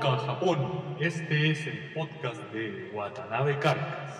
Japón. 0.00 0.96
Este 0.98 1.50
es 1.50 1.66
el 1.66 1.92
podcast 1.92 2.40
de 2.54 2.90
Watanabe 2.94 3.58
Carcas. 3.58 4.16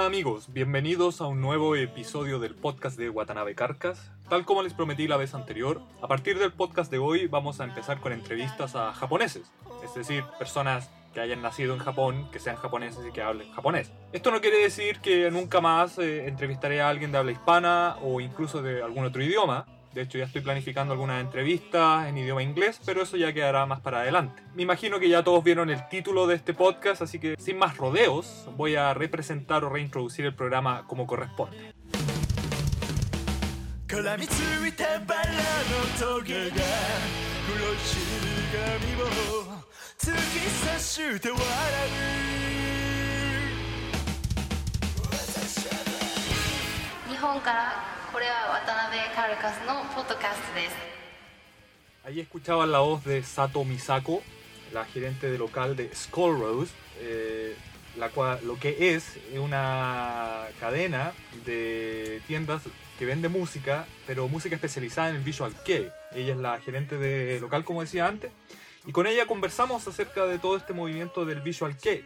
Hola 0.00 0.06
amigos, 0.06 0.50
bienvenidos 0.50 1.20
a 1.20 1.26
un 1.26 1.42
nuevo 1.42 1.76
episodio 1.76 2.38
del 2.38 2.54
podcast 2.54 2.96
de 2.96 3.10
Watanabe 3.10 3.54
Carcas. 3.54 4.10
Tal 4.30 4.46
como 4.46 4.62
les 4.62 4.72
prometí 4.72 5.06
la 5.06 5.18
vez 5.18 5.34
anterior, 5.34 5.82
a 6.00 6.08
partir 6.08 6.38
del 6.38 6.54
podcast 6.54 6.90
de 6.90 6.96
hoy 6.96 7.26
vamos 7.26 7.60
a 7.60 7.64
empezar 7.64 8.00
con 8.00 8.14
entrevistas 8.14 8.76
a 8.76 8.94
japoneses, 8.94 9.52
es 9.84 9.94
decir, 9.94 10.24
personas 10.38 10.90
que 11.12 11.20
hayan 11.20 11.42
nacido 11.42 11.74
en 11.74 11.80
Japón, 11.80 12.30
que 12.32 12.38
sean 12.38 12.56
japoneses 12.56 13.04
y 13.06 13.12
que 13.12 13.20
hablen 13.20 13.52
japonés. 13.52 13.92
Esto 14.14 14.30
no 14.30 14.40
quiere 14.40 14.56
decir 14.56 15.00
que 15.00 15.30
nunca 15.30 15.60
más 15.60 15.98
eh, 15.98 16.28
entrevistaré 16.28 16.80
a 16.80 16.88
alguien 16.88 17.12
de 17.12 17.18
habla 17.18 17.32
hispana 17.32 17.98
o 18.00 18.22
incluso 18.22 18.62
de 18.62 18.82
algún 18.82 19.04
otro 19.04 19.22
idioma, 19.22 19.66
de 19.92 20.02
hecho, 20.02 20.18
ya 20.18 20.24
estoy 20.24 20.40
planificando 20.40 20.92
algunas 20.92 21.20
entrevistas 21.20 22.06
en 22.06 22.16
idioma 22.16 22.42
inglés, 22.42 22.80
pero 22.86 23.02
eso 23.02 23.16
ya 23.16 23.32
quedará 23.32 23.66
más 23.66 23.80
para 23.80 24.00
adelante. 24.00 24.42
Me 24.54 24.62
imagino 24.62 25.00
que 25.00 25.08
ya 25.08 25.24
todos 25.24 25.42
vieron 25.42 25.68
el 25.68 25.88
título 25.88 26.28
de 26.28 26.36
este 26.36 26.54
podcast, 26.54 27.02
así 27.02 27.18
que 27.18 27.34
sin 27.38 27.58
más 27.58 27.76
rodeos, 27.76 28.48
voy 28.56 28.76
a 28.76 28.94
representar 28.94 29.64
o 29.64 29.68
reintroducir 29.68 30.24
el 30.26 30.34
programa 30.34 30.86
como 30.86 31.06
corresponde. 31.06 31.74
Ahí 52.04 52.20
escuchaban 52.20 52.72
la 52.72 52.80
voz 52.80 53.04
de 53.04 53.22
Sato 53.22 53.64
Misako, 53.64 54.22
la 54.72 54.84
gerente 54.84 55.30
de 55.30 55.38
local 55.38 55.76
de 55.76 55.94
Skull 55.94 56.40
Rose, 56.40 56.72
eh, 56.98 57.56
la 57.96 58.08
cual, 58.08 58.40
lo 58.44 58.58
que 58.58 58.94
es 58.94 59.18
una 59.38 60.46
cadena 60.58 61.12
de 61.44 62.20
tiendas 62.26 62.62
que 62.98 63.06
vende 63.06 63.28
música, 63.28 63.86
pero 64.06 64.28
música 64.28 64.54
especializada 64.54 65.10
en 65.10 65.16
el 65.16 65.22
visual 65.22 65.54
kei. 65.64 65.90
Ella 66.12 66.32
es 66.32 66.38
la 66.38 66.60
gerente 66.60 66.98
de 66.98 67.38
local, 67.40 67.64
como 67.64 67.80
decía 67.80 68.06
antes, 68.06 68.32
y 68.86 68.92
con 68.92 69.06
ella 69.06 69.26
conversamos 69.26 69.86
acerca 69.86 70.26
de 70.26 70.38
todo 70.38 70.56
este 70.56 70.72
movimiento 70.72 71.24
del 71.24 71.40
visual 71.40 71.76
kei. 71.76 72.04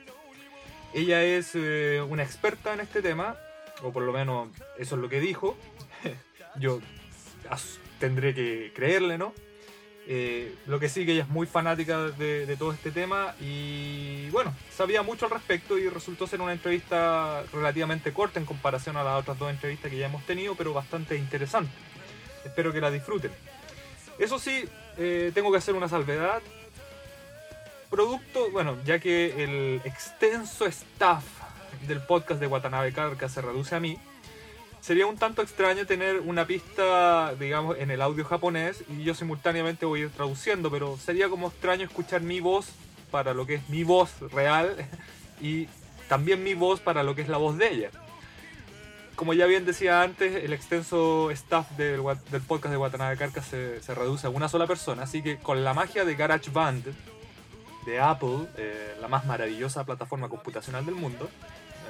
Ella 0.92 1.22
es 1.22 1.52
eh, 1.54 2.00
una 2.06 2.22
experta 2.22 2.74
en 2.74 2.80
este 2.80 3.02
tema, 3.02 3.36
o 3.82 3.92
por 3.92 4.02
lo 4.02 4.12
menos 4.12 4.48
eso 4.78 4.94
es 4.94 5.00
lo 5.00 5.08
que 5.08 5.20
dijo. 5.20 5.56
Yo 6.58 6.80
tendré 7.98 8.34
que 8.34 8.72
creerle, 8.74 9.18
¿no? 9.18 9.32
Eh, 10.06 10.54
lo 10.66 10.78
que 10.78 10.90
sí 10.90 11.06
que 11.06 11.12
ella 11.12 11.22
es 11.22 11.28
muy 11.30 11.46
fanática 11.46 11.98
de, 12.10 12.56
todo 12.58 12.72
este 12.72 12.90
tema 12.90 13.34
y 13.40 14.28
bueno, 14.30 14.54
sabía 14.70 15.02
mucho 15.02 15.24
al 15.24 15.30
respecto 15.30 15.78
y 15.78 15.88
resultó 15.88 16.26
ser 16.26 16.42
una 16.42 16.52
entrevista 16.52 17.42
relativamente 17.54 18.12
corta 18.12 18.38
en 18.38 18.44
comparación 18.44 18.98
a 18.98 19.04
las 19.04 19.18
otras 19.18 19.38
dos 19.38 19.50
entrevistas 19.50 19.90
que 19.90 19.96
ya 19.96 20.06
hemos 20.06 20.24
tenido, 20.26 20.54
pero 20.56 20.74
bastante 20.74 21.16
interesante. 21.16 21.72
Espero 22.44 22.70
que 22.70 22.82
la 22.82 22.90
disfruten. 22.90 23.30
Eso 24.18 24.38
sí, 24.38 24.68
eh, 24.98 25.32
tengo 25.34 25.50
que 25.50 25.58
hacer 25.58 25.74
una 25.74 25.88
salvedad. 25.88 26.42
Producto, 27.88 28.50
bueno, 28.50 28.76
ya 28.84 28.98
que 28.98 29.42
el 29.42 29.80
extenso 29.84 30.66
staff 30.66 31.24
del 31.86 32.02
podcast 32.02 32.40
de 32.40 32.46
Watanabe 32.46 32.92
Carca 32.92 33.28
se 33.30 33.40
reduce 33.40 33.74
a 33.74 33.80
mí, 33.80 33.98
sería 34.84 35.06
un 35.06 35.16
tanto 35.16 35.40
extraño 35.40 35.86
tener 35.86 36.20
una 36.20 36.46
pista, 36.46 37.34
digamos, 37.40 37.78
en 37.78 37.90
el 37.90 38.02
audio 38.02 38.22
japonés 38.22 38.84
y 38.90 39.02
yo 39.02 39.14
simultáneamente 39.14 39.86
voy 39.86 40.00
a 40.00 40.02
ir 40.04 40.10
traduciendo, 40.10 40.70
pero 40.70 40.98
sería 40.98 41.30
como 41.30 41.48
extraño 41.48 41.86
escuchar 41.86 42.20
mi 42.20 42.40
voz 42.40 42.68
para 43.10 43.32
lo 43.32 43.46
que 43.46 43.54
es 43.54 43.68
mi 43.70 43.82
voz 43.82 44.20
real 44.30 44.76
y 45.40 45.68
también 46.06 46.44
mi 46.44 46.52
voz 46.52 46.80
para 46.80 47.02
lo 47.02 47.14
que 47.14 47.22
es 47.22 47.30
la 47.30 47.38
voz 47.38 47.56
de 47.56 47.72
ella. 47.72 47.90
Como 49.16 49.32
ya 49.32 49.46
bien 49.46 49.64
decía 49.64 50.02
antes, 50.02 50.44
el 50.44 50.52
extenso 50.52 51.30
staff 51.30 51.70
del, 51.78 52.02
podcast 52.46 52.70
de 52.70 52.76
Watanabe 52.76 53.16
Carca 53.16 53.42
se, 53.42 53.80
reduce 53.94 54.26
a 54.26 54.30
una 54.30 54.50
sola 54.50 54.66
persona, 54.66 55.04
así 55.04 55.22
que 55.22 55.38
con 55.38 55.64
la 55.64 55.72
magia 55.72 56.04
de 56.04 56.14
GarageBand 56.14 56.84
de 57.86 58.00
Apple, 58.00 58.48
eh, 58.58 58.96
la 59.00 59.08
más 59.08 59.24
maravillosa 59.24 59.84
plataforma 59.84 60.28
computacional 60.28 60.84
del 60.84 60.94
mundo, 60.94 61.30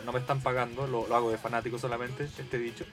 no 0.04 0.12
me 0.12 0.20
están 0.20 0.40
pagando, 0.40 0.86
lo, 0.86 1.14
hago 1.14 1.30
de 1.30 1.38
fanático 1.38 1.78
solamente, 1.78 2.24
este 2.24 2.58
dicho. 2.58 2.84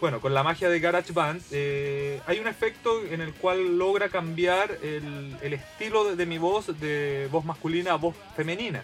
Bueno, 0.00 0.20
con 0.20 0.34
la 0.34 0.42
magia 0.42 0.68
de 0.68 0.80
GarageBand 0.80 1.42
eh, 1.52 2.20
hay 2.26 2.40
un 2.40 2.48
efecto 2.48 3.04
en 3.04 3.20
el 3.20 3.32
cual 3.34 3.78
logra 3.78 4.08
cambiar 4.08 4.78
el, 4.82 5.36
estilo 5.42 6.16
de, 6.16 6.26
mi 6.26 6.38
voz 6.38 6.78
de 6.80 7.28
voz 7.30 7.44
masculina 7.44 7.92
a 7.92 7.96
voz 7.96 8.16
femenina. 8.34 8.82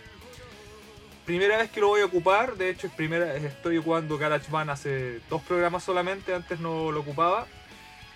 Primera 1.25 1.59
vez 1.59 1.71
que 1.71 1.81
lo 1.81 1.89
voy 1.89 2.01
a 2.03 2.07
ocupar, 2.07 2.57
de 2.57 2.71
hecho 2.71 2.87
es 2.87 2.93
primera, 2.93 3.35
estoy 3.35 3.79
ocupando 3.79 4.17
GarageBand 4.17 4.71
hace 4.71 5.21
dos 5.29 5.43
programas 5.43 5.83
solamente, 5.83 6.33
antes 6.33 6.61
no 6.61 6.93
lo 6.93 7.01
ocupaba 7.01 7.47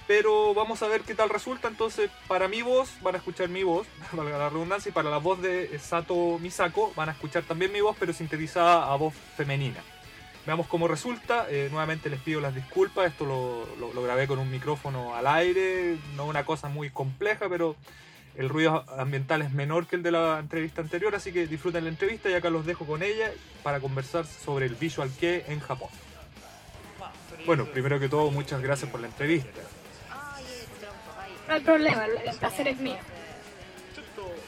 pero 0.07 0.55
vamos 0.55 0.83
a 0.83 0.89
ver 0.89 1.03
qué 1.03 1.15
tal 1.15 1.29
resulta. 1.29 1.69
Entonces, 1.69 2.11
para 2.29 2.49
mi 2.49 2.63
voz 2.63 2.91
van 3.03 3.15
a 3.15 3.19
escuchar 3.19 3.49
mi 3.49 3.63
voz, 3.63 3.87
valga 4.13 4.39
la 4.39 4.49
redundancia, 4.49 4.91
y 4.91 4.93
para 4.93 5.11
la 5.11 5.19
voz 5.19 5.41
de 5.41 5.79
Sato 5.79 6.39
Misako 6.39 6.93
van 6.97 7.09
a 7.09 7.13
escuchar 7.13 7.43
también 7.45 7.73
mi 7.73 7.81
voz, 7.81 7.97
pero 7.99 8.13
sintetizada 8.13 8.93
a 8.93 8.97
voz 8.97 9.15
femenina. 9.37 9.81
Veamos 10.47 10.67
cómo 10.67 10.89
resulta. 10.89 11.47
Eh, 11.49 11.69
nuevamente 11.71 12.11
les 12.11 12.21
pido 12.21 12.41
las 12.41 12.55
disculpas. 12.55 13.07
Esto 13.07 13.25
lo, 13.25 13.93
lo, 13.93 14.03
grabé 14.03 14.27
con 14.27 14.39
un 14.39 14.51
micrófono 14.51 15.15
al 15.15 15.27
aire, 15.27 15.97
no 16.17 16.27
una 16.27 16.45
cosa 16.45 16.69
muy 16.69 16.91
compleja, 16.91 17.49
pero 17.49 17.77
el 18.37 18.49
ruido 18.49 18.85
ambiental 18.99 19.43
es 19.43 19.53
menor 19.53 19.87
que 19.87 19.97
el 19.97 20.03
de 20.03 20.11
la 20.11 20.39
entrevista 20.41 20.81
anterior, 20.81 21.15
así 21.15 21.33
que 21.33 21.47
disfruten 21.47 21.85
la 21.85 21.91
entrevista 21.91 22.31
y 22.31 22.35
acá 22.35 22.51
los 22.51 22.67
dejo 22.67 22.87
con 22.87 23.03
ella 23.03 23.31
para 23.63 23.79
conversar 23.79 24.27
sobre 24.27 24.67
el 24.67 24.75
Visual 24.75 25.11
Kei 25.21 25.45
en 25.47 25.61
Japón. 25.61 25.91
Bueno, 27.47 27.67
primero 27.67 28.01
que 28.01 28.09
todo, 28.09 28.31
muchas 28.31 28.63
gracias 28.63 28.91
por 28.91 29.01
la 29.01 29.09
entrevista. 29.09 29.61
No 31.53 31.57
hay 31.57 31.65
problema, 31.65 32.07
el 32.07 32.39
placer 32.39 32.67
es 32.67 32.79
mío. 32.81 32.97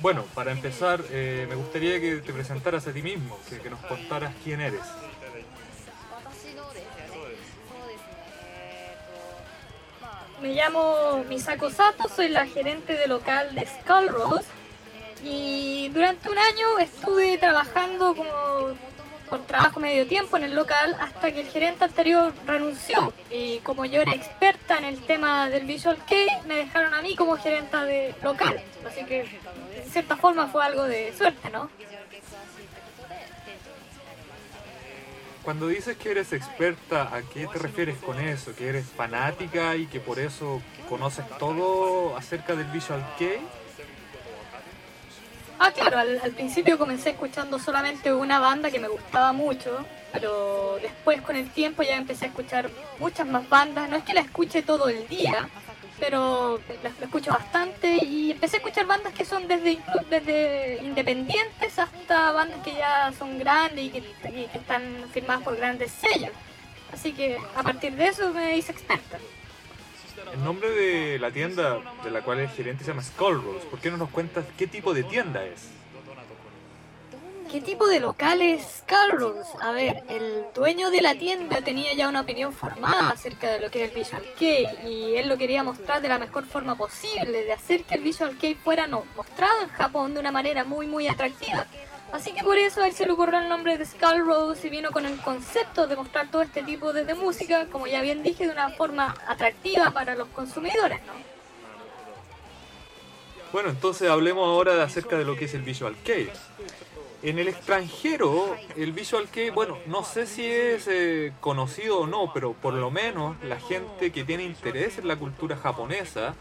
Bueno, 0.00 0.24
para 0.34 0.52
empezar, 0.52 1.04
eh, 1.10 1.44
me 1.50 1.54
gustaría 1.54 2.00
que 2.00 2.16
te 2.16 2.32
presentaras 2.32 2.86
a 2.86 2.94
ti 2.94 3.02
mismo, 3.02 3.38
que, 3.46 3.68
nos 3.68 3.78
contaras 3.80 4.32
quién 4.42 4.62
eres. 4.62 4.80
Me 10.40 10.54
llamo 10.54 11.24
Misako 11.28 11.68
Sato, 11.68 12.08
soy 12.08 12.28
la 12.30 12.46
gerente 12.46 12.94
de 12.94 13.06
local 13.06 13.54
de 13.54 13.66
Skull 13.66 14.08
Rose 14.08 14.48
y 15.22 15.90
durante 15.90 16.30
un 16.30 16.38
año 16.38 16.78
estuve 16.78 17.36
trabajando 17.36 18.16
como 18.16 18.74
por 19.28 19.42
trabajo 19.46 19.80
medio 19.80 20.06
tiempo 20.06 20.36
en 20.36 20.44
el 20.44 20.54
local 20.54 20.96
hasta 21.00 21.32
que 21.32 21.40
el 21.40 21.48
gerente 21.48 21.84
anterior 21.84 22.32
renunció. 22.46 23.12
Y 23.30 23.58
como 23.58 23.84
yo 23.84 24.00
era 24.02 24.14
experta 24.14 24.78
en 24.78 24.84
el 24.84 25.00
tema 25.00 25.48
del 25.48 25.64
Visual 25.64 25.98
Kei, 26.06 26.28
me 26.46 26.56
dejaron 26.56 26.94
a 26.94 27.02
mí 27.02 27.16
como 27.16 27.36
gerenta 27.36 27.84
de 27.84 28.14
local. 28.22 28.60
Así 28.86 29.04
que, 29.04 29.22
de 29.22 29.90
cierta 29.90 30.16
forma, 30.16 30.46
fue 30.48 30.64
algo 30.64 30.84
de 30.84 31.12
suerte, 31.16 31.50
¿no? 31.50 31.70
Cuando 35.42 35.68
dices 35.68 35.98
que 35.98 36.10
eres 36.10 36.32
experta, 36.32 37.14
¿a 37.14 37.20
qué 37.20 37.46
te 37.46 37.58
refieres 37.58 37.98
con 37.98 38.18
eso? 38.18 38.54
¿Que 38.54 38.68
eres 38.68 38.86
fanática 38.86 39.76
y 39.76 39.86
que 39.86 40.00
por 40.00 40.18
eso 40.18 40.62
conoces 40.88 41.26
todo 41.38 42.16
acerca 42.16 42.56
del 42.56 42.66
Visual 42.68 43.04
Kei? 43.18 43.40
Ah, 45.58 45.70
claro, 45.70 45.98
al, 45.98 46.32
principio 46.32 46.78
comencé 46.78 47.10
escuchando 47.10 47.58
solamente 47.58 48.12
una 48.12 48.40
banda 48.40 48.70
que 48.70 48.80
me 48.80 48.88
gustaba 48.88 49.32
mucho, 49.32 49.84
pero 50.12 50.78
después 50.82 51.20
con 51.22 51.36
el 51.36 51.50
tiempo 51.50 51.82
ya 51.82 51.96
empecé 51.96 52.26
a 52.26 52.28
escuchar 52.28 52.70
muchas 52.98 53.26
más 53.26 53.48
bandas. 53.48 53.88
No 53.88 53.96
es 53.96 54.04
que 54.04 54.14
la 54.14 54.20
escuche 54.20 54.62
todo 54.62 54.88
el 54.88 55.06
día, 55.08 55.48
pero 55.98 56.60
la, 56.82 56.90
escucho 57.04 57.30
bastante 57.30 57.98
y 58.04 58.32
empecé 58.32 58.56
a 58.56 58.58
escuchar 58.58 58.86
bandas 58.86 59.12
que 59.14 59.24
son 59.24 59.46
desde, 59.46 59.78
desde 60.10 60.80
independientes 60.82 61.78
hasta 61.78 62.32
bandas 62.32 62.58
que 62.64 62.74
ya 62.74 63.12
son 63.16 63.38
grandes 63.38 63.84
y 63.84 63.90
que, 63.90 63.98
y 63.98 64.46
que 64.46 64.58
están 64.58 64.82
firmadas 65.12 65.42
por 65.44 65.56
grandes 65.56 65.92
sellos. 65.92 66.32
Así 66.92 67.12
que 67.12 67.38
a 67.56 67.62
partir 67.62 67.94
de 67.94 68.08
eso 68.08 68.32
me 68.32 68.56
hice 68.56 68.72
experta. 68.72 69.18
El 70.34 70.42
nombre 70.42 70.68
de 70.68 71.18
la 71.20 71.30
tienda 71.30 71.78
de 72.02 72.10
la 72.10 72.22
cual 72.22 72.40
el 72.40 72.48
gerente 72.48 72.82
se 72.82 72.90
llama 72.90 73.04
Skull 73.04 73.40
Rose. 73.40 73.66
¿Por 73.66 73.78
qué 73.78 73.88
no 73.88 73.96
nos 73.96 74.10
cuentas 74.10 74.44
qué 74.58 74.66
tipo 74.66 74.92
de 74.92 75.04
tienda 75.04 75.44
es? 75.44 75.68
¿Qué 77.52 77.60
tipo 77.60 77.86
de 77.86 78.00
local 78.00 78.42
es 78.42 78.82
Carlos? 78.84 79.46
A 79.62 79.70
ver, 79.70 80.02
el 80.08 80.46
dueño 80.52 80.90
de 80.90 81.02
la 81.02 81.14
tienda 81.14 81.60
tenía 81.60 81.94
ya 81.94 82.08
una 82.08 82.22
opinión 82.22 82.52
formada 82.52 83.10
acerca 83.10 83.48
de 83.52 83.60
lo 83.60 83.70
que 83.70 83.84
era 83.84 83.92
el 83.92 83.96
Visual 83.96 84.24
Kei 84.36 84.66
y 84.84 85.14
él 85.14 85.28
lo 85.28 85.38
quería 85.38 85.62
mostrar 85.62 86.02
de 86.02 86.08
la 86.08 86.18
mejor 86.18 86.44
forma 86.46 86.74
posible, 86.74 87.44
de 87.44 87.52
hacer 87.52 87.84
que 87.84 87.94
el 87.94 88.02
Visual 88.02 88.36
Kei 88.36 88.56
fuera 88.56 88.88
no, 88.88 89.04
mostrado 89.14 89.62
en 89.62 89.68
Japón 89.68 90.14
de 90.14 90.20
una 90.20 90.32
manera 90.32 90.64
muy 90.64 90.88
muy 90.88 91.06
atractiva. 91.06 91.64
Así 92.14 92.32
que 92.32 92.44
por 92.44 92.56
eso 92.56 92.80
a 92.80 92.86
él 92.86 92.92
se 92.94 93.06
le 93.06 93.10
ocurrió 93.10 93.40
el 93.40 93.48
nombre 93.48 93.76
de 93.76 93.84
Skull 93.84 94.24
Rose 94.24 94.64
y 94.68 94.70
vino 94.70 94.92
con 94.92 95.04
el 95.04 95.20
concepto 95.20 95.88
de 95.88 95.96
mostrar 95.96 96.30
todo 96.30 96.42
este 96.42 96.62
tipo 96.62 96.92
de, 96.92 97.12
música, 97.14 97.66
como 97.66 97.88
ya 97.88 98.00
bien 98.02 98.22
dije, 98.22 98.46
de 98.46 98.52
una 98.52 98.70
forma 98.70 99.16
atractiva 99.26 99.90
para 99.90 100.14
los 100.14 100.28
consumidores, 100.28 101.00
¿no? 101.06 101.12
Bueno, 103.52 103.70
entonces 103.70 104.08
hablemos 104.08 104.46
ahora 104.46 104.76
de 104.76 104.82
acerca 104.82 105.18
de 105.18 105.24
lo 105.24 105.34
que 105.34 105.46
es 105.46 105.54
el 105.54 105.62
Visual 105.62 105.96
Kei. 106.04 106.30
En 107.24 107.40
el 107.40 107.48
extranjero, 107.48 108.56
el 108.76 108.92
Visual 108.92 109.28
Kei, 109.28 109.50
bueno, 109.50 109.78
no 109.86 110.04
sé 110.04 110.26
si 110.28 110.46
es 110.46 110.86
eh, 110.86 111.32
conocido 111.40 112.00
o 112.00 112.06
no, 112.06 112.30
pero 112.32 112.52
por 112.52 112.74
lo 112.74 112.92
menos 112.92 113.42
la 113.42 113.58
gente 113.58 114.12
que 114.12 114.22
tiene 114.22 114.44
interés 114.44 114.98
en 114.98 115.08
la 115.08 115.16
cultura 115.16 115.56
japonesa 115.56 116.36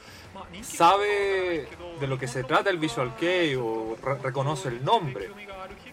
sabe 0.61 1.67
de 1.99 2.07
lo 2.07 2.19
que 2.19 2.27
se 2.27 2.43
trata 2.43 2.69
el 2.69 2.77
Visual 2.77 3.15
Kei 3.15 3.55
o 3.55 3.95
re- 4.03 4.19
reconoce 4.19 4.67
el 4.67 4.83
nombre. 4.83 5.31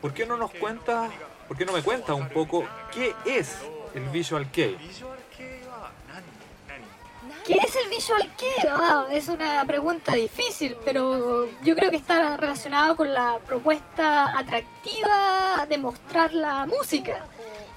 ¿Por 0.01 0.15
qué 0.15 0.25
no 0.25 0.37
nos 0.37 0.51
cuentas, 0.53 1.11
por 1.47 1.57
qué 1.59 1.67
no 1.67 1.73
me 1.73 1.83
cuentas 1.83 2.17
un 2.17 2.29
poco 2.31 2.65
qué 2.93 3.15
es 3.27 3.59
el 3.95 4.09
Visual 4.09 4.51
Kei? 4.51 4.79
¿Qué 7.47 7.55
es 7.55 7.77
el 7.77 7.91
Visual 7.91 8.31
Kei? 8.39 8.69
Ah, 8.71 9.07
es 9.11 9.29
una 9.29 9.63
pregunta 9.67 10.15
difícil, 10.15 10.77
pero 10.85 11.49
yo 11.63 11.75
creo 11.75 11.91
que 11.91 11.99
está 11.99 12.37
relacionado 12.39 12.97
con 12.97 13.13
la 13.13 13.39
propuesta 13.47 14.39
atractiva 14.39 15.67
de 15.69 15.77
mostrar 15.77 16.33
la 16.33 16.65
música. 16.65 17.27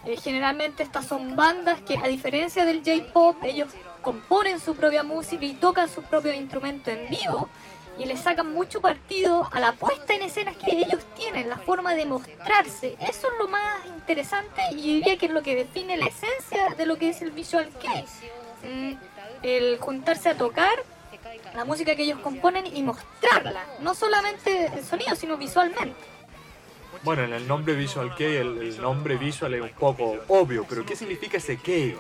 Eh, 0.05 0.15
generalmente 0.15 0.83
estas 0.83 1.05
son 1.05 1.35
bandas 1.35 1.81
que, 1.81 1.97
a 1.97 2.07
diferencia 2.07 2.63
del 2.63 2.83
J-Pop, 2.85 3.37
ellos 3.43 3.69
componen 4.01 4.59
su 4.61 4.75
propia 4.75 5.03
música 5.03 5.43
y 5.43 5.53
tocan 5.53 5.89
su 5.89 6.03
propio 6.03 6.33
instrumento 6.33 6.89
en 6.91 7.09
vivo 7.09 7.49
y 7.97 8.05
le 8.05 8.17
sacan 8.17 8.53
mucho 8.53 8.81
partido 8.81 9.47
a 9.51 9.59
la 9.59 9.73
puesta 9.73 10.13
en 10.13 10.23
escenas 10.23 10.55
que 10.57 10.71
ellos 10.71 11.03
tienen, 11.15 11.49
la 11.49 11.57
forma 11.57 11.93
de 11.93 12.05
mostrarse. 12.05 12.95
Eso 12.99 13.27
es 13.27 13.33
lo 13.39 13.47
más 13.47 13.85
interesante 13.85 14.61
y 14.71 14.75
yo 14.77 14.93
diría 14.95 15.17
que 15.17 15.27
es 15.27 15.31
lo 15.31 15.43
que 15.43 15.55
define 15.55 15.97
la 15.97 16.05
esencia 16.05 16.69
de 16.75 16.85
lo 16.85 16.97
que 16.97 17.09
es 17.09 17.21
el 17.21 17.31
Visual 17.31 17.69
Kei. 17.79 18.05
Mm, 18.63 18.93
el 19.43 19.77
juntarse 19.79 20.29
a 20.29 20.37
tocar 20.37 20.73
la 21.55 21.65
música 21.65 21.95
que 21.95 22.03
ellos 22.03 22.19
componen 22.19 22.65
y 22.65 22.81
mostrarla, 22.81 23.63
no 23.79 23.93
solamente 23.93 24.67
en 24.67 24.83
sonido, 24.83 25.15
sino 25.15 25.37
visualmente. 25.37 25.95
Bueno, 27.03 27.23
en 27.23 27.33
el 27.33 27.47
nombre 27.47 27.75
Visual 27.75 28.15
Kei, 28.15 28.37
el, 28.37 28.61
el 28.61 28.81
nombre 28.81 29.17
visual 29.17 29.53
es 29.53 29.61
un 29.61 29.69
poco 29.69 30.19
obvio, 30.29 30.65
pero 30.67 30.85
¿qué 30.85 30.95
significa 30.95 31.37
ese 31.37 31.57
Kei? 31.57 31.97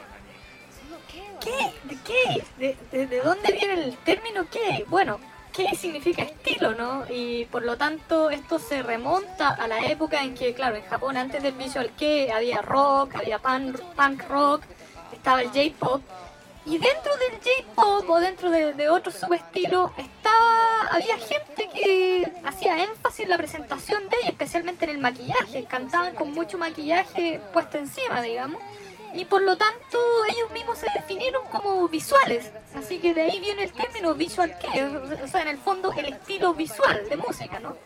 ¿Qué? 1.41 1.73
¿De 1.83 1.97
qué? 2.05 2.43
¿De, 2.57 2.77
de, 2.91 3.07
de 3.07 3.19
dónde 3.19 3.51
viene 3.51 3.73
el 3.73 3.97
término 3.97 4.47
qué? 4.49 4.85
Bueno, 4.87 5.19
qué 5.53 5.75
significa 5.75 6.23
estilo, 6.23 6.73
¿no? 6.73 7.05
Y 7.09 7.45
por 7.45 7.63
lo 7.63 7.77
tanto 7.77 8.29
esto 8.29 8.59
se 8.59 8.81
remonta 8.81 9.49
a 9.49 9.67
la 9.67 9.85
época 9.85 10.21
en 10.21 10.33
que, 10.33 10.53
claro, 10.53 10.75
en 10.75 10.83
Japón 10.85 11.15
antes 11.15 11.41
del 11.43 11.53
visual 11.53 11.91
kei 11.97 12.29
había 12.29 12.61
rock, 12.61 13.15
había 13.15 13.39
pan- 13.39 13.79
punk 13.95 14.23
rock, 14.29 14.63
estaba 15.13 15.41
el 15.41 15.49
J-pop. 15.49 16.01
Y 16.65 16.77
dentro 16.77 17.11
del 17.17 17.39
J-pop 17.43 18.09
o 18.09 18.19
dentro 18.19 18.49
de, 18.49 18.73
de 18.73 18.89
otro 18.89 19.11
subestilo 19.11 19.91
estaba, 19.97 20.87
había 20.91 21.17
gente 21.17 21.69
que 21.73 22.31
hacía 22.45 22.83
énfasis 22.83 23.21
en 23.25 23.29
la 23.29 23.37
presentación 23.37 24.03
de 24.09 24.15
ellos, 24.17 24.29
especialmente 24.29 24.85
en 24.85 24.91
el 24.91 24.97
maquillaje. 24.99 25.65
Cantaban 25.65 26.15
con 26.15 26.31
mucho 26.31 26.57
maquillaje 26.57 27.41
puesto 27.51 27.77
encima, 27.77 28.21
digamos 28.21 28.61
y 29.13 29.25
por 29.25 29.41
lo 29.41 29.55
tanto 29.57 29.97
ellos 30.29 30.51
mismos 30.51 30.77
se 30.77 30.87
definieron 30.95 31.45
como 31.47 31.87
visuales. 31.87 32.51
Así 32.75 32.99
que 32.99 33.13
de 33.13 33.21
ahí 33.21 33.39
viene 33.39 33.63
el 33.63 33.71
término 33.71 34.13
visual 34.15 34.57
que, 34.57 34.83
o 34.83 35.27
sea, 35.27 35.41
en 35.43 35.49
el 35.49 35.57
fondo 35.57 35.91
el 35.93 36.05
estilo 36.05 36.53
visual 36.53 37.07
de 37.09 37.17
música, 37.17 37.59
¿no? 37.59 37.77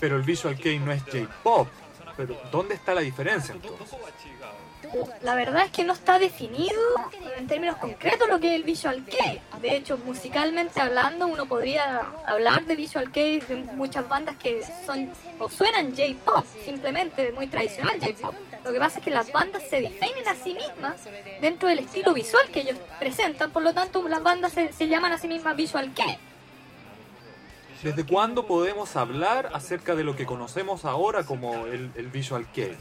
Pero 0.00 0.16
el 0.16 0.22
Visual 0.22 0.56
Kei 0.56 0.78
no 0.78 0.92
es 0.92 1.02
J-Pop. 1.02 1.68
Pero 2.16 2.36
¿dónde 2.52 2.74
está 2.74 2.94
la 2.94 3.00
diferencia 3.00 3.54
entonces? 3.54 3.96
La 5.22 5.34
verdad 5.34 5.64
es 5.64 5.72
que 5.72 5.82
no 5.82 5.92
está 5.92 6.18
definido 6.18 6.80
en 7.36 7.48
términos 7.48 7.76
concretos 7.78 8.28
lo 8.28 8.38
que 8.38 8.48
es 8.48 8.54
el 8.54 8.62
visual 8.62 9.04
kei. 9.04 9.40
De 9.60 9.76
hecho, 9.76 9.98
musicalmente 9.98 10.80
hablando, 10.80 11.26
uno 11.26 11.46
podría 11.46 12.02
hablar 12.26 12.64
de 12.66 12.76
visual 12.76 13.10
kei 13.10 13.40
de 13.40 13.56
muchas 13.56 14.08
bandas 14.08 14.36
que 14.36 14.62
son 14.86 15.10
o 15.40 15.48
suenan 15.48 15.96
J-pop, 15.96 16.44
simplemente 16.64 17.32
muy 17.32 17.48
tradicional 17.48 17.98
J-pop. 17.98 18.34
Lo 18.64 18.72
que 18.72 18.78
pasa 18.78 18.98
es 18.98 19.04
que 19.04 19.10
las 19.10 19.30
bandas 19.30 19.62
se 19.68 19.80
definen 19.80 20.26
a 20.26 20.34
sí 20.34 20.54
mismas 20.54 21.02
dentro 21.40 21.68
del 21.68 21.80
estilo 21.80 22.14
visual 22.14 22.48
que 22.50 22.60
ellos 22.60 22.78
presentan, 22.98 23.50
por 23.50 23.62
lo 23.62 23.74
tanto 23.74 24.06
las 24.08 24.22
bandas 24.22 24.52
se, 24.52 24.72
se 24.72 24.88
llaman 24.88 25.12
a 25.12 25.18
sí 25.18 25.28
mismas 25.28 25.54
visual 25.54 25.92
kei. 25.94 26.18
¿Desde 27.84 28.06
cuándo 28.06 28.46
podemos 28.46 28.96
hablar 28.96 29.50
acerca 29.52 29.94
de 29.94 30.04
lo 30.04 30.16
que 30.16 30.24
conocemos 30.24 30.86
ahora 30.86 31.24
como 31.24 31.66
el, 31.66 31.90
el 31.96 32.06
Visual 32.08 32.50
Kei? 32.50 32.74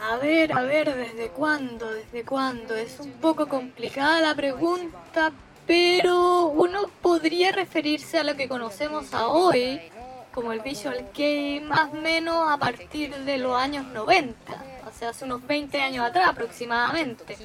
A 0.00 0.18
ver, 0.18 0.52
a 0.56 0.62
ver, 0.62 0.94
¿desde 0.94 1.30
cuándo? 1.30 1.90
¿Desde 1.92 2.24
cuándo? 2.24 2.76
Es 2.76 3.00
un 3.00 3.10
poco 3.14 3.48
complicada 3.48 4.20
la 4.20 4.36
pregunta, 4.36 5.32
pero 5.66 6.46
uno 6.46 6.88
podría 7.02 7.50
referirse 7.50 8.20
a 8.20 8.22
lo 8.22 8.36
que 8.36 8.48
conocemos 8.48 9.12
a 9.14 9.26
hoy 9.26 9.80
como 10.34 10.52
el 10.52 10.60
Visual 10.60 11.10
Kei 11.12 11.60
más 11.60 11.90
o 11.92 11.96
menos 11.96 12.50
a 12.50 12.56
partir 12.56 13.14
de 13.14 13.38
los 13.38 13.54
años 13.56 13.86
90, 13.86 14.34
o 14.86 14.98
sea, 14.98 15.10
hace 15.10 15.24
unos 15.24 15.46
20 15.46 15.80
años 15.80 16.04
atrás 16.06 16.28
aproximadamente. 16.28 17.36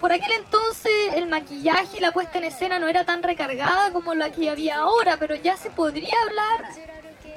Por 0.00 0.12
aquel 0.12 0.32
entonces 0.32 0.92
el 1.14 1.28
maquillaje 1.28 1.96
y 1.96 2.00
la 2.00 2.12
puesta 2.12 2.38
en 2.38 2.44
escena 2.44 2.78
no 2.78 2.88
era 2.88 3.04
tan 3.04 3.22
recargada 3.22 3.90
como 3.92 4.14
la 4.14 4.30
que 4.30 4.50
había 4.50 4.78
ahora, 4.78 5.16
pero 5.18 5.34
ya 5.34 5.56
se 5.56 5.70
podría 5.70 6.14
hablar 6.26 6.70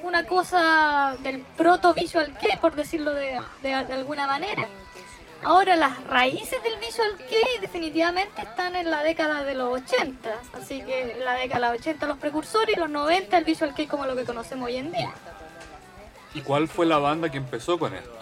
una 0.03 0.25
cosa 0.25 1.15
del 1.19 1.39
proto 1.41 1.93
visual 1.93 2.37
kei, 2.39 2.57
por 2.57 2.75
decirlo 2.75 3.13
de, 3.13 3.39
de- 3.61 3.85
de 3.85 3.93
alguna 3.93 4.27
manera. 4.27 4.67
Ahora 5.43 5.75
las 5.75 6.03
raíces 6.05 6.61
del 6.63 6.77
visual 6.79 7.15
kei 7.29 7.61
definitivamente 7.61 8.41
están 8.41 8.75
en 8.75 8.89
la 8.89 9.03
década 9.03 9.43
de 9.43 9.53
los 9.53 9.81
80, 9.81 10.29
así 10.53 10.81
que 10.81 11.17
la 11.23 11.33
década 11.33 11.67
de 11.67 11.77
los 11.77 11.81
80 11.81 12.07
los 12.07 12.17
precursores 12.17 12.75
y 12.75 12.79
los 12.79 12.89
90 12.89 13.37
el 13.37 13.45
visual 13.45 13.73
kei 13.73 13.87
como 13.87 14.05
lo 14.05 14.15
que 14.15 14.25
conocemos 14.25 14.67
hoy 14.67 14.77
en 14.77 14.91
día. 14.91 15.13
¿Y 16.33 16.41
cuál 16.41 16.67
fue 16.67 16.85
la 16.85 16.97
banda 16.97 17.29
que 17.29 17.37
empezó 17.37 17.79
con 17.79 17.93
esto? 17.93 18.16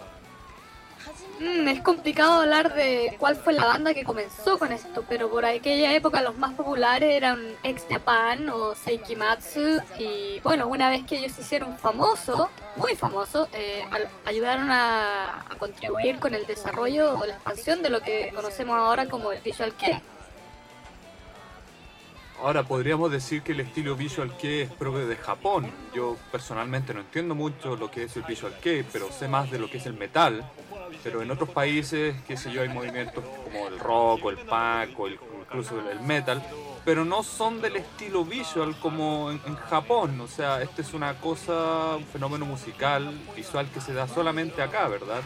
Mm, 1.39 1.67
es 1.67 1.81
complicado 1.81 2.41
hablar 2.41 2.73
de 2.73 3.15
cuál 3.19 3.35
fue 3.35 3.51
la 3.51 3.65
banda 3.65 3.93
que 3.93 4.05
comenzó 4.05 4.57
con 4.57 4.71
esto, 4.71 5.03
pero 5.09 5.29
por 5.29 5.43
aquella 5.43 5.93
época 5.93 6.21
los 6.21 6.37
más 6.37 6.53
populares 6.53 7.13
eran 7.13 7.39
Ex 7.61 7.85
Japan 7.89 8.47
o 8.49 8.73
Seikimatsu 8.73 9.81
y 9.99 10.39
bueno, 10.43 10.67
una 10.67 10.89
vez 10.89 11.03
que 11.05 11.17
ellos 11.17 11.33
se 11.33 11.41
hicieron 11.41 11.77
famosos, 11.77 12.47
muy 12.77 12.95
famosos, 12.95 13.49
eh, 13.51 13.83
ayudaron 14.25 14.71
a, 14.71 15.41
a 15.41 15.55
contribuir 15.57 16.19
con 16.19 16.33
el 16.33 16.45
desarrollo 16.45 17.19
o 17.19 17.25
la 17.25 17.33
expansión 17.33 17.81
de 17.81 17.89
lo 17.89 17.99
que 17.99 18.31
conocemos 18.33 18.77
ahora 18.77 19.07
como 19.07 19.33
el 19.33 19.41
Visual 19.41 19.73
Kei. 19.73 20.01
Ahora 22.41 22.63
podríamos 22.63 23.11
decir 23.11 23.41
que 23.41 23.53
el 23.53 23.61
estilo 23.61 23.95
Visual 23.95 24.35
Kei 24.37 24.61
es 24.61 24.71
propio 24.71 25.07
de 25.07 25.15
Japón. 25.15 25.71
Yo 25.93 26.17
personalmente 26.31 26.93
no 26.93 26.99
entiendo 26.99 27.33
mucho 27.33 27.77
lo 27.77 27.89
que 27.89 28.03
es 28.03 28.15
el 28.17 28.23
Visual 28.23 28.53
Kei, 28.61 28.83
pero 28.91 29.09
sé 29.11 29.27
más 29.27 29.49
de 29.51 29.57
lo 29.57 29.69
que 29.69 29.77
es 29.77 29.85
el 29.85 29.93
metal. 29.93 30.43
Pero 31.05 31.21
en 31.21 31.29
otros 31.29 31.51
países, 31.51 32.15
qué 32.27 32.35
sé 32.35 32.51
yo, 32.51 32.63
hay 32.63 32.69
movimientos 32.69 33.23
como 33.43 33.67
el 33.67 33.77
rock 33.77 34.25
o 34.25 34.29
el 34.31 34.37
punk 34.37 34.99
o 34.99 35.05
el- 35.05 35.19
incluso 35.39 35.79
el 35.87 35.99
metal, 35.99 36.41
pero 36.83 37.05
no 37.05 37.21
son 37.21 37.61
del 37.61 37.75
estilo 37.75 38.25
visual 38.25 38.75
como 38.79 39.29
en, 39.29 39.55
Japón. 39.69 40.19
O 40.19 40.27
sea, 40.27 40.63
este 40.63 40.81
es 40.81 40.95
una 40.95 41.13
cosa, 41.13 41.95
un 41.97 42.05
fenómeno 42.07 42.47
musical, 42.47 43.13
visual 43.35 43.69
que 43.71 43.81
se 43.81 43.93
da 43.93 44.07
solamente 44.07 44.63
acá, 44.63 44.87
¿verdad? 44.87 45.21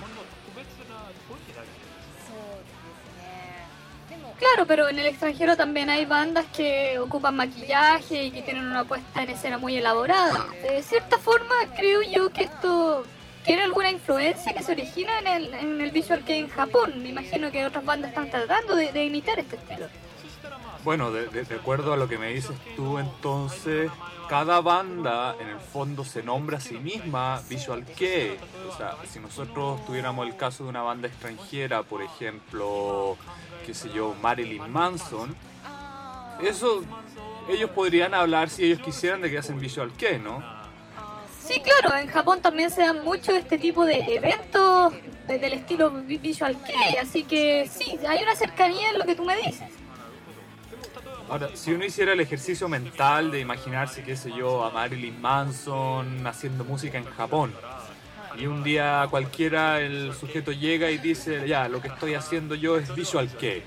Claro, 4.38 4.66
pero 4.68 4.90
en 4.90 5.00
el 5.00 5.06
extranjero 5.06 5.56
también 5.56 5.90
hay 5.90 6.06
bandas 6.06 6.46
que 6.56 7.00
ocupan 7.00 7.38
maquillaje 7.38 8.26
y 8.26 8.32
que 8.32 8.42
tienen 8.42 8.66
una 8.66 8.84
puesta 8.84 9.24
en 9.24 9.30
escena 9.30 9.58
muy 9.58 9.78
elaborada. 9.78 10.46
De 10.62 10.84
cierta 10.84 11.18
forma, 11.18 11.56
creo 11.78 12.02
yo 12.02 12.30
que 12.32 12.44
esto 12.44 13.06
tiene 13.50 13.64
alguna 13.64 13.90
influencia 13.90 14.54
que 14.54 14.62
se 14.62 14.74
origina 14.74 15.18
en 15.18 15.26
el, 15.26 15.54
en 15.56 15.82
el 15.82 15.90
visual 15.90 16.24
que 16.24 16.38
en 16.38 16.50
Japón. 16.50 17.02
Me 17.02 17.10
imagino 17.10 17.50
que 17.50 17.66
otras 17.66 17.84
bandas 17.84 18.10
están 18.10 18.30
tratando 18.30 18.76
de, 18.76 19.04
imitar 19.04 19.40
este 19.40 19.56
estilo. 19.56 19.88
Bueno, 20.84 21.12
de 21.12 21.56
acuerdo 21.56 21.92
a 21.92 21.98
lo 21.98 22.08
que 22.08 22.20
me 22.20 22.32
dices 22.32 22.56
tú, 22.76 23.00
entonces, 23.00 23.90
cada 24.30 24.62
banda 24.62 25.36
en 25.40 25.48
el 25.48 25.60
fondo 25.60 26.06
se 26.06 26.22
nombra 26.22 26.60
a 26.60 26.62
sí 26.62 26.78
misma 26.78 27.42
Visual 27.50 27.84
Kei. 27.86 28.38
O 28.72 28.78
sea, 28.78 28.96
si 29.12 29.20
nosotros 29.20 29.84
tuviéramos 29.84 30.28
el 30.28 30.36
caso 30.36 30.66
de 30.66 30.70
una 30.70 30.84
banda 30.84 31.08
extranjera, 31.08 31.82
por 31.82 32.04
ejemplo, 32.04 33.18
qué 33.66 33.74
sé 33.74 33.90
yo, 33.90 34.14
Marilyn 34.22 34.72
Manson, 34.72 35.36
eso, 36.40 36.84
ellos 37.50 37.72
podrían 37.72 38.14
hablar 38.14 38.52
si 38.52 38.66
ellos 38.66 38.80
quisieran 38.80 39.22
de 39.22 39.32
que 39.32 39.40
hacen 39.40 39.60
Visual 39.60 39.92
Kei, 39.94 40.20
¿no? 40.20 40.59
Sí, 41.50 41.60
claro, 41.62 41.98
en 41.98 42.08
Japón 42.08 42.44
también 42.44 42.70
se 42.70 42.82
dan 42.82 43.04
mucho 43.04 43.32
este 43.36 43.58
tipo 43.58 43.84
de 43.84 43.96
eventos 44.14 44.94
del 45.28 45.54
estilo 45.54 45.90
Visual 45.90 46.56
Kei, 46.64 46.98
así 47.02 47.24
que 47.24 47.68
sí, 47.68 47.98
hay 48.08 48.22
una 48.22 48.36
cercanía 48.36 48.92
en 48.92 49.00
lo 49.00 49.06
que 49.06 49.16
tú 49.16 49.26
me 49.26 49.36
dices. 49.36 49.68
Ahora, 51.28 51.50
si 51.56 51.74
uno 51.74 51.86
hiciera 51.86 52.14
el 52.14 52.20
ejercicio 52.20 52.70
mental 52.70 53.32
de 53.32 53.40
imaginarse, 53.40 54.04
qué 54.04 54.16
sé 54.16 54.32
yo, 54.32 54.64
a 54.64 54.70
Marilyn 54.70 55.20
Manson 55.20 56.28
haciendo 56.28 56.64
música 56.66 57.00
en 57.00 57.06
Japón, 57.06 57.52
y 58.38 58.46
un 58.46 58.64
día 58.64 59.08
cualquiera 59.10 59.82
el 59.82 60.14
sujeto 60.14 60.52
llega 60.52 60.92
y 60.92 61.00
dice, 61.00 61.48
ya, 61.48 61.68
lo 61.68 61.82
que 61.82 61.88
estoy 61.88 62.14
haciendo 62.14 62.54
yo 62.54 62.78
es 62.78 62.94
Visual 62.94 63.28
Kei. 63.40 63.64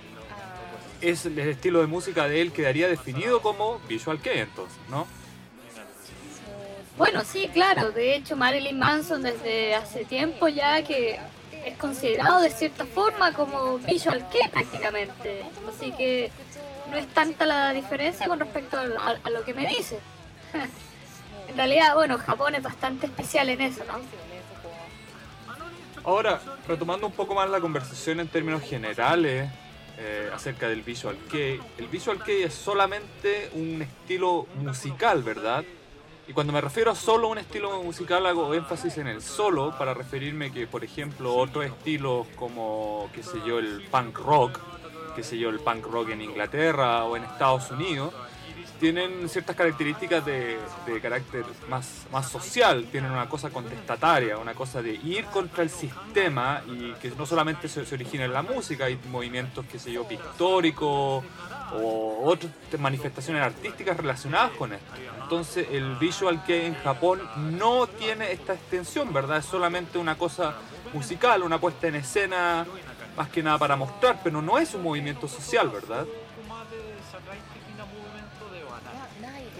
Es 1.00 1.26
el 1.26 1.36
estilo 1.36 1.80
de 1.80 1.88
música 1.88 2.28
de 2.28 2.42
él 2.42 2.52
quedaría 2.52 2.86
definido 2.86 3.42
como 3.42 3.80
Visual 3.88 4.20
Kei 4.20 4.38
entonces, 4.38 4.78
¿no? 4.88 5.04
Bueno, 6.96 7.22
sí, 7.25 7.49
claro. 7.52 7.90
De 7.90 8.14
hecho, 8.14 8.37
Marilyn 8.37 8.78
Manson 8.78 9.22
desde 9.22 9.75
hace 9.75 10.04
tiempo 10.04 10.49
ya 10.49 10.82
que 10.82 11.18
es 11.64 11.76
considerado 11.78 12.40
de 12.40 12.50
cierta 12.50 12.84
forma 12.84 13.32
como 13.32 13.78
Visual 13.78 14.26
Kei 14.30 14.49
prácticamente. 14.49 15.44
Así 15.68 15.92
que 15.92 16.30
no 16.90 16.96
es 16.96 17.06
tanta 17.08 17.46
la 17.46 17.72
diferencia 17.72 18.26
con 18.26 18.38
respecto 18.38 18.78
a, 18.78 19.30
lo 19.30 19.44
que 19.44 19.54
me 19.54 19.66
dice. 19.66 19.99
en 21.49 21.56
realidad, 21.56 21.94
bueno, 21.94 22.18
Japón 22.18 22.54
es 22.54 22.62
bastante 22.62 23.06
especial 23.06 23.49
en 23.49 23.62
eso, 23.62 23.82
¿no? 23.84 24.00
Ahora, 26.04 26.40
retomando 26.66 27.06
un 27.06 27.12
poco 27.12 27.34
más 27.34 27.49
la 27.49 27.61
conversación 27.61 28.18
en 28.18 28.26
términos 28.26 28.62
generales 28.62 29.49
eh, 29.99 30.30
acerca 30.34 30.68
del 30.68 30.82
Visual 30.82 31.16
Kei, 31.30 31.61
el 31.78 31.87
Visual 31.87 32.20
Kei 32.25 32.42
es 32.42 32.54
solamente 32.54 33.50
un 33.54 33.82
estilo 33.82 34.49
musical, 34.56 35.22
¿verdad? 35.22 35.64
Cuando 36.34 36.52
me 36.52 36.60
refiero 36.62 36.90
a 36.90 36.94
solo 36.94 37.28
un 37.28 37.38
estilo 37.38 37.82
musical 37.82 38.24
hago 38.26 38.54
énfasis 38.54 38.96
en 38.96 39.06
el 39.06 39.20
solo 39.20 39.76
para 39.76 39.92
referirme 39.92 40.50
que, 40.50 40.66
por 40.66 40.82
ejemplo, 40.82 41.34
otros 41.34 41.66
estilos 41.66 42.26
como, 42.36 43.10
qué 43.12 43.22
sé 43.22 43.38
yo, 43.46 43.58
el 43.58 43.82
punk 43.90 44.18
rock, 44.18 44.58
qué 45.14 45.22
sé 45.22 45.36
yo, 45.38 45.50
el 45.50 45.60
punk 45.60 45.84
rock 45.86 46.10
en 46.10 46.22
Inglaterra 46.22 47.04
o 47.04 47.16
en 47.16 47.24
Estados 47.24 47.70
Unidos, 47.70 48.14
tienen 48.80 49.28
ciertas 49.28 49.54
características 49.54 50.24
de, 50.24 50.58
carácter 51.00 51.44
más, 51.68 52.06
más 52.10 52.28
social, 52.28 52.86
tienen 52.90 53.12
una 53.12 53.28
cosa 53.28 53.50
contestataria, 53.50 54.38
una 54.38 54.54
cosa 54.54 54.82
de 54.82 54.94
ir 54.94 55.26
contra 55.26 55.62
el 55.62 55.70
sistema 55.70 56.62
y 56.66 56.92
que 56.94 57.10
no 57.10 57.26
solamente 57.26 57.68
se, 57.68 57.82
origina 57.94 58.24
en 58.24 58.32
la 58.32 58.42
música, 58.42 58.86
hay 58.86 58.98
movimientos, 59.10 59.66
qué 59.70 59.78
sé 59.78 59.92
yo, 59.92 60.08
pictóricos 60.08 61.22
o 61.74 62.22
otras 62.24 62.52
manifestaciones 62.78 63.42
artísticas 63.42 63.96
relacionadas 63.96 64.50
con 64.52 64.72
esto. 64.72 64.92
Entonces 65.23 65.69
el 65.71 65.97
visual 65.97 66.45
que 66.45 66.67
en 66.67 66.75
Japón 66.75 67.21
no 67.59 67.87
tiene 67.87 68.33
esta 68.33 68.55
extensión, 68.55 69.12
¿verdad? 69.12 69.38
Es 69.38 69.47
solamente 69.47 69.99
una 69.99 70.17
cosa 70.17 70.55
musical, 70.93 71.43
una 71.43 71.59
puesta 71.59 71.88
en 71.88 71.97
escena 71.97 72.67
más 73.17 73.29
que 73.29 73.43
nada 73.43 73.59
para 73.59 73.76
mostrar, 73.76 74.21
pero 74.23 74.43
no 74.43 74.59
es 74.59 74.75
un 74.75 74.83
movimiento 74.83 75.29
social, 75.29 75.69
¿verdad? 75.69 76.07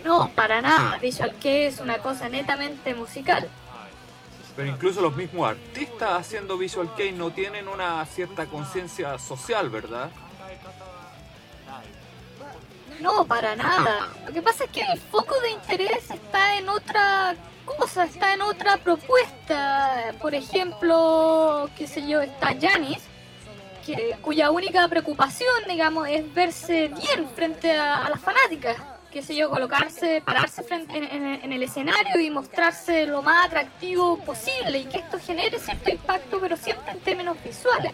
No, 0.04 0.31
para 0.35 0.61
nada. 0.61 0.99
Visual 0.99 1.35
que 1.40 1.66
es 1.66 1.81
una 1.81 1.99
cosa 1.99 2.28
netamente 2.28 2.95
musical. 2.95 3.49
Pero 4.57 4.69
incluso 4.69 5.00
los 5.00 5.16
mismos 5.16 5.49
artistas 5.49 6.12
haciendo 6.12 6.59
Visual 6.59 6.95
Kei 6.95 7.12
no 7.12 7.31
tienen 7.31 7.69
una 7.69 8.04
cierta 8.04 8.47
conciencia 8.47 9.19
social, 9.19 9.71
¿verdad? 9.71 10.11
No, 13.02 13.26
para 13.26 13.56
nada. 13.56 14.11
Lo 14.25 14.32
que 14.32 14.40
pasa 14.40 14.62
es 14.64 14.71
que 14.71 14.80
el 14.80 15.00
foco 15.00 15.35
de 15.40 15.50
interés 15.50 16.09
está 16.09 16.56
en 16.56 16.68
otra 16.68 17.35
cosa, 17.64 18.04
está 18.04 18.32
en 18.32 18.42
otra 18.42 18.76
propuesta. 18.76 20.14
Por 20.21 20.37
ejemplo, 20.37 21.68
qué 21.76 21.88
sé 21.88 22.06
yo, 22.06 22.21
está 22.21 22.54
Janis, 22.61 23.00
cuya 24.21 24.52
única 24.52 24.87
preocupación, 24.87 25.64
digamos, 25.68 26.06
es 26.09 26.32
verse 26.32 26.88
bien 26.88 27.28
frente 27.35 27.73
a, 27.73 28.09
las 28.09 28.21
fanáticas. 28.21 28.76
Qué 29.11 29.21
sé 29.21 29.35
yo, 29.35 29.50
colocarse, 29.50 30.23
pararse 30.25 30.62
frente 30.62 30.97
en, 30.97 31.52
el 31.52 31.62
escenario 31.64 32.21
y 32.21 32.30
mostrarse 32.30 33.04
lo 33.06 33.21
más 33.21 33.47
atractivo 33.47 34.16
posible 34.18 34.78
y 34.78 34.85
que 34.85 34.99
esto 34.99 35.18
genere 35.18 35.59
cierto 35.59 35.90
impacto, 35.90 36.38
pero 36.40 36.56
siempre 36.56 36.92
en 36.92 37.00
términos 37.00 37.37
visuales. 37.44 37.92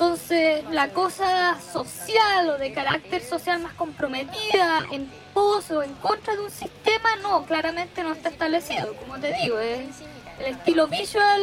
Entonces, 0.00 0.64
la 0.70 0.88
cosa 0.94 1.60
social 1.60 2.48
o 2.48 2.56
de 2.56 2.72
carácter 2.72 3.22
social 3.22 3.60
más 3.60 3.74
comprometida 3.74 4.86
en 4.90 5.12
pos 5.34 5.70
o 5.70 5.82
en 5.82 5.92
contra 5.96 6.34
de 6.34 6.40
un 6.40 6.50
sistema, 6.50 7.16
no, 7.22 7.44
claramente 7.44 8.02
no 8.02 8.12
está 8.14 8.30
establecido. 8.30 8.94
Como 8.94 9.20
te 9.20 9.30
digo, 9.34 9.58
es 9.58 10.00
el 10.38 10.54
estilo 10.54 10.86
visual 10.86 11.42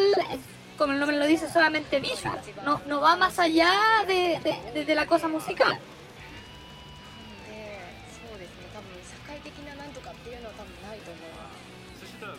como 0.75 0.93
el 0.93 0.99
nombre 0.99 1.17
lo 1.17 1.27
dice, 1.27 1.47
solamente 1.47 1.99
visual. 1.99 2.41
No, 2.65 2.81
no 2.87 2.99
va 2.99 3.15
más 3.15 3.37
allá 3.37 3.71
de, 4.07 4.39
de, 4.73 4.95
la 4.95 5.05
cosa 5.05 5.27
musical. 5.27 5.77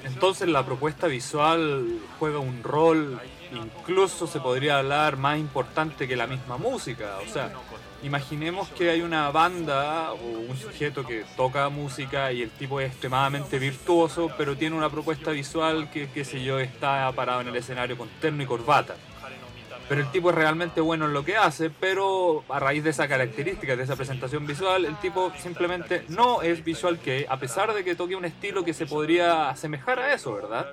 Entonces 0.02 0.48
la 0.48 0.66
propuesta 0.66 1.06
visual 1.06 2.00
juega 2.18 2.40
un 2.40 2.64
rol, 2.64 3.20
incluso 3.52 4.26
se 4.26 4.40
podría 4.40 4.78
hablar, 4.78 5.16
más 5.16 5.38
importante 5.38 6.06
que 6.06 6.16
la 6.16 6.26
misma 6.26 6.56
música. 6.56 7.18
O 7.26 7.32
sea, 7.32 7.52
Imaginemos 8.02 8.68
que 8.68 8.90
hay 8.90 9.02
una 9.02 9.28
banda 9.32 10.12
o 10.12 10.24
un 10.48 10.56
sujeto 10.56 11.04
que 11.04 11.24
toca 11.36 11.68
música 11.68 12.30
y 12.30 12.42
el 12.42 12.50
tipo 12.50 12.80
es 12.80 12.92
extremadamente 12.92 13.58
virtuoso, 13.58 14.30
pero 14.38 14.56
tiene 14.56 14.76
una 14.76 14.88
propuesta 14.88 15.32
visual 15.32 15.90
que, 15.90 16.08
qué 16.08 16.24
sé 16.24 16.44
yo, 16.44 16.60
está 16.60 17.10
parado 17.10 17.40
en 17.40 17.48
el 17.48 17.56
escenario 17.56 17.98
con 17.98 18.08
terno 18.20 18.40
y 18.40 18.46
corbata. 18.46 18.94
Pero 19.88 20.02
el 20.02 20.10
tipo 20.12 20.30
es 20.30 20.36
realmente 20.36 20.80
bueno 20.80 21.06
en 21.06 21.12
lo 21.12 21.24
que 21.24 21.36
hace, 21.36 21.70
pero 21.70 22.44
a 22.48 22.60
raíz 22.60 22.84
de 22.84 22.90
esa 22.90 23.08
característica, 23.08 23.74
de 23.74 23.82
esa 23.82 23.96
presentación 23.96 24.46
visual, 24.46 24.84
el 24.84 24.96
tipo 25.00 25.32
simplemente 25.36 26.04
no 26.08 26.42
es 26.42 26.62
visual 26.62 27.00
que, 27.00 27.26
a 27.28 27.38
pesar 27.38 27.74
de 27.74 27.82
que 27.82 27.96
toque 27.96 28.14
un 28.14 28.26
estilo 28.26 28.64
que 28.64 28.74
se 28.74 28.86
podría 28.86 29.48
asemejar 29.48 29.98
a 29.98 30.12
eso, 30.12 30.34
¿verdad? 30.34 30.72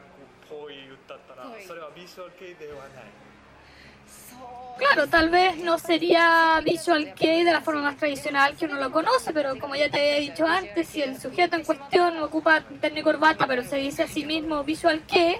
Claro, 4.77 5.07
tal 5.07 5.29
vez 5.29 5.57
no 5.57 5.77
sería 5.77 6.61
Visual 6.63 7.13
Kei 7.13 7.43
de 7.43 7.53
la 7.53 7.61
forma 7.61 7.81
más 7.81 7.97
tradicional 7.97 8.55
que 8.57 8.65
uno 8.65 8.75
lo 8.75 8.91
conoce, 8.91 9.31
pero 9.31 9.57
como 9.57 9.75
ya 9.75 9.89
te 9.89 10.17
he 10.17 10.19
dicho 10.19 10.45
antes, 10.45 10.89
si 10.89 11.01
el 11.01 11.19
sujeto 11.19 11.55
en 11.55 11.63
cuestión 11.63 12.17
ocupa 12.19 12.61
terno 12.81 12.99
y 12.99 13.03
corbata, 13.03 13.47
pero 13.47 13.63
se 13.63 13.77
dice 13.77 14.03
a 14.03 14.07
sí 14.07 14.25
mismo 14.25 14.63
Visual 14.65 15.01
Kei, 15.07 15.37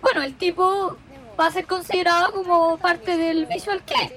bueno, 0.00 0.22
el 0.22 0.34
tipo 0.36 0.96
va 1.38 1.46
a 1.46 1.52
ser 1.52 1.66
considerado 1.66 2.32
como 2.32 2.76
parte 2.78 3.16
del 3.16 3.46
Visual 3.46 3.82
Kei. 3.84 4.12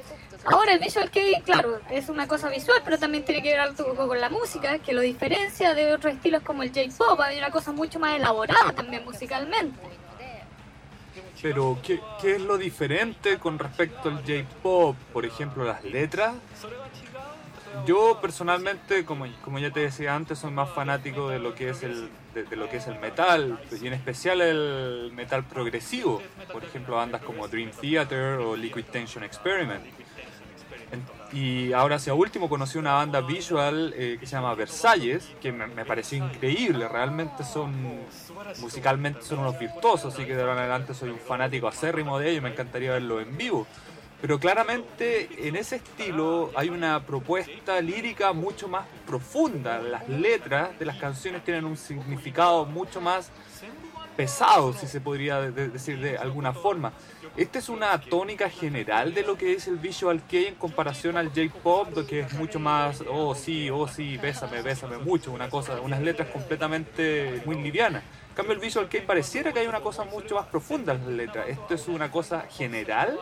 Ahora, 0.45 0.73
el 0.73 0.79
Visual 0.79 1.11
Kei, 1.11 1.41
claro, 1.41 1.79
es 1.91 2.09
una 2.09 2.27
cosa 2.27 2.49
visual, 2.49 2.81
pero 2.83 2.97
también 2.97 3.25
tiene 3.25 3.43
que 3.43 3.49
ver 3.49 3.59
algo 3.59 3.95
con 3.95 4.19
la 4.19 4.29
música, 4.29 4.79
que 4.79 4.93
lo 4.93 5.01
diferencia 5.01 5.75
de 5.75 5.93
otros 5.93 6.13
estilos 6.13 6.41
como 6.43 6.63
el 6.63 6.69
J-Pop, 6.69 7.19
hay 7.19 7.37
una 7.37 7.51
cosa 7.51 7.71
mucho 7.71 7.99
más 7.99 8.15
elaborada 8.15 8.71
también 8.71 9.05
musicalmente. 9.05 9.79
Pero, 11.45 11.77
¿qué, 11.83 11.99
¿qué, 12.19 12.37
es 12.37 12.41
lo 12.41 12.57
diferente 12.57 13.37
con 13.37 13.59
respecto 13.59 14.09
al 14.09 14.15
J-Pop? 14.25 14.95
Por 15.13 15.27
ejemplo, 15.27 15.63
las 15.63 15.83
letras. 15.83 16.33
Yo 17.85 18.17
personalmente, 18.19 19.05
como, 19.05 19.27
como 19.43 19.59
ya 19.59 19.69
te 19.69 19.81
decía 19.81 20.15
antes, 20.15 20.39
soy 20.39 20.49
más 20.49 20.71
fanático 20.71 21.29
de 21.29 21.37
lo 21.37 21.53
que 21.53 21.69
es 21.69 21.83
el, 21.83 22.09
de, 22.33 22.55
lo 22.55 22.67
que 22.67 22.77
es 22.77 22.87
el 22.87 22.97
metal, 22.97 23.59
y 23.79 23.85
en 23.85 23.93
especial 23.93 24.41
el 24.41 25.11
metal 25.13 25.43
progresivo. 25.43 26.19
Por 26.51 26.63
ejemplo, 26.63 26.95
bandas 26.95 27.21
como 27.21 27.47
Dream 27.47 27.69
Theater 27.79 28.39
o 28.39 28.55
Liquid 28.55 28.85
Tension 28.85 29.23
Experiment. 29.23 29.85
Y 31.33 31.73
ahora 31.73 31.97
hacia 31.97 32.13
último 32.13 32.47
conocí 32.47 32.77
una 32.77 32.93
banda 32.93 33.21
visual 33.21 33.93
eh, 33.97 34.17
que 34.19 34.25
se 34.25 34.35
llama 34.35 34.53
Versalles, 34.55 35.29
que 35.41 35.51
me, 35.51 35.67
pareció 35.85 36.17
increíble, 36.17 36.87
realmente 36.87 37.43
son, 37.43 37.73
musicalmente 38.61 39.21
son 39.21 39.39
unos 39.39 39.59
virtuosos, 39.59 40.13
así 40.13 40.25
que 40.25 40.35
de 40.35 40.41
ahora 40.41 40.53
en 40.53 40.59
adelante 40.59 40.93
soy 40.93 41.09
un 41.09 41.19
fanático 41.19 41.67
acérrimo 41.67 42.19
de 42.19 42.31
ellos, 42.31 42.43
me 42.43 42.51
encantaría 42.51 42.91
verlo 42.91 43.19
en 43.19 43.35
vivo. 43.35 43.67
Pero 44.21 44.39
claramente 44.39 45.47
en 45.47 45.55
ese 45.55 45.75
estilo 45.75 46.51
hay 46.55 46.69
una 46.69 47.05
propuesta 47.05 47.81
lírica 47.81 48.31
mucho 48.33 48.67
más 48.67 48.85
profunda, 49.05 49.79
las 49.79 50.07
letras 50.07 50.77
de 50.79 50.85
las 50.85 50.97
canciones 50.97 51.43
tienen 51.43 51.65
un 51.65 51.75
significado 51.75 52.65
mucho 52.65 53.01
más 53.01 53.29
pesado, 54.15 54.73
si 54.73 54.87
se 54.87 55.01
podría 55.01 55.41
decir 55.41 55.99
de 55.99 56.17
alguna 56.17 56.53
forma. 56.53 56.93
Esta 57.37 57.59
es 57.59 57.69
una 57.69 57.99
tónica 57.99 58.49
general 58.49 59.13
de 59.13 59.23
lo 59.23 59.37
que 59.37 59.53
es 59.53 59.67
el 59.67 59.77
Visual 59.77 60.21
Kei 60.27 60.45
en 60.47 60.55
comparación 60.55 61.17
al 61.17 61.27
J-Pop, 61.27 62.07
que 62.07 62.21
es 62.21 62.33
mucho 62.33 62.59
más, 62.59 63.03
oh 63.09 63.35
sí, 63.35 63.69
oh 63.69 63.87
sí, 63.87 64.17
bésame, 64.17 64.61
bésame 64.61 64.97
mucho, 64.97 65.31
una 65.31 65.49
cosa, 65.49 65.81
unas 65.81 66.01
letras 66.01 66.29
completamente 66.29 67.41
muy 67.45 67.61
livianas. 67.61 68.03
En 68.29 68.35
cambio, 68.35 68.53
el 68.53 68.59
Visual 68.59 68.87
Kei 68.87 69.01
pareciera 69.01 69.51
que 69.51 69.59
hay 69.59 69.67
una 69.67 69.81
cosa 69.81 70.03
mucho 70.05 70.35
más 70.35 70.45
profunda 70.47 70.93
en 70.93 70.99
las 70.99 71.09
letras. 71.09 71.49
¿Esto 71.49 71.73
es 71.73 71.87
una 71.87 72.09
cosa 72.09 72.45
general? 72.49 73.19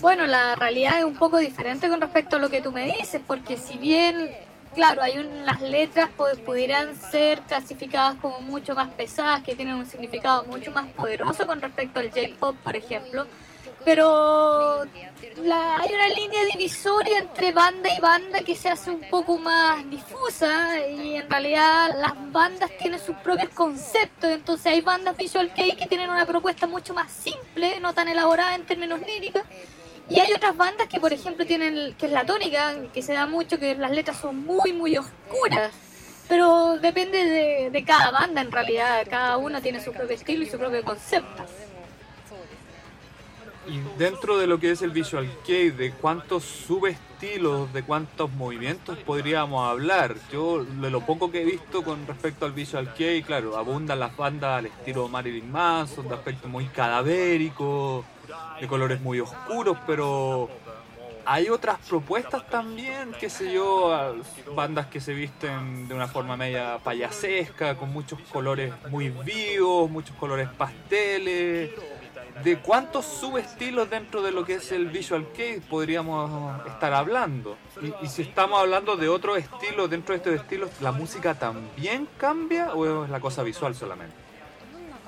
Bueno, 0.00 0.26
la 0.26 0.54
realidad 0.54 0.98
es 0.98 1.04
un 1.04 1.16
poco 1.16 1.38
diferente 1.38 1.88
con 1.88 2.00
respecto 2.00 2.36
a 2.36 2.38
lo 2.38 2.48
que 2.48 2.62
tú 2.62 2.72
me 2.72 2.86
dices, 2.86 3.20
porque 3.26 3.56
si 3.56 3.76
bien 3.76 4.30
claro, 4.74 5.02
hay 5.02 5.18
unas 5.18 5.60
letras 5.60 6.10
que 6.10 6.42
pudieran 6.42 6.96
ser 6.96 7.40
clasificadas 7.42 8.16
como 8.16 8.40
mucho 8.40 8.74
más 8.74 8.88
pesadas, 8.90 9.42
que 9.42 9.54
tienen 9.54 9.74
un 9.74 9.86
significado 9.86 10.44
mucho 10.44 10.70
más 10.70 10.86
poderoso 10.92 11.46
con 11.46 11.60
respecto 11.60 12.00
al 12.00 12.10
J-pop, 12.10 12.56
por 12.62 12.76
ejemplo. 12.76 13.26
Pero 13.84 14.84
la, 15.42 15.76
hay 15.76 15.94
una 15.94 16.08
línea 16.08 16.44
divisoria 16.52 17.18
entre 17.18 17.52
banda 17.52 17.88
y 17.96 17.98
banda 17.98 18.40
que 18.40 18.54
se 18.54 18.68
hace 18.68 18.90
un 18.90 19.00
poco 19.08 19.38
más 19.38 19.88
difusa 19.88 20.86
y 20.86 21.16
en 21.16 21.30
realidad 21.30 21.96
las 21.96 22.12
bandas 22.30 22.70
tienen 22.78 23.00
sus 23.00 23.16
propios 23.16 23.48
conceptos, 23.50 24.30
entonces 24.30 24.66
hay 24.66 24.82
bandas 24.82 25.16
visual 25.16 25.52
kei 25.54 25.76
que 25.76 25.86
tienen 25.86 26.10
una 26.10 26.26
propuesta 26.26 26.66
mucho 26.66 26.92
más 26.92 27.10
simple, 27.10 27.80
no 27.80 27.94
tan 27.94 28.08
elaborada 28.08 28.54
en 28.54 28.66
términos 28.66 29.00
líricos, 29.00 29.42
y 30.10 30.18
hay 30.18 30.32
otras 30.32 30.56
bandas 30.56 30.88
que, 30.88 30.98
por 30.98 31.12
ejemplo, 31.12 31.46
tienen, 31.46 31.94
que 31.94 32.06
es 32.06 32.12
la 32.12 32.26
tónica, 32.26 32.74
que 32.92 33.00
se 33.00 33.12
da 33.12 33.26
mucho, 33.26 33.60
que 33.60 33.76
las 33.76 33.92
letras 33.92 34.18
son 34.18 34.44
muy, 34.44 34.72
muy 34.72 34.96
oscuras. 34.96 35.70
Pero 36.28 36.78
depende 36.78 37.70
de, 37.70 37.84
cada 37.84 38.10
banda 38.10 38.40
en 38.40 38.50
realidad, 38.50 39.06
cada 39.08 39.36
una 39.36 39.60
tiene 39.60 39.80
su 39.80 39.92
propio 39.92 40.16
estilo 40.16 40.42
y 40.42 40.46
su 40.46 40.58
propio 40.58 40.82
concepto. 40.82 41.44
Y 43.66 43.80
dentro 43.98 44.38
de 44.38 44.46
lo 44.46 44.58
que 44.58 44.70
es 44.70 44.82
el 44.82 44.90
Visual 44.90 45.28
Kei, 45.46 45.70
¿de 45.70 45.92
cuántos 45.92 46.44
subestilos, 46.44 47.72
de 47.72 47.82
cuántos 47.82 48.30
movimientos 48.32 48.96
podríamos 48.98 49.68
hablar? 49.68 50.16
Yo, 50.32 50.64
de 50.64 50.90
lo 50.90 51.02
poco 51.02 51.30
que 51.30 51.42
he 51.42 51.44
visto 51.44 51.82
con 51.82 52.06
respecto 52.06 52.46
al 52.46 52.52
Visual 52.52 52.94
Kei, 52.94 53.22
claro, 53.22 53.58
abundan 53.58 54.00
las 54.00 54.16
bandas 54.16 54.58
al 54.58 54.66
estilo 54.66 55.08
Marilyn 55.08 55.52
Manson, 55.52 56.08
de 56.08 56.14
aspecto 56.14 56.48
muy 56.48 56.66
cadavérico, 56.66 58.04
de 58.60 58.66
colores 58.66 59.00
muy 59.02 59.20
oscuros, 59.20 59.76
pero 59.86 60.48
hay 61.26 61.48
otras 61.50 61.78
propuestas 61.86 62.48
también, 62.48 63.12
qué 63.20 63.28
sé 63.28 63.52
yo, 63.52 64.16
bandas 64.54 64.86
que 64.86 65.00
se 65.00 65.12
visten 65.12 65.86
de 65.86 65.94
una 65.94 66.08
forma 66.08 66.36
media 66.36 66.78
payasesca, 66.82 67.76
con 67.76 67.92
muchos 67.92 68.18
colores 68.32 68.72
muy 68.90 69.10
vivos, 69.10 69.90
muchos 69.90 70.16
colores 70.16 70.48
pasteles. 70.48 71.70
¿De 72.42 72.58
cuántos 72.58 73.04
subestilos 73.04 73.90
dentro 73.90 74.22
de 74.22 74.32
lo 74.32 74.44
que 74.44 74.54
es 74.54 74.72
el 74.72 74.86
Visual 74.86 75.26
Kei 75.34 75.60
podríamos 75.60 76.66
estar 76.66 76.94
hablando? 76.94 77.56
Y, 78.02 78.06
si 78.08 78.22
estamos 78.22 78.60
hablando 78.60 78.96
de 78.96 79.08
otro 79.08 79.36
estilo 79.36 79.88
dentro 79.88 80.14
de 80.14 80.18
estos 80.18 80.34
estilos, 80.34 80.70
¿la 80.80 80.92
música 80.92 81.34
también 81.34 82.08
cambia 82.16 82.72
o 82.72 83.04
es 83.04 83.10
la 83.10 83.20
cosa 83.20 83.42
visual 83.42 83.74
solamente? 83.74 84.14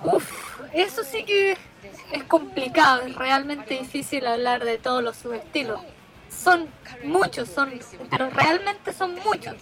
Uf, 0.05 0.61
eso 0.75 1.05
sí 1.05 1.25
que 1.25 1.57
es 2.13 2.25
complicado, 2.25 3.03
es 3.03 3.15
realmente 3.15 3.79
difícil 3.79 4.27
hablar 4.27 4.65
de 4.65 4.77
todos 4.77 5.03
los 5.03 5.17
subestilos. 5.17 5.81
Son 6.29 6.67
muchos, 7.05 7.49
son, 7.49 7.73
pero 8.11 8.29
realmente 8.31 8.93
son 8.93 9.15
muchos. 9.25 9.55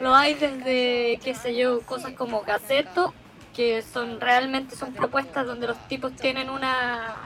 Lo 0.00 0.14
hay 0.14 0.34
desde, 0.34 1.18
qué 1.22 1.34
sé 1.34 1.54
yo, 1.56 1.80
cosas 1.82 2.12
como 2.12 2.42
caseto, 2.42 3.12
que 3.54 3.82
son 3.82 4.20
realmente 4.20 4.76
son 4.76 4.92
propuestas 4.92 5.46
donde 5.46 5.66
los 5.66 5.88
tipos 5.88 6.12
tienen 6.16 6.50
una 6.50 7.16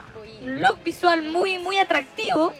un 0.43 0.61
look 0.61 0.83
visual 0.83 1.23
muy 1.23 1.59
muy 1.59 1.77
atractivo 1.77 2.53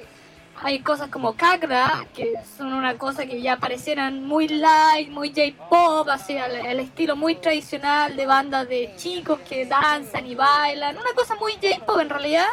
hay 0.63 0.79
cosas 0.79 1.09
como 1.09 1.35
Kakra, 1.35 2.07
que 2.15 2.33
son 2.57 2.73
una 2.73 2.97
cosa 2.97 3.25
que 3.25 3.41
ya 3.41 3.57
parecieran 3.57 4.23
muy 4.23 4.47
light, 4.47 5.09
muy 5.09 5.29
J-pop, 5.29 6.09
así 6.09 6.35
el, 6.35 6.79
estilo 6.79 7.15
muy 7.15 7.35
tradicional 7.35 8.15
de 8.15 8.25
bandas 8.25 8.67
de 8.67 8.93
chicos 8.97 9.39
que 9.47 9.65
danzan 9.65 10.25
y 10.25 10.33
bailan, 10.33 10.97
una 10.97 11.13
cosa 11.15 11.35
muy 11.35 11.53
J-pop 11.53 11.99
en 11.99 12.09
realidad. 12.09 12.47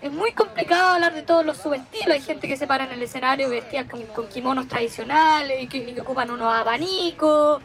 Es 0.00 0.12
muy 0.12 0.32
complicado 0.32 0.94
hablar 0.94 1.12
de 1.12 1.22
todos 1.22 1.44
los 1.44 1.56
subestilos. 1.56 2.10
Hay 2.10 2.20
gente 2.20 2.46
que 2.46 2.56
se 2.56 2.68
para 2.68 2.84
en 2.84 2.92
el 2.92 3.02
escenario 3.02 3.50
vestida 3.50 3.84
con, 3.84 4.00
con 4.06 4.28
kimonos 4.28 4.68
tradicionales 4.68 5.64
y 5.64 5.66
que, 5.66 5.78
y 5.78 5.92
que 5.92 6.00
ocupan 6.00 6.30
unos 6.30 6.54
abanicos 6.54 7.60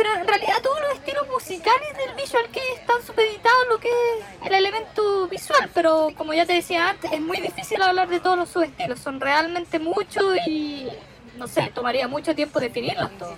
pero 0.00 0.14
en 0.14 0.26
realidad 0.26 0.62
todos 0.62 0.80
los 0.80 0.92
estilos 0.94 1.28
musicales 1.28 1.94
del 1.94 2.14
visual 2.14 2.44
que 2.50 2.60
están 2.72 3.02
supeditados 3.02 3.68
lo 3.68 3.78
que 3.78 3.88
es 3.88 4.46
el 4.46 4.54
elemento 4.54 5.28
visual, 5.28 5.68
pero 5.74 6.08
como 6.16 6.32
ya 6.32 6.46
te 6.46 6.54
decía 6.54 6.88
antes, 6.88 7.12
es 7.12 7.20
muy 7.20 7.38
difícil 7.38 7.82
hablar 7.82 8.08
de 8.08 8.18
todos 8.18 8.38
los 8.38 8.48
subestilos, 8.48 8.98
son 8.98 9.20
realmente 9.20 9.78
muchos 9.78 10.38
y 10.46 10.88
no 11.36 11.46
sé, 11.46 11.70
tomaría 11.74 12.08
mucho 12.08 12.34
tiempo 12.34 12.60
definirlos 12.60 13.10
todos. 13.18 13.36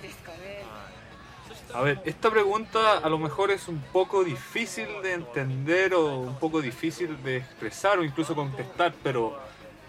A 1.73 1.81
ver, 1.81 1.99
esta 2.05 2.31
pregunta 2.31 2.99
a 2.99 3.09
lo 3.09 3.17
mejor 3.17 3.51
es 3.51 3.67
un 3.67 3.81
poco 3.91 4.23
difícil 4.23 4.87
de 5.01 5.13
entender 5.15 5.93
o 5.93 6.15
un 6.15 6.39
poco 6.39 6.61
difícil 6.61 7.21
de 7.23 7.37
expresar 7.37 7.99
o 7.99 8.05
incluso 8.05 8.35
contestar, 8.35 8.93
pero 9.03 9.37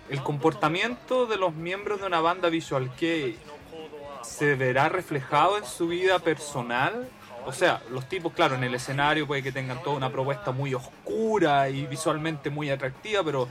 el 0.09 0.21
comportamiento 0.25 1.27
de 1.27 1.37
los 1.37 1.55
miembros 1.55 2.01
de 2.01 2.07
una 2.07 2.21
banda 2.21 2.49
visual 2.49 2.91
que 2.97 3.37
se 4.25 4.55
verá 4.55 4.89
reflejado 4.89 5.59
en 5.59 5.65
su 5.65 5.89
vida 5.89 6.19
personal. 6.19 7.09
O 7.47 7.53
sea, 7.53 7.83
los 7.91 8.09
tipos, 8.09 8.33
claro, 8.33 8.55
en 8.55 8.65
el 8.65 8.75
escenario 8.75 9.27
puede 9.27 9.43
que 9.43 9.53
tengan 9.53 9.83
toda 9.83 9.97
una 9.97 10.11
propuesta 10.11 10.51
muy 10.51 10.75
oscura 10.75 11.69
y 11.69 11.87
visualmente 11.87 12.49
muy 12.49 12.71
atractiva, 12.71 13.23
pero 13.23 13.49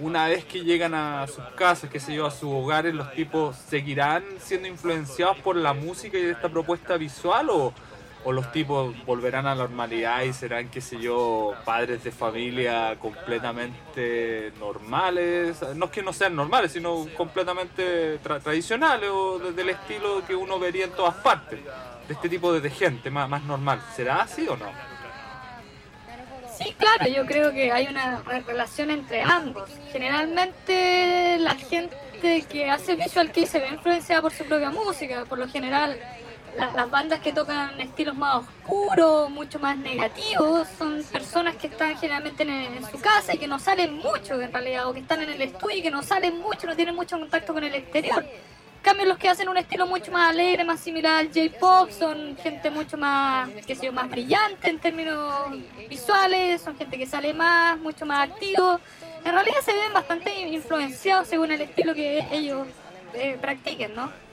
una 0.00 0.28
vez 0.28 0.44
que 0.44 0.60
llegan 0.60 0.94
a 0.94 1.26
sus 1.26 1.44
casas, 1.56 1.90
que 1.90 1.98
se 1.98 2.14
yo, 2.14 2.26
a 2.26 2.30
sus 2.30 2.50
hogares, 2.52 2.94
los 2.94 3.12
tipos 3.12 3.56
seguirán 3.56 4.24
siendo 4.38 4.68
influenciados 4.68 5.38
por 5.38 5.56
la 5.56 5.72
música 5.72 6.18
y 6.18 6.26
esta 6.26 6.48
propuesta 6.48 6.96
visual 6.96 7.50
o, 7.50 7.72
o 8.26 8.32
los 8.32 8.50
tipos 8.50 8.92
volverán 9.06 9.46
a 9.46 9.54
la 9.54 9.62
normalidad 9.62 10.22
y 10.22 10.32
serán, 10.32 10.68
qué 10.68 10.80
sé 10.80 10.98
yo, 10.98 11.54
padres 11.64 12.02
de 12.02 12.10
familia 12.10 12.96
completamente 12.98 14.52
normales, 14.58 15.62
no 15.76 15.84
es 15.84 15.90
que 15.92 16.02
no 16.02 16.12
sean 16.12 16.34
normales, 16.34 16.72
sino 16.72 17.06
completamente 17.16 18.18
tradicionales 18.18 19.10
o 19.12 19.38
del 19.38 19.68
estilo 19.68 20.26
que 20.26 20.34
uno 20.34 20.58
vería 20.58 20.86
en 20.86 20.90
todas 20.90 21.14
partes, 21.14 21.60
de 22.08 22.14
este 22.14 22.28
tipo 22.28 22.52
de 22.52 22.68
gente 22.68 23.12
más, 23.12 23.28
más 23.28 23.44
normal. 23.44 23.80
¿Será 23.94 24.22
así 24.22 24.44
o 24.48 24.56
no? 24.56 24.72
Sí, 26.58 26.74
claro, 26.76 27.06
yo 27.08 27.24
creo 27.26 27.52
que 27.52 27.70
hay 27.70 27.86
una 27.86 28.22
relación 28.44 28.90
entre 28.90 29.22
ambos. 29.22 29.70
Generalmente 29.92 31.36
la 31.38 31.54
gente 31.54 31.96
que 32.50 32.70
hace 32.70 32.96
visual 32.96 33.30
que 33.30 33.46
se 33.46 33.60
ve 33.60 33.68
influenciada 33.68 34.20
por 34.20 34.32
su 34.32 34.44
propia 34.46 34.70
música, 34.70 35.24
por 35.26 35.38
lo 35.38 35.46
general 35.46 35.96
las 36.56 36.90
bandas 36.90 37.20
que 37.20 37.32
tocan 37.32 37.80
estilos 37.80 38.16
más 38.16 38.44
oscuros, 38.44 39.30
mucho 39.30 39.58
más 39.58 39.76
negativos, 39.76 40.66
son 40.78 41.02
personas 41.04 41.56
que 41.56 41.66
están 41.66 41.96
generalmente 41.96 42.42
en, 42.42 42.84
su 42.90 42.98
casa 43.00 43.34
y 43.34 43.38
que 43.38 43.46
no 43.46 43.58
salen 43.58 43.94
mucho 43.94 44.40
en 44.40 44.52
realidad, 44.52 44.88
o 44.88 44.92
que 44.92 45.00
están 45.00 45.22
en 45.22 45.30
el 45.30 45.42
estudio 45.42 45.78
y 45.78 45.82
que 45.82 45.90
no 45.90 46.02
salen 46.02 46.38
mucho, 46.40 46.66
no 46.66 46.76
tienen 46.76 46.94
mucho 46.94 47.18
contacto 47.18 47.52
con 47.52 47.62
el 47.64 47.74
exterior. 47.74 48.24
En 48.24 48.82
cambio, 48.82 49.06
los 49.06 49.18
que 49.18 49.28
hacen 49.28 49.48
un 49.48 49.56
estilo 49.56 49.86
mucho 49.86 50.12
más 50.12 50.30
alegre, 50.30 50.64
más 50.64 50.78
similar 50.80 51.16
al 51.16 51.26
J-pop, 51.26 51.90
son 51.90 52.36
gente 52.36 52.70
mucho 52.70 52.96
más, 52.96 53.50
qué 53.66 53.74
sé 53.74 53.86
yo, 53.86 53.92
más 53.92 54.08
brillante 54.08 54.70
en 54.70 54.78
términos 54.78 55.50
visuales, 55.88 56.62
son 56.62 56.76
gente 56.76 56.96
que 56.96 57.06
sale 57.06 57.34
más, 57.34 57.78
mucho 57.78 58.06
más 58.06 58.30
activo. 58.30 58.80
En 59.24 59.32
realidad 59.32 59.60
se 59.64 59.72
ven 59.72 59.92
bastante 59.92 60.40
influenciados 60.40 61.26
según 61.26 61.50
el 61.50 61.62
estilo 61.62 61.94
que 61.94 62.28
ellos 62.30 62.68
eh, 63.14 63.36
practiquen, 63.40 63.94
¿no? 63.94 64.25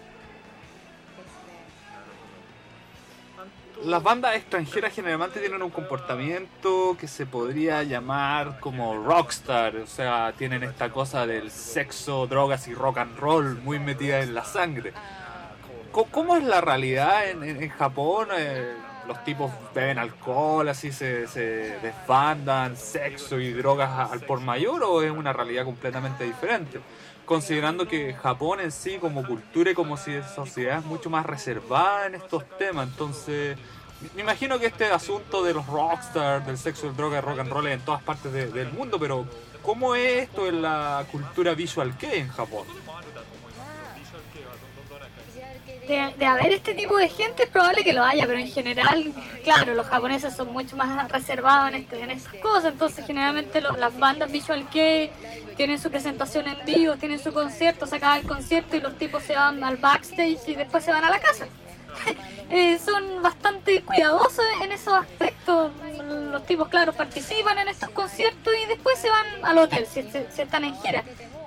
Las 3.86 4.02
bandas 4.02 4.36
extranjeras 4.36 4.94
generalmente 4.94 5.40
tienen 5.40 5.62
un 5.62 5.70
comportamiento 5.70 6.96
que 7.00 7.08
se 7.08 7.26
podría 7.26 7.84
llamar 7.84 8.60
como 8.60 9.04
rockstar, 9.04 9.76
o 9.78 9.88
sea, 9.88 10.34
tienen 10.38 10.64
esta 10.64 10.90
cosa 10.90 11.26
del 11.26 11.52
sexo, 11.52 12.28
drogas 12.28 12.68
y 12.68 12.74
rock 12.74 13.00
and 13.00 13.18
roll 13.18 13.58
muy 13.64 13.80
metida 13.80 14.22
en 14.22 14.34
la 14.34 14.46
sangre. 14.46 14.94
¿Cómo 15.92 16.38
es 16.38 16.44
la 16.44 16.60
realidad 16.60 17.30
en, 17.30 17.70
Japón? 17.70 18.30
Eh, 18.36 18.74
los 19.08 19.24
tipos 19.24 19.52
beben 19.76 20.00
alcohol, 20.00 20.68
así 20.70 20.92
se, 20.92 21.28
se 21.28 21.78
desbandan, 21.82 22.76
sexo 22.76 23.40
y 23.40 23.54
drogas 23.54 24.12
al 24.12 24.22
por 24.22 24.40
mayor, 24.40 24.84
o 24.84 25.04
es 25.04 25.12
una 25.12 25.34
realidad 25.34 25.66
completamente 25.66 26.24
diferente? 26.24 26.80
Considerando 27.26 27.88
que 27.88 28.14
Japón 28.14 28.60
en 28.60 28.72
sí 28.72 28.98
como 29.00 29.26
cultura 29.26 29.72
y 29.72 29.74
como 29.74 29.98
sociedad 29.98 30.80
es 30.80 30.86
mucho 30.86 31.10
más 31.10 31.26
reservada 31.26 32.08
en 32.08 32.16
estos 32.16 32.44
temas, 32.58 32.88
entonces 32.88 33.58
me 34.16 34.22
imagino 34.22 34.60
que 34.60 34.68
este 34.68 34.86
asunto 34.86 35.44
de 35.44 35.54
los 35.54 35.66
rockstars, 35.68 36.46
del 36.46 36.58
sexo, 36.58 36.88
del 36.88 36.96
droga, 36.96 37.22
rock 37.22 37.40
and 37.40 37.50
roll 37.50 37.68
en 37.68 37.80
todas 37.82 38.04
partes 38.04 38.34
del 38.34 38.72
mundo, 38.72 39.00
pero 39.00 39.26
¿cómo 39.62 39.96
es 39.96 40.24
esto 40.24 40.48
en 40.48 40.62
la 40.62 41.06
cultura 41.12 41.54
visual 41.54 41.98
que 41.98 42.20
en 42.20 42.28
Japón? 42.30 42.68
De, 45.88 46.26
haber 46.26 46.54
este 46.54 46.74
tipo 46.74 46.98
de 46.98 47.10
gente 47.10 47.44
es 47.44 47.50
probable 47.50 47.84
que 47.84 47.92
lo 47.92 48.04
haya, 48.04 48.26
pero 48.26 48.40
en 48.40 48.48
general, 48.48 49.14
claro, 49.44 49.74
los 49.74 49.86
japoneses 49.88 50.34
son 50.34 50.54
mucho 50.54 50.78
más 50.78 51.12
reservados 51.12 51.70
en, 51.70 51.76
este, 51.76 52.00
en 52.02 52.12
esas 52.12 52.34
cosas, 52.36 52.72
entonces 52.72 53.06
generalmente 53.06 53.60
las 53.60 54.00
bandas 54.00 54.32
visual 54.32 54.68
que 54.70 55.12
tienen 55.58 55.80
su 55.80 55.90
presentación 55.92 56.48
en 56.48 56.58
vivo, 56.66 56.96
tienen 56.96 57.20
su 57.20 57.34
concierto, 57.34 57.86
se 57.86 57.98
el 57.98 58.28
concierto 58.28 58.76
y 58.78 58.82
los 58.82 58.98
tipos 58.98 59.24
se 59.24 59.36
van 59.36 59.64
al 59.64 59.78
backstage 59.78 60.40
y 60.48 60.56
después 60.56 60.84
se 60.84 60.92
van 60.92 61.04
a 61.04 61.10
la 61.10 61.20
casa. 61.20 61.48
Eh, 62.50 62.78
son 62.78 63.24
bastante 63.24 63.82
cuidadosos 63.82 64.46
en 64.62 64.72
esos 64.74 64.94
aspectos. 64.94 65.72
Los 66.32 66.46
tipos, 66.46 66.68
claro, 66.68 66.94
participan 66.94 67.58
en 67.58 67.70
estos 67.70 67.90
conciertos 67.90 68.54
y 68.64 68.68
después 68.68 69.00
se 69.00 69.10
van 69.10 69.26
al 69.44 69.58
hotel 69.58 69.88
si, 69.88 70.02
están 70.02 70.64
en 70.66 70.76
gira. 70.82 71.04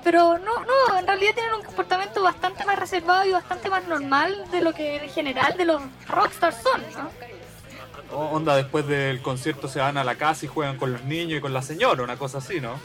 Pero 0.06 0.38
no, 0.38 0.64
no, 0.64 0.98
en 1.00 1.04
realidad 1.04 1.32
tienen 1.34 1.54
un 1.54 1.64
comportamiento 1.64 2.22
bastante 2.22 2.64
más 2.64 2.78
reservado 2.78 3.26
y 3.28 3.32
bastante 3.32 3.68
más 3.68 3.88
normal 3.88 4.44
de 4.52 4.60
lo 4.60 4.72
que 4.72 5.02
en 5.02 5.10
general 5.10 5.56
de 5.56 5.64
los 5.64 5.82
rockstars 6.06 6.58
son, 6.62 6.80
¿no? 6.92 8.16
Onda, 8.16 8.54
después 8.54 8.86
del 8.86 9.20
concierto 9.20 9.66
se 9.66 9.80
van 9.80 9.96
a 9.98 10.04
la 10.04 10.14
casa 10.14 10.44
y 10.44 10.48
juegan 10.48 10.76
con 10.76 10.92
los 10.92 11.02
niños 11.02 11.38
y 11.38 11.40
con 11.40 11.52
la 11.52 11.60
señora, 11.60 12.04
una 12.04 12.16
cosa 12.16 12.38
así, 12.38 12.60
¿no? 12.60 12.78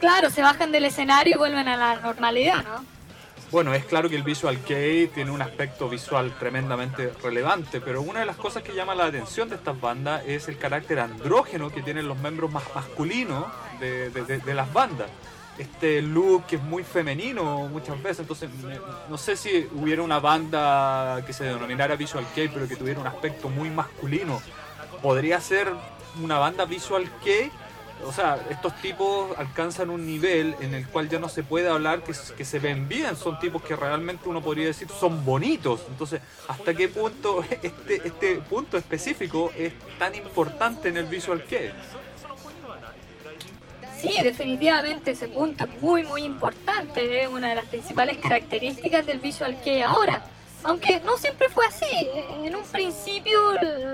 Claro, 0.00 0.28
se 0.28 0.42
bajan 0.42 0.70
del 0.70 0.84
escenario 0.84 1.36
y 1.36 1.38
vuelven 1.38 1.66
a 1.66 1.78
la 1.78 1.96
normalidad, 1.96 2.62
¿no? 2.62 2.84
Bueno, 3.50 3.72
es 3.72 3.86
claro 3.86 4.10
que 4.10 4.16
el 4.16 4.22
Visual 4.22 4.58
Kei 4.58 5.06
tiene 5.06 5.30
un 5.30 5.40
aspecto 5.40 5.88
visual 5.88 6.30
tremendamente 6.38 7.14
relevante, 7.22 7.80
pero 7.80 8.02
una 8.02 8.20
de 8.20 8.26
las 8.26 8.36
cosas 8.36 8.62
que 8.62 8.74
llama 8.74 8.94
la 8.94 9.06
atención 9.06 9.48
de 9.48 9.54
estas 9.54 9.80
bandas 9.80 10.24
es 10.26 10.46
el 10.48 10.58
carácter 10.58 11.00
andrógeno 11.00 11.70
que 11.70 11.80
tienen 11.80 12.06
los 12.06 12.18
miembros 12.18 12.52
más 12.52 12.64
masculinos 12.74 13.46
de, 13.80 14.10
de 14.10 14.54
las 14.54 14.70
bandas 14.74 15.08
este 15.60 16.02
look 16.02 16.46
que 16.46 16.56
es 16.56 16.62
muy 16.62 16.82
femenino 16.82 17.68
muchas 17.68 18.02
veces. 18.02 18.20
Entonces, 18.20 18.50
no 19.08 19.18
sé 19.18 19.36
si 19.36 19.68
hubiera 19.74 20.02
una 20.02 20.18
banda 20.18 21.22
que 21.26 21.32
se 21.32 21.44
denominara 21.44 21.96
Visual 21.96 22.26
Kei, 22.34 22.48
pero 22.48 22.66
que 22.66 22.76
tuviera 22.76 23.00
un 23.00 23.06
aspecto 23.06 23.48
muy 23.48 23.70
masculino. 23.70 24.40
Podría 25.02 25.40
ser 25.40 25.68
una 26.22 26.38
banda 26.38 26.64
Visual 26.64 27.08
Kei. 27.22 27.50
O 28.06 28.12
sea, 28.12 28.38
estos 28.48 28.74
tipos 28.80 29.36
alcanzan 29.36 29.90
un 29.90 30.06
nivel 30.06 30.56
en 30.60 30.72
el 30.72 30.88
cual 30.88 31.10
ya 31.10 31.18
no 31.18 31.28
se 31.28 31.42
puede 31.42 31.68
hablar 31.68 32.02
que, 32.02 32.14
que 32.34 32.46
se 32.46 32.58
ven 32.58 32.88
bien. 32.88 33.14
Son 33.14 33.38
tipos 33.38 33.62
que 33.62 33.76
realmente 33.76 34.26
uno 34.26 34.40
podría 34.40 34.66
decir 34.66 34.88
son 34.88 35.22
bonitos. 35.24 35.82
Entonces, 35.90 36.22
¿hasta 36.48 36.72
qué 36.72 36.88
punto 36.88 37.44
este, 37.62 38.08
este 38.08 38.36
punto 38.36 38.78
específico 38.78 39.52
es 39.54 39.74
tan 39.98 40.14
importante 40.14 40.88
en 40.88 40.96
el 40.96 41.04
Visual 41.04 41.44
Kei? 41.44 41.72
Sí, 44.00 44.14
definitivamente 44.22 45.10
ese 45.10 45.28
punto 45.28 45.64
es 45.64 45.82
muy 45.82 46.04
muy 46.04 46.22
importante, 46.22 47.22
es 47.22 47.28
una 47.28 47.50
de 47.50 47.56
las 47.56 47.66
principales 47.66 48.16
características 48.16 49.04
del 49.04 49.18
visual 49.18 49.60
que 49.62 49.82
ahora. 49.82 50.22
Aunque 50.62 51.00
no 51.00 51.16
siempre 51.16 51.48
fue 51.48 51.64
así. 51.66 51.86
En 52.44 52.54
un 52.54 52.64
principio 52.64 53.40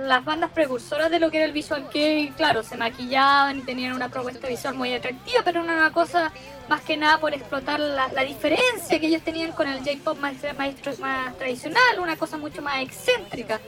las 0.05 0.25
bandas 0.25 0.51
precursoras 0.51 1.11
de 1.11 1.21
lo 1.21 1.31
que 1.31 1.37
era 1.37 1.47
el 1.47 1.53
visual 1.53 1.89
que, 1.91 2.33
claro, 2.37 2.65
se 2.65 2.77
maquillaban 2.77 3.59
y 3.59 3.63
tenían 3.63 3.93
una 3.93 4.09
propuesta 4.09 4.49
visual 4.49 4.75
muy 4.75 4.93
atractiva, 4.93 5.43
pero 5.45 5.63
era 5.63 5.73
una 5.73 5.93
cosa 5.93 6.33
más 6.69 6.81
que 6.83 6.97
nada 6.97 7.21
por 7.21 7.33
explotar 7.35 7.79
la, 7.79 8.09
diferencia 8.25 8.99
que 8.99 9.07
ellos 9.07 9.23
tenían 9.23 9.53
con 9.53 9.69
el 9.69 9.79
J-Pop 9.79 10.19
más, 10.19 10.35
más, 10.59 10.99
más 10.99 11.39
tradicional, 11.39 12.01
una 12.01 12.17
cosa 12.17 12.37
mucho 12.37 12.63
más 12.63 12.83
excéntrica 12.83 13.61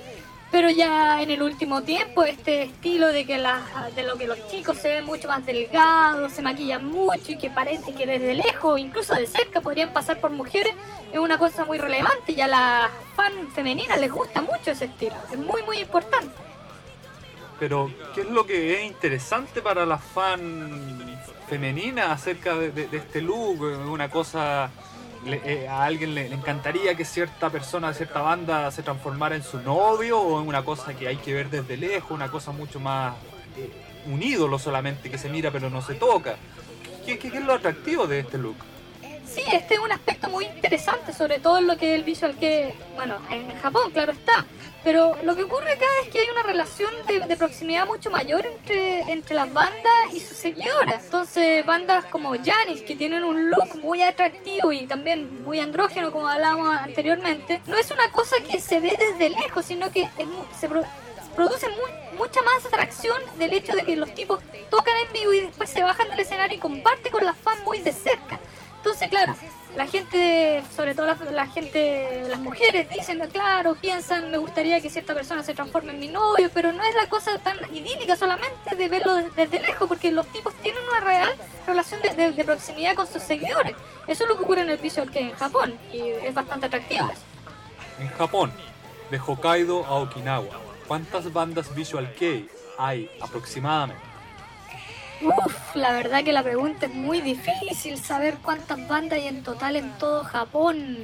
pero 0.50 0.70
ya 0.70 1.20
en 1.20 1.30
el 1.30 1.42
último 1.42 1.82
tiempo 1.82 2.24
este 2.24 2.62
estilo 2.62 3.08
de 3.08 3.26
que 3.26 3.38
de 3.94 4.02
lo 4.02 4.16
que 4.16 4.26
los 4.26 4.48
chicos 4.48 4.78
se 4.78 4.88
ven 4.88 5.04
mucho 5.04 5.28
más 5.28 5.44
delgados, 5.44 6.32
se 6.32 6.42
maquillan 6.42 6.86
mucho 6.86 7.32
y 7.32 7.38
que 7.38 7.50
parece 7.50 7.94
que 7.94 8.06
desde 8.06 8.34
lejos, 8.34 8.80
incluso 8.80 9.14
de 9.14 9.26
cerca, 9.26 9.60
podrían 9.60 9.92
pasar 9.92 10.20
por 10.20 10.30
mujeres, 10.30 10.74
es 11.12 11.18
una 11.18 11.38
cosa 11.38 11.64
muy 11.64 11.78
relevante 11.78 12.32
y 12.32 12.40
a 12.40 12.48
las 12.48 12.90
fan 13.14 13.50
femeninas 13.54 14.00
les 14.00 14.10
gusta 14.10 14.40
mucho 14.40 14.70
ese 14.70 14.86
estilo, 14.86 15.14
es 15.30 15.38
muy 15.38 15.62
muy 15.62 15.78
importante. 15.78 16.34
Pero, 17.58 17.90
¿qué 18.14 18.20
es 18.20 18.30
lo 18.30 18.46
que 18.46 18.74
es 18.74 18.84
interesante 18.86 19.60
para 19.60 19.84
las 19.84 20.02
fan 20.02 21.18
femeninas 21.48 22.08
acerca 22.08 22.54
de, 22.54 22.70
de 22.70 22.96
este 22.96 23.20
look? 23.20 23.60
Una 23.90 24.08
cosa 24.08 24.70
eh, 25.26 25.66
a 25.68 25.84
alguien 25.84 26.14
le, 26.14 26.26
encantaría 26.26 26.94
que 26.94 27.04
cierta 27.04 27.50
persona, 27.50 27.92
cierta 27.92 28.20
banda 28.20 28.70
se 28.70 28.82
transformara 28.82 29.36
en 29.36 29.42
su 29.42 29.58
novio 29.60 30.20
o 30.20 30.40
en 30.40 30.48
una 30.48 30.64
cosa 30.64 30.94
que 30.94 31.08
hay 31.08 31.16
que 31.16 31.34
ver 31.34 31.50
desde 31.50 31.76
lejos, 31.76 32.10
una 32.10 32.30
cosa 32.30 32.52
mucho 32.52 32.80
más 32.80 33.14
eh, 33.56 33.70
un 34.06 34.22
ídolo 34.22 34.58
solamente 34.58 35.10
que 35.10 35.18
se 35.18 35.28
mira 35.28 35.50
pero 35.50 35.70
no 35.70 35.82
se 35.82 35.94
toca. 35.94 36.36
¿Qué, 37.04 37.18
qué, 37.18 37.30
qué 37.30 37.38
es 37.38 37.44
lo 37.44 37.54
atractivo 37.54 38.06
de 38.06 38.20
este 38.20 38.38
look? 38.38 38.56
Sí, 39.26 39.42
este 39.52 39.74
es 39.74 39.80
un 39.80 39.92
aspecto 39.92 40.28
muy 40.30 40.46
interesante, 40.46 41.12
sobre 41.12 41.38
todo 41.38 41.58
en 41.58 41.66
lo 41.66 41.76
que 41.76 41.92
es 41.92 41.98
el 41.98 42.04
visual 42.04 42.36
que, 42.36 42.74
bueno, 42.96 43.16
en 43.30 43.54
Japón, 43.60 43.90
claro 43.92 44.12
está. 44.12 44.46
Pero 44.88 45.14
lo 45.22 45.36
que 45.36 45.42
ocurre 45.42 45.74
acá 45.74 45.84
es 46.02 46.08
que 46.08 46.18
hay 46.18 46.30
una 46.30 46.42
relación 46.44 46.90
de, 47.06 47.36
proximidad 47.36 47.86
mucho 47.86 48.10
mayor 48.10 48.46
entre, 48.46 49.00
entre 49.12 49.34
las 49.34 49.52
bandas 49.52 50.14
y 50.14 50.18
sus 50.18 50.34
seguidoras. 50.34 51.04
Entonces, 51.04 51.66
bandas 51.66 52.06
como 52.06 52.30
Janis, 52.30 52.80
que 52.80 52.96
tienen 52.96 53.22
un 53.22 53.50
look 53.50 53.76
muy 53.82 54.00
atractivo 54.00 54.72
y 54.72 54.86
también 54.86 55.44
muy 55.44 55.60
andrógeno, 55.60 56.10
como 56.10 56.26
hablábamos 56.26 56.74
anteriormente, 56.74 57.60
no 57.66 57.76
es 57.76 57.90
una 57.90 58.10
cosa 58.12 58.36
que 58.50 58.62
se 58.62 58.80
ve 58.80 58.96
desde 58.98 59.28
lejos, 59.28 59.66
sino 59.66 59.92
que 59.92 60.08
se 60.58 60.70
produce 61.36 61.66
mucha 62.16 62.40
más 62.40 62.64
atracción 62.64 63.20
del 63.38 63.52
hecho 63.52 63.76
de 63.76 63.84
que 63.84 63.94
los 63.94 64.14
tipos 64.14 64.40
tocan 64.70 64.94
en 65.06 65.12
vivo 65.12 65.34
y 65.34 65.40
después 65.40 65.68
se 65.68 65.82
bajan 65.82 66.08
del 66.08 66.20
escenario 66.20 66.56
y 66.56 66.60
comparten 66.60 67.12
con 67.12 67.26
las 67.26 67.36
fans 67.36 67.62
muy 67.62 67.80
de 67.80 67.92
cerca. 67.92 68.40
Entonces, 68.78 69.10
claro, 69.10 69.36
la 69.76 69.86
gente, 69.86 70.62
sobre 70.74 70.94
todo 70.94 71.06
la, 71.06 71.46
gente, 71.46 72.24
las 72.28 72.40
mujeres 72.40 72.88
dicen, 72.90 73.20
claro, 73.32 73.74
piensan, 73.74 74.30
me 74.30 74.38
gustaría 74.38 74.80
que 74.80 74.90
cierta 74.90 75.14
persona 75.14 75.42
se 75.42 75.54
transforme 75.54 75.92
en 75.92 76.00
mi 76.00 76.08
novio, 76.08 76.50
pero 76.52 76.72
no 76.72 76.82
es 76.82 76.94
la 76.94 77.08
cosa 77.08 77.38
tan 77.38 77.56
idílica 77.74 78.16
solamente 78.16 78.74
de 78.76 78.88
verlo 78.88 79.14
desde 79.36 79.60
lejos, 79.60 79.86
porque 79.86 80.10
los 80.10 80.26
tipos 80.28 80.54
tienen 80.54 80.82
una 80.88 81.00
real 81.00 81.34
relación 81.66 82.00
de, 82.02 82.44
proximidad 82.44 82.94
con 82.94 83.06
sus 83.06 83.22
seguidores. 83.22 83.74
Eso 84.06 84.24
es 84.24 84.30
lo 84.30 84.36
que 84.36 84.44
ocurre 84.44 84.62
en 84.62 84.70
el 84.70 84.78
Visual 84.78 85.10
que 85.10 85.20
en 85.20 85.32
Japón, 85.32 85.78
y 85.92 86.00
es 86.00 86.34
bastante 86.34 86.66
atractivo. 86.66 87.10
En 88.00 88.08
Japón, 88.08 88.52
de 89.10 89.18
Hokkaido 89.18 89.84
a 89.84 89.96
Okinawa, 89.96 90.60
¿cuántas 90.86 91.32
bandas 91.32 91.74
Visual 91.74 92.12
Kei 92.14 92.48
hay 92.78 93.10
aproximadamente? 93.20 94.07
Uf, 95.20 95.74
la 95.74 95.92
verdad 95.92 96.22
que 96.22 96.32
la 96.32 96.44
pregunta 96.44 96.86
es 96.86 96.94
muy 96.94 97.20
difícil, 97.20 97.98
saber 97.98 98.38
cuántas 98.40 98.86
bandas 98.86 99.18
hay 99.18 99.26
en 99.26 99.42
total 99.42 99.74
en 99.74 99.90
todo 99.98 100.22
Japón. 100.22 100.96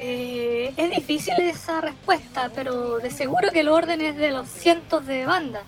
Eh, 0.00 0.72
es 0.76 0.90
difícil 0.90 1.34
esa 1.38 1.80
respuesta, 1.80 2.50
pero 2.54 2.98
de 2.98 3.10
seguro 3.10 3.50
que 3.52 3.60
el 3.60 3.68
orden 3.68 4.00
es 4.00 4.16
de 4.16 4.32
los 4.32 4.48
cientos 4.48 5.06
de 5.06 5.24
bandas. 5.24 5.62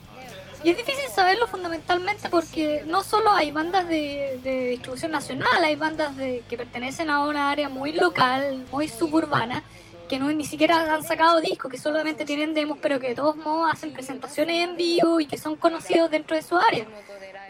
Y 0.65 0.71
es 0.71 0.77
difícil 0.77 1.09
saberlo 1.15 1.47
fundamentalmente 1.47 2.29
porque 2.29 2.83
no 2.87 3.03
solo 3.03 3.31
hay 3.31 3.51
bandas 3.51 3.89
de, 3.89 4.39
distribución 4.71 5.13
nacional, 5.13 5.65
hay 5.65 5.77
bandas 5.77 6.17
de, 6.17 6.43
que 6.49 6.57
pertenecen 6.57 7.09
a 7.09 7.25
una 7.25 7.51
área 7.51 7.69
muy 7.69 7.93
local, 7.93 8.67
muy 8.73 8.89
suburbana, 8.89 9.63
que 10.09 10.19
no 10.19 10.31
ni 10.33 10.45
siquiera 10.45 10.93
han 10.93 11.05
sacado 11.05 11.41
discos, 11.41 11.71
que 11.71 11.79
solamente 11.79 12.25
tienen 12.25 12.53
demos, 12.53 12.79
pero 12.83 12.99
que 12.99 13.09
de 13.09 13.15
todos 13.15 13.37
modos 13.37 13.73
hacen 13.73 13.93
presentaciones 13.93 14.69
en 14.69 14.77
vivo 14.77 15.21
y 15.21 15.27
que 15.27 15.39
son 15.39 15.55
conocidos 15.55 16.11
dentro 16.11 16.37
de 16.37 16.43
su 16.43 16.59
área 16.59 16.85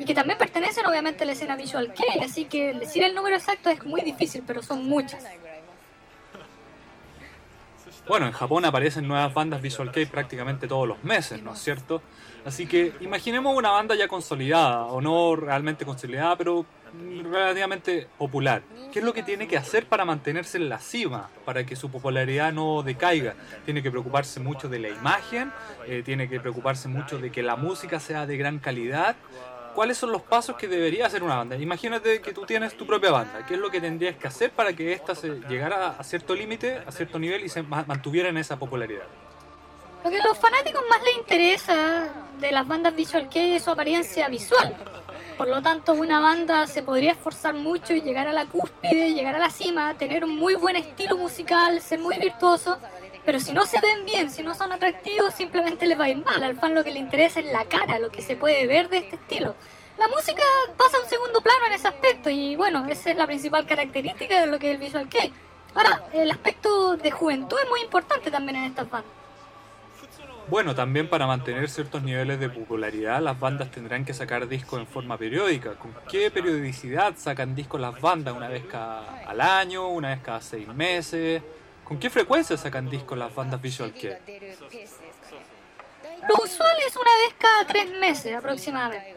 y 0.00 0.04
que 0.06 0.14
también 0.14 0.38
pertenecen 0.38 0.86
obviamente 0.86 1.24
a 1.24 1.26
la 1.26 1.32
escena 1.32 1.56
visual 1.56 1.92
que 1.92 2.24
así 2.24 2.46
que 2.46 2.72
decir 2.72 3.04
el 3.04 3.14
número 3.14 3.36
exacto 3.36 3.68
es 3.68 3.84
muy 3.84 4.00
difícil, 4.00 4.42
pero 4.46 4.62
son 4.62 4.86
muchas. 4.86 5.22
Bueno, 8.08 8.26
en 8.26 8.32
Japón 8.32 8.64
aparecen 8.64 9.06
nuevas 9.06 9.32
bandas 9.34 9.60
Visual 9.60 9.92
Kei 9.92 10.06
prácticamente 10.06 10.66
todos 10.66 10.88
los 10.88 11.04
meses, 11.04 11.42
¿no 11.42 11.52
es 11.52 11.58
cierto? 11.60 12.02
Así 12.46 12.66
que 12.66 12.94
imaginemos 13.00 13.54
una 13.54 13.70
banda 13.70 13.94
ya 13.94 14.08
consolidada, 14.08 14.86
o 14.86 15.02
no 15.02 15.36
realmente 15.36 15.84
consolidada, 15.84 16.34
pero 16.36 16.64
relativamente 17.22 18.08
popular. 18.18 18.62
¿Qué 18.92 18.98
es 18.98 19.04
lo 19.04 19.12
que 19.12 19.22
tiene 19.22 19.46
que 19.46 19.56
hacer 19.56 19.86
para 19.86 20.04
mantenerse 20.04 20.58
en 20.58 20.68
la 20.68 20.78
cima, 20.80 21.28
para 21.44 21.64
que 21.64 21.76
su 21.76 21.90
popularidad 21.90 22.52
no 22.52 22.82
decaiga? 22.82 23.34
Tiene 23.64 23.82
que 23.82 23.90
preocuparse 23.90 24.40
mucho 24.40 24.68
de 24.68 24.78
la 24.80 24.88
imagen, 24.88 25.52
eh, 25.86 26.02
tiene 26.04 26.28
que 26.28 26.40
preocuparse 26.40 26.88
mucho 26.88 27.18
de 27.18 27.30
que 27.30 27.42
la 27.42 27.56
música 27.56 28.00
sea 28.00 28.26
de 28.26 28.36
gran 28.36 28.58
calidad 28.58 29.14
cuáles 29.74 29.98
son 29.98 30.12
los 30.12 30.22
pasos 30.22 30.56
que 30.56 30.68
debería 30.68 31.06
hacer 31.06 31.22
una 31.22 31.36
banda. 31.36 31.56
Imagínate 31.56 32.20
que 32.20 32.32
tú 32.32 32.44
tienes 32.46 32.76
tu 32.76 32.86
propia 32.86 33.10
banda. 33.10 33.44
¿Qué 33.46 33.54
es 33.54 33.60
lo 33.60 33.70
que 33.70 33.80
tendrías 33.80 34.16
que 34.16 34.28
hacer 34.28 34.50
para 34.50 34.72
que 34.72 34.92
ésta 34.92 35.14
se 35.14 35.40
llegara 35.48 35.96
a 35.98 36.04
cierto 36.04 36.34
límite, 36.34 36.82
a 36.86 36.92
cierto 36.92 37.18
nivel 37.18 37.44
y 37.44 37.48
se 37.48 37.62
mantuviera 37.62 38.28
en 38.28 38.38
esa 38.38 38.58
popularidad? 38.58 39.04
Lo 40.04 40.10
que 40.10 40.18
a 40.18 40.24
los 40.24 40.38
fanáticos 40.38 40.82
más 40.88 41.02
les 41.02 41.16
interesa 41.18 42.08
de 42.38 42.52
las 42.52 42.66
bandas 42.66 42.96
visual 42.96 43.28
que 43.28 43.56
es 43.56 43.64
su 43.64 43.70
apariencia 43.70 44.28
visual. 44.28 44.74
Por 45.36 45.48
lo 45.48 45.62
tanto, 45.62 45.94
una 45.94 46.20
banda 46.20 46.66
se 46.66 46.82
podría 46.82 47.12
esforzar 47.12 47.54
mucho 47.54 47.94
y 47.94 48.02
llegar 48.02 48.28
a 48.28 48.32
la 48.32 48.46
cúspide, 48.46 49.14
llegar 49.14 49.36
a 49.36 49.38
la 49.38 49.50
cima, 49.50 49.94
tener 49.94 50.24
un 50.24 50.36
muy 50.36 50.54
buen 50.54 50.76
estilo 50.76 51.16
musical, 51.16 51.80
ser 51.80 51.98
muy 51.98 52.18
virtuoso, 52.18 52.78
pero 53.24 53.40
si 53.40 53.52
no 53.52 53.66
se 53.66 53.80
ven 53.80 54.04
bien, 54.04 54.30
si 54.30 54.42
no 54.42 54.54
son 54.54 54.72
atractivos, 54.72 55.34
simplemente 55.34 55.86
les 55.86 55.98
va 55.98 56.04
a 56.04 56.08
ir 56.08 56.24
mal. 56.24 56.42
Al 56.42 56.58
fan 56.58 56.74
lo 56.74 56.84
que 56.84 56.90
le 56.90 56.98
interesa 56.98 57.40
es 57.40 57.46
la 57.46 57.64
cara, 57.64 57.98
lo 57.98 58.10
que 58.10 58.22
se 58.22 58.36
puede 58.36 58.66
ver 58.66 58.88
de 58.88 58.98
este 58.98 59.16
estilo. 59.16 59.54
La 59.98 60.08
música 60.08 60.42
pasa 60.78 60.96
a 60.96 61.00
un 61.00 61.08
segundo 61.08 61.40
plano 61.42 61.66
en 61.66 61.72
ese 61.72 61.88
aspecto 61.88 62.30
y 62.30 62.56
bueno, 62.56 62.86
esa 62.86 63.10
es 63.10 63.16
la 63.16 63.26
principal 63.26 63.66
característica 63.66 64.40
de 64.40 64.46
lo 64.46 64.58
que 64.58 64.70
es 64.70 64.74
el 64.74 64.80
visual 64.80 65.08
que. 65.08 65.30
Ahora, 65.74 66.04
el 66.12 66.30
aspecto 66.30 66.96
de 66.96 67.10
juventud 67.10 67.56
es 67.62 67.68
muy 67.68 67.82
importante 67.82 68.30
también 68.30 68.56
en 68.56 68.64
estas 68.64 68.88
bandas. 68.88 69.12
Bueno, 70.48 70.74
también 70.74 71.08
para 71.08 71.28
mantener 71.28 71.68
ciertos 71.68 72.02
niveles 72.02 72.40
de 72.40 72.48
popularidad, 72.48 73.20
las 73.20 73.38
bandas 73.38 73.70
tendrán 73.70 74.04
que 74.04 74.14
sacar 74.14 74.48
discos 74.48 74.80
en 74.80 74.86
forma 74.86 75.16
periódica. 75.16 75.74
¿Con 75.74 75.94
qué 76.08 76.28
periodicidad 76.30 77.14
sacan 77.16 77.54
discos 77.54 77.80
las 77.80 78.00
bandas? 78.00 78.34
¿Una 78.34 78.48
vez 78.48 78.64
cada 78.64 79.18
al 79.28 79.40
año? 79.40 79.86
¿Una 79.88 80.08
vez 80.08 80.20
cada 80.20 80.40
seis 80.40 80.66
meses? 80.66 81.40
¿Con 81.90 81.98
qué 81.98 82.08
frecuencia 82.08 82.56
sacan 82.56 82.88
discos 82.88 83.18
las 83.18 83.34
bandas 83.34 83.60
Visual 83.60 83.92
Kei? 83.92 84.16
Lo 86.28 86.34
usual 86.44 86.76
es 86.86 86.94
una 86.94 87.16
vez 87.16 87.34
cada 87.36 87.66
tres 87.66 87.90
meses 87.98 88.36
aproximadamente. 88.36 89.16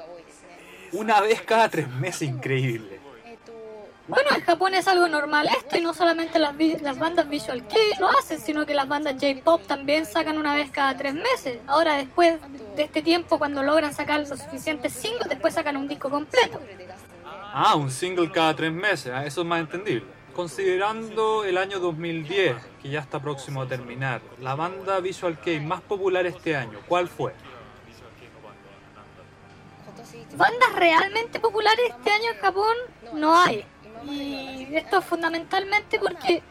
Una 0.92 1.22
vez 1.22 1.44
cada 1.44 1.70
tres 1.70 1.88
meses, 1.88 2.24
increíble. 2.24 3.00
Bueno, 4.08 4.32
en 4.36 4.42
Japón 4.42 4.74
es 4.74 4.88
algo 4.88 5.08
normal 5.08 5.50
esto 5.56 5.78
y 5.78 5.82
no 5.82 5.94
solamente 5.94 6.40
las, 6.40 6.56
las 6.82 6.98
bandas 6.98 7.30
Visual 7.30 7.64
Kei 7.68 7.94
lo 8.00 8.10
hacen, 8.10 8.40
sino 8.40 8.66
que 8.66 8.74
las 8.74 8.88
bandas 8.88 9.18
J-Pop 9.22 9.68
también 9.68 10.08
sacan 10.08 10.40
una 10.40 10.56
vez 10.56 10.72
cada 10.72 10.98
tres 10.98 11.14
meses. 11.14 11.60
Ahora, 11.68 11.96
después 11.98 12.40
de 12.76 12.82
este 12.82 13.04
tiempo, 13.04 13.38
cuando 13.38 13.62
logran 13.62 13.94
sacar 13.94 14.28
los 14.28 14.40
suficientes 14.40 14.94
singles, 14.94 15.30
después 15.30 15.54
sacan 15.54 15.78
un 15.78 15.88
disco 15.88 16.10
completo. 16.10 16.60
Ah, 17.54 17.76
un 17.76 17.92
single 17.92 18.32
cada 18.32 18.56
tres 18.56 18.72
meses, 18.72 19.14
ah, 19.14 19.28
eso 19.28 19.42
es 19.42 19.48
más 19.48 19.60
entendible. 19.60 20.23
Considerando 20.36 21.44
el 21.44 21.58
año 21.60 21.80
2010, 21.80 22.56
que 22.82 22.90
ya 22.90 23.00
está 23.00 23.20
próximo 23.20 23.62
a 23.62 23.68
terminar, 23.68 24.22
la 24.42 24.56
banda 24.56 25.00
Visual 25.00 25.40
Kei 25.40 25.60
más 25.60 25.82
popular 25.82 26.26
este 26.26 26.56
año, 26.56 26.80
¿cuál 26.88 27.08
fue? 27.08 27.34
Bandas 30.36 30.76
realmente 30.76 31.40
populares 31.40 31.92
este 31.96 32.12
año 32.12 32.32
en 32.32 32.38
Japón 32.40 32.76
no 33.14 33.40
hay. 33.40 33.64
Y 34.06 34.68
esto 34.76 34.98
es 34.98 35.06
fundamentalmente 35.06 36.00
porque 36.00 36.42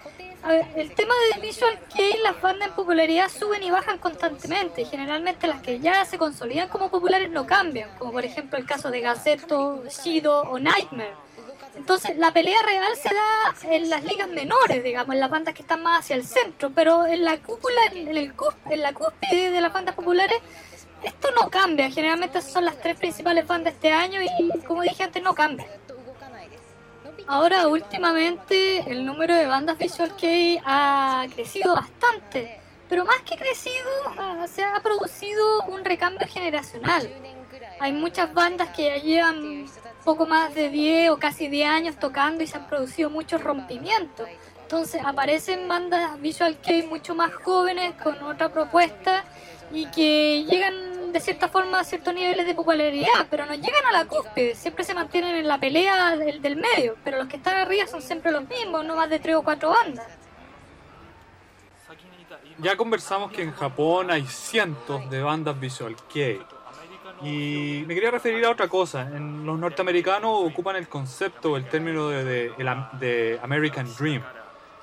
el 0.76 0.94
tema 0.94 1.14
de 1.34 1.40
Visual 1.40 1.76
Kei, 1.94 2.18
las 2.22 2.40
bandas 2.40 2.68
en 2.68 2.74
popularidad 2.74 3.28
suben 3.28 3.64
y 3.64 3.70
bajan 3.72 3.98
constantemente. 3.98 4.84
Generalmente 4.84 5.48
las 5.48 5.60
que 5.60 5.80
ya 5.80 6.04
se 6.04 6.18
consolidan 6.18 6.68
como 6.68 6.88
populares 6.88 7.30
no 7.30 7.46
cambian, 7.46 7.90
como 7.98 8.12
por 8.12 8.24
ejemplo 8.24 8.58
el 8.58 8.64
caso 8.64 8.92
de 8.92 9.00
Gazeto, 9.00 9.82
Shido 9.88 10.42
o 10.42 10.60
Nightmare. 10.60 11.14
Entonces 11.82 12.16
la 12.16 12.32
pelea 12.32 12.62
real 12.62 12.92
se 12.94 13.12
da 13.12 13.74
en 13.74 13.90
las 13.90 14.04
ligas 14.04 14.28
menores, 14.28 14.84
digamos, 14.84 15.14
en 15.14 15.20
las 15.20 15.28
bandas 15.28 15.52
que 15.52 15.62
están 15.62 15.82
más 15.82 16.04
hacia 16.04 16.14
el 16.14 16.24
centro, 16.24 16.70
pero 16.70 17.06
en 17.06 17.24
la 17.24 17.38
cúpula, 17.38 17.80
en, 17.90 18.06
el, 18.06 18.32
en 18.70 18.82
la 18.82 18.92
cúspide 18.92 19.50
de 19.50 19.60
las 19.60 19.72
bandas 19.72 19.96
populares, 19.96 20.38
esto 21.02 21.32
no 21.32 21.50
cambia. 21.50 21.90
Generalmente 21.90 22.40
son 22.40 22.66
las 22.66 22.78
tres 22.78 22.96
principales 22.96 23.48
bandas 23.48 23.74
este 23.74 23.90
año 23.90 24.20
y 24.22 24.60
como 24.60 24.82
dije 24.82 25.02
antes 25.02 25.20
no 25.24 25.34
cambia. 25.34 25.66
Ahora 27.26 27.66
últimamente 27.66 28.88
el 28.88 29.04
número 29.04 29.34
de 29.34 29.46
bandas 29.46 29.76
Visual 29.76 30.14
Kei 30.14 30.60
ha 30.64 31.26
crecido 31.34 31.74
bastante, 31.74 32.60
pero 32.88 33.04
más 33.04 33.22
que 33.22 33.36
crecido 33.36 33.88
se 34.46 34.62
ha 34.62 34.78
producido 34.84 35.64
un 35.64 35.84
recambio 35.84 36.28
generacional. 36.28 37.12
Hay 37.82 37.90
muchas 37.90 38.32
bandas 38.32 38.68
que 38.68 38.84
ya 38.84 38.96
llevan 38.98 39.66
poco 40.04 40.24
más 40.24 40.54
de 40.54 40.70
10 40.70 41.10
o 41.10 41.18
casi 41.18 41.48
10 41.48 41.68
años 41.68 41.96
tocando 41.96 42.44
y 42.44 42.46
se 42.46 42.56
han 42.56 42.68
producido 42.68 43.10
muchos 43.10 43.42
rompimientos. 43.42 44.28
Entonces 44.62 45.02
aparecen 45.04 45.66
bandas 45.66 46.20
Visual 46.20 46.58
Kei 46.58 46.86
mucho 46.86 47.16
más 47.16 47.34
jóvenes 47.34 47.94
con 48.00 48.22
otra 48.22 48.50
propuesta 48.52 49.24
y 49.72 49.86
que 49.86 50.44
llegan 50.44 51.10
de 51.12 51.18
cierta 51.18 51.48
forma 51.48 51.80
a 51.80 51.84
ciertos 51.84 52.14
niveles 52.14 52.46
de 52.46 52.54
popularidad, 52.54 53.26
pero 53.28 53.46
no 53.46 53.54
llegan 53.54 53.84
a 53.86 53.90
la 53.90 54.04
cúspide, 54.04 54.54
siempre 54.54 54.84
se 54.84 54.94
mantienen 54.94 55.34
en 55.34 55.48
la 55.48 55.58
pelea 55.58 56.16
del, 56.16 56.56
medio, 56.56 56.96
pero 57.02 57.18
los 57.18 57.26
que 57.26 57.36
están 57.36 57.56
arriba 57.56 57.88
son 57.88 58.00
siempre 58.00 58.30
los 58.30 58.48
mismos, 58.48 58.84
no 58.84 58.94
más 58.94 59.10
de 59.10 59.18
3 59.18 59.34
o 59.34 59.42
4 59.42 59.68
bandas. 59.68 60.06
Ya 62.58 62.76
conversamos 62.76 63.32
que 63.32 63.42
en 63.42 63.50
Japón 63.50 64.12
hay 64.12 64.24
cientos 64.24 65.10
de 65.10 65.20
bandas 65.20 65.58
Visual 65.58 65.96
Kei. 66.08 66.40
Y 67.20 67.84
me 67.86 67.94
quería 67.94 68.10
referir 68.10 68.44
a 68.44 68.50
otra 68.50 68.68
cosa. 68.68 69.02
En 69.02 69.44
los 69.46 69.58
norteamericanos 69.58 70.30
ocupan 70.44 70.76
el 70.76 70.88
concepto, 70.88 71.56
el 71.56 71.68
término 71.68 72.08
de, 72.08 72.24
de- 72.24 72.52
de 72.98 73.40
American 73.42 73.86
Dream, 73.98 74.22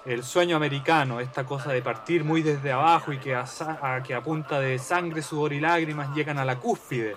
el 0.05 0.23
sueño 0.23 0.55
americano, 0.55 1.19
esta 1.19 1.43
cosa 1.45 1.71
de 1.73 1.81
partir 1.81 2.23
muy 2.23 2.41
desde 2.41 2.71
abajo 2.71 3.11
y 3.11 3.17
que 3.17 3.35
a, 3.35 3.43
a- 3.81 4.01
que 4.03 4.13
a 4.13 4.21
punta 4.21 4.59
de 4.59 4.79
sangre, 4.79 5.21
sudor 5.21 5.51
y 5.53 5.59
lágrimas 5.59 6.15
llegan 6.15 6.37
a 6.37 6.45
la 6.45 6.57
cúspide. 6.57 7.15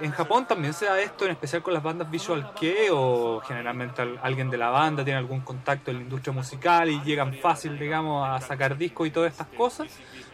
En 0.00 0.12
Japón 0.12 0.46
también 0.46 0.72
se 0.72 0.86
da 0.86 0.98
esto, 1.00 1.26
en 1.26 1.32
especial 1.32 1.62
con 1.62 1.74
las 1.74 1.82
bandas 1.82 2.10
Visual 2.10 2.52
Kei 2.58 2.88
o 2.90 3.40
generalmente 3.46 4.00
al- 4.00 4.18
alguien 4.22 4.48
de 4.48 4.56
la 4.56 4.70
banda 4.70 5.04
tiene 5.04 5.18
algún 5.18 5.40
contacto 5.40 5.90
en 5.90 5.98
la 5.98 6.02
industria 6.04 6.32
musical 6.32 6.88
y 6.88 7.00
llegan 7.02 7.34
fácil, 7.34 7.78
digamos, 7.78 8.26
a 8.26 8.40
sacar 8.40 8.78
discos 8.78 9.06
y 9.06 9.10
todas 9.10 9.32
estas 9.32 9.48
cosas. 9.48 9.88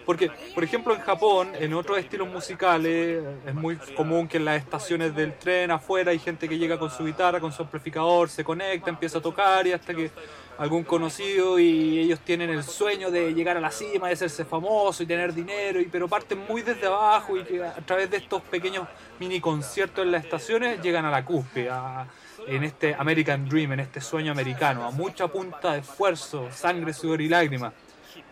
Porque, 0.05 0.31
por 0.55 0.63
ejemplo, 0.63 0.95
en 0.95 1.01
Japón, 1.01 1.51
en 1.59 1.75
otros 1.75 1.99
estilos 1.99 2.29
musicales, 2.29 3.25
es 3.45 3.55
muy 3.55 3.77
común 3.97 4.29
que 4.29 4.37
en 4.37 4.45
las 4.45 4.59
estaciones 4.59 5.15
del 5.17 5.37
tren 5.37 5.73
afuera 5.73 6.13
hay 6.13 6.21
gente 6.21 6.49
que 6.49 6.59
llega 6.59 6.79
con 6.79 6.91
su 6.91 7.05
guitarra, 7.05 7.41
con 7.41 7.51
su 7.51 7.63
amplificador, 7.63 8.29
se 8.29 8.45
conecta, 8.45 8.89
empieza 8.89 9.19
a 9.19 9.21
tocar 9.21 9.67
y 9.67 9.73
hasta 9.73 9.93
que 9.93 10.13
algún 10.59 10.85
conocido 10.85 11.59
y 11.59 11.99
ellos 12.01 12.21
tienen 12.21 12.51
el 12.51 12.63
sueño 12.65 13.11
de 13.11 13.35
llegar 13.35 13.57
a 13.57 13.61
la 13.61 13.71
cima, 13.71 14.07
de 14.09 14.15
hacerse 14.15 14.45
famoso 14.45 15.03
y 15.03 15.07
tener 15.07 15.35
dinero, 15.35 15.81
y, 15.81 15.87
pero 15.87 16.09
parten 16.09 16.39
muy 16.49 16.63
desde 16.63 16.87
abajo 16.87 17.37
y 17.37 17.45
que 17.45 17.63
a 17.63 17.75
través 17.85 18.11
de 18.11 18.17
estos 18.19 18.41
pequeños 18.43 18.87
mini 19.21 19.41
conciertos 19.41 20.05
en 20.05 20.13
las 20.13 20.25
estaciones 20.25 20.81
llegan 20.83 21.05
a 21.05 21.11
la 21.11 21.25
cúspide, 21.25 21.69
a- 21.71 22.07
en 22.47 22.63
este 22.65 22.95
American 22.95 23.49
Dream, 23.49 23.73
en 23.73 23.81
este 23.81 24.01
sueño 24.01 24.31
americano, 24.33 24.85
a 24.87 24.91
mucha 24.91 25.27
punta 25.27 25.73
de 25.73 25.81
esfuerzo, 25.81 26.49
sangre, 26.53 26.93
sudor 26.93 27.21
y 27.21 27.29
lágrimas. 27.29 27.73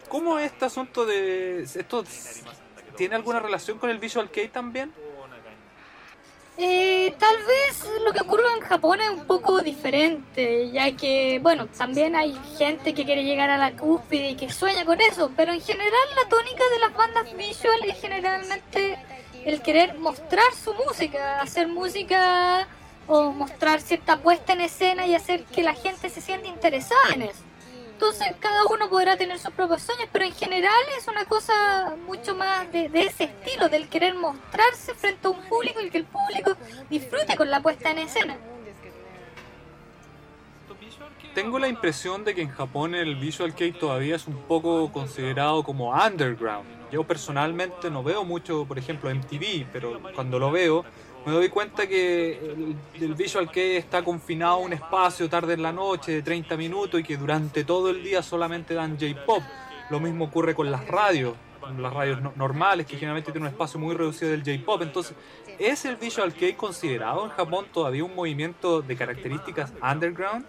¿Cómo 0.09 0.39
es 0.39 0.53
este 0.53 0.67
asunto 0.67 1.05
de... 1.05 1.63
esto 1.63 2.05
tiene 2.97 3.17
alguna 3.17 3.41
relación 3.41 3.79
con 3.79 3.91
el 3.91 3.99
Visual 3.99 4.31
Kei 4.31 4.49
también? 4.49 4.93
Eh, 6.57 7.13
tal 7.19 7.37
vez 7.39 7.85
lo 8.05 8.13
que 8.13 8.21
ocurre 8.21 8.45
en 8.57 8.63
Japón 8.63 9.01
es 9.01 9.11
un 9.11 9.25
poco 9.27 9.61
diferente, 9.61 10.71
ya 10.71 10.97
que, 10.97 11.41
bueno, 11.43 11.67
también 11.67 12.15
hay 12.15 12.39
gente 12.57 12.95
que 12.95 13.05
quiere 13.05 13.25
llegar 13.25 13.51
a 13.51 13.59
la 13.59 13.73
cúspide 13.73 14.31
y 14.31 14.37
que 14.37 14.53
sueña 14.53 14.85
con 14.85 15.01
eso, 15.01 15.33
pero 15.37 15.53
en 15.53 15.61
general 15.61 16.09
la 16.15 16.29
tónica 16.29 16.63
de 16.73 16.79
las 16.79 16.95
bandas 16.95 17.37
visual 17.37 17.81
es 17.89 18.01
generalmente 18.01 18.99
el 19.45 19.63
querer 19.63 19.99
mostrar 19.99 20.55
su 20.55 20.73
música, 20.75 21.41
hacer 21.41 21.67
música 21.67 22.69
o 23.09 23.33
mostrar 23.33 23.81
cierta 23.81 24.19
puesta 24.19 24.53
en 24.53 24.61
escena 24.61 25.07
y 25.07 25.15
hacer 25.15 25.45
que 25.45 25.63
la 25.63 25.75
gente 25.75 26.09
se 26.09 26.21
sienta 26.21 26.47
interesada 26.47 27.15
en 27.15 27.23
eso. 27.23 27.44
Entonces 28.05 28.37
cada 28.39 28.67
uno 28.67 28.91
podrá 28.91 29.17
tener 29.17 29.39
sus 29.39 29.51
propios 29.53 29.81
sueños, 29.81 30.07
pero 30.13 30.27
en 30.27 30.33
general 30.35 30.79
es 30.99 31.09
una 31.09 31.25
cosa 31.25 31.97
mucho 32.07 32.37
más 32.37 32.71
de, 32.71 32.91
ese 32.93 33.25
estilo, 33.25 33.71
del 33.71 33.89
querer 33.89 34.15
mostrarse 34.15 34.95
frente 34.95 35.27
a 35.27 35.31
un 35.31 35.41
público 35.49 35.81
y 35.81 35.89
que 35.89 35.97
el 35.97 36.05
público 36.05 36.55
disfrute 36.91 37.35
con 37.35 37.51
la 37.51 37.63
puesta 37.63 37.91
en 37.91 38.01
escena. 38.01 38.37
Tengo 41.35 41.59
la 41.59 41.69
impresión 41.69 42.25
de 42.25 42.35
que 42.35 42.43
en 42.43 42.51
Japón 42.51 42.95
el 42.95 43.17
Visual 43.17 43.55
Kei 43.55 43.73
todavía 43.73 44.17
es 44.17 44.27
un 44.27 44.37
poco 44.37 44.93
considerado 44.93 45.65
como 45.65 45.91
underground. 45.91 46.69
Yo 46.93 47.05
personalmente 47.05 47.91
no 47.91 48.03
veo 48.03 48.23
mucho, 48.23 48.67
por 48.67 48.79
ejemplo, 48.79 49.09
MTV, 49.09 49.67
pero 49.73 49.99
cuando 50.15 50.39
lo 50.39 50.51
veo 50.51 50.85
me 51.27 51.33
doy 51.33 51.49
cuenta 51.49 51.87
que 51.87 52.77
el, 52.95 53.15
Visual 53.15 53.51
Kei 53.51 53.77
está 53.77 54.03
confinado 54.03 54.55
a 54.55 54.59
un 54.59 54.73
espacio 54.73 55.29
tarde 55.29 55.55
en 55.55 55.63
la 55.63 55.73
noche 55.73 56.13
de 56.13 56.23
30 56.23 56.57
minutos 56.57 57.01
y 57.01 57.03
que 57.05 57.17
durante 57.17 57.65
todo 57.65 57.91
el 57.91 58.03
día 58.03 58.23
solamente 58.23 58.75
dan 58.75 58.99
J-Pop. 58.99 59.43
Lo 59.91 60.01
mismo 60.01 60.27
ocurre 60.27 60.55
con 60.55 60.71
las 60.71 60.87
radios, 60.87 61.35
las 61.79 61.93
radios 61.93 62.21
no- 62.21 62.33
normales 62.37 62.87
que 62.87 62.97
generalmente 62.97 63.33
tienen 63.33 63.49
un 63.49 63.53
espacio 63.53 63.81
muy 63.81 63.95
reducido 63.95 64.31
del 64.31 64.43
J-Pop. 64.43 64.83
Entonces, 64.83 65.15
¿es 65.59 65.85
el 65.85 65.97
Visual 65.97 66.33
Kei 66.35 66.55
considerado 66.55 67.25
en 67.25 67.31
Japón 67.31 67.67
todavía 67.73 68.05
un 68.05 68.15
movimiento 68.15 68.83
de 68.83 68.97
características 68.97 69.73
underground? 69.83 70.47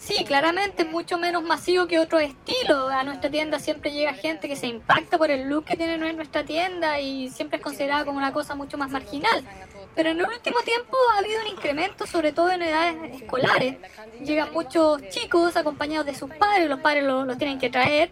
Sí, 0.00 0.24
claramente 0.24 0.86
mucho 0.86 1.18
menos 1.18 1.42
masivo 1.42 1.86
que 1.86 1.98
otros 1.98 2.22
estilos. 2.22 2.90
A 2.90 3.04
nuestra 3.04 3.30
tienda 3.30 3.58
siempre 3.58 3.92
llega 3.92 4.14
gente 4.14 4.48
que 4.48 4.56
se 4.56 4.66
impacta 4.66 5.18
por 5.18 5.30
el 5.30 5.50
look 5.50 5.66
que 5.66 5.76
tiene 5.76 5.94
en 5.94 6.16
nuestra 6.16 6.42
tienda 6.42 6.98
y 6.98 7.28
siempre 7.28 7.58
es 7.58 7.62
considerada 7.62 8.06
como 8.06 8.16
una 8.16 8.32
cosa 8.32 8.54
mucho 8.54 8.78
más 8.78 8.90
marginal. 8.90 9.44
Pero 9.94 10.08
en 10.08 10.18
el 10.18 10.26
último 10.26 10.58
tiempo 10.62 10.96
ha 11.14 11.18
habido 11.18 11.42
un 11.42 11.48
incremento, 11.48 12.06
sobre 12.06 12.32
todo 12.32 12.50
en 12.50 12.62
edades 12.62 13.20
escolares. 13.20 13.76
Llegan 14.24 14.50
muchos 14.52 15.06
chicos 15.10 15.54
acompañados 15.58 16.06
de 16.06 16.14
sus 16.14 16.30
padres, 16.30 16.70
los 16.70 16.80
padres 16.80 17.04
los, 17.04 17.26
los 17.26 17.36
tienen 17.36 17.58
que 17.58 17.68
traer. 17.68 18.10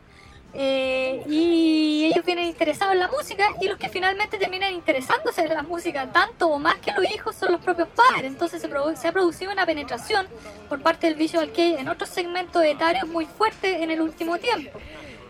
Eh, 0.55 1.23
y 1.29 2.07
ellos 2.07 2.25
vienen 2.25 2.47
interesados 2.47 2.95
en 2.95 3.01
la 3.01 3.09
música 3.09 3.49
y 3.61 3.69
los 3.69 3.79
que 3.79 3.89
finalmente 3.89 4.39
terminan 4.39 4.73
interesándose 4.73 5.43
en 5.43 5.55
la 5.55 5.63
música 5.63 6.11
tanto 6.11 6.49
o 6.49 6.59
más 6.59 6.77
que 6.77 6.93
los 6.93 7.05
hijos 7.11 7.37
son 7.37 7.53
los 7.53 7.61
propios 7.61 7.89
padres. 7.89 8.25
Entonces 8.25 8.63
se, 8.63 8.69
se 8.97 9.09
ha 9.09 9.13
producido 9.13 9.53
una 9.53 9.67
penetración 9.67 10.27
por 10.69 10.83
parte 10.83 11.07
del 11.07 11.17
Visual 11.17 11.53
Kei 11.53 11.75
en 11.75 11.89
otros 11.89 12.09
segmentos 12.11 12.65
etarios 12.65 13.07
muy 13.09 13.27
fuerte 13.27 13.83
en 13.83 13.91
el 13.91 14.01
último 14.01 14.39
tiempo. 14.39 14.79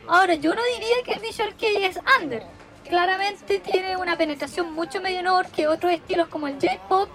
Ahora, 0.07 0.35
yo 0.35 0.55
no 0.55 0.63
diría 0.75 0.97
que 1.05 1.13
el 1.13 1.21
Visual 1.21 1.55
Kei 1.57 1.85
es 1.85 2.01
under. 2.21 2.43
Claramente 2.89 3.59
tiene 3.59 3.97
una 3.99 4.17
penetración 4.17 4.73
mucho 4.73 5.03
menor 5.03 5.49
que 5.49 5.69
otros 5.69 5.93
estilos 5.93 6.29
como 6.29 6.49
el 6.49 6.55
J-Pop, 6.55 7.11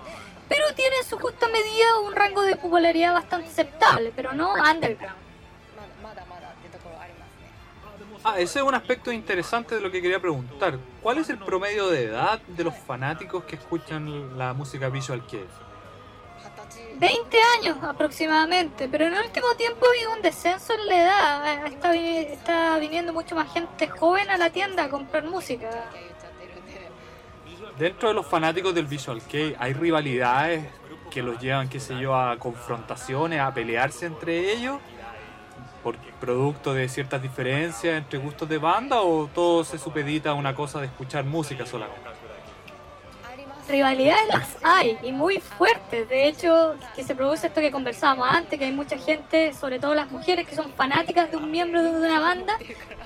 pero 0.48 0.66
tiene 0.76 0.98
en 1.02 1.10
su 1.10 1.18
justa 1.18 1.48
medida 1.48 2.00
un 2.06 2.14
rango 2.14 2.44
de 2.44 2.56
popularidad 2.56 3.14
bastante 3.14 3.48
aceptable, 3.48 4.12
pero 4.16 4.34
no 4.34 4.54
underground. 4.54 5.23
Ah, 8.26 8.40
ese 8.40 8.60
es 8.60 8.66
un 8.66 8.74
aspecto 8.74 9.12
interesante 9.12 9.76
de 9.76 9.82
lo 9.82 9.92
que 9.92 10.02
quería 10.02 10.20
preguntar. 10.20 10.80
¿Cuál 11.02 11.18
es 11.18 11.30
el 11.30 11.38
promedio 11.38 11.90
de 11.90 12.06
edad 12.06 12.40
de 12.48 12.64
los 12.64 12.74
fanáticos 12.74 13.44
que 13.44 13.58
escuchan 13.58 14.38
la 14.38 14.54
música 14.54 14.90
visual 14.90 15.26
que 15.28 15.46
20 16.96 17.38
años 17.60 17.78
aproximadamente, 17.82 18.88
pero 18.88 19.06
en 19.06 19.14
el 19.14 19.26
último 19.26 19.48
tiempo 19.58 19.86
vi 19.92 20.06
un 20.06 20.22
descenso 20.22 20.74
en 20.74 20.88
la 20.88 21.02
edad. 21.02 21.66
Eh, 21.66 21.68
está, 21.68 21.96
está 21.96 22.80
viniendo 22.80 23.14
mucho 23.14 23.36
más 23.36 23.52
gente 23.52 23.88
joven 23.88 24.30
a 24.30 24.38
la 24.38 24.50
tienda 24.50 24.86
a 24.86 24.90
comprar 24.90 25.26
música. 25.26 25.70
Dentro 27.78 28.10
de 28.10 28.14
los 28.14 28.26
fanáticos 28.28 28.74
del 28.76 28.86
Visual 28.86 29.22
Kei 29.24 29.56
hay 29.58 29.74
rivalidades 29.74 30.66
que 31.10 31.24
los 31.24 31.40
llevan, 31.42 31.68
qué 31.68 31.80
sé 31.80 32.00
yo, 32.00 32.16
a 32.16 32.38
confrontaciones, 32.38 33.40
a 33.40 33.54
pelearse 33.54 34.06
entre 34.06 34.54
ellos 34.54 34.80
por 35.84 35.98
producto 36.20 36.74
de 36.74 36.88
ciertas 36.88 37.22
diferencias 37.22 37.98
entre 37.98 38.18
gustos 38.18 38.48
de 38.48 38.58
banda, 38.58 39.02
o 39.02 39.28
todo 39.28 39.64
se 39.64 39.78
supedita 39.78 40.30
a 40.32 40.34
una 40.34 40.56
cosa 40.56 40.80
de 40.80 40.88
escuchar 40.88 41.26
música 41.26 41.66
solamente. 41.66 42.00
Rivalidades 43.68 44.28
las 44.28 44.58
hay 44.62 44.98
y 45.04 45.12
muy 45.12 45.40
fuertes. 45.40 46.10
De 46.10 46.28
hecho, 46.28 46.76
que 46.96 47.04
se 47.04 47.16
produce 47.16 47.48
esto 47.48 47.62
que 47.62 47.72
conversábamos 47.72 48.28
antes, 48.30 48.60
que 48.60 48.66
hay 48.66 48.74
mucha 48.74 48.98
gente, 48.98 49.54
sobre 49.54 49.80
todo 49.80 49.96
las 49.96 50.12
mujeres, 50.12 50.48
que 50.48 50.56
son 50.56 50.72
fanáticas 50.74 51.32
de 51.32 51.38
un 51.38 51.50
miembro 51.50 51.82
de 51.82 51.90
una 51.92 52.20
banda, 52.20 52.58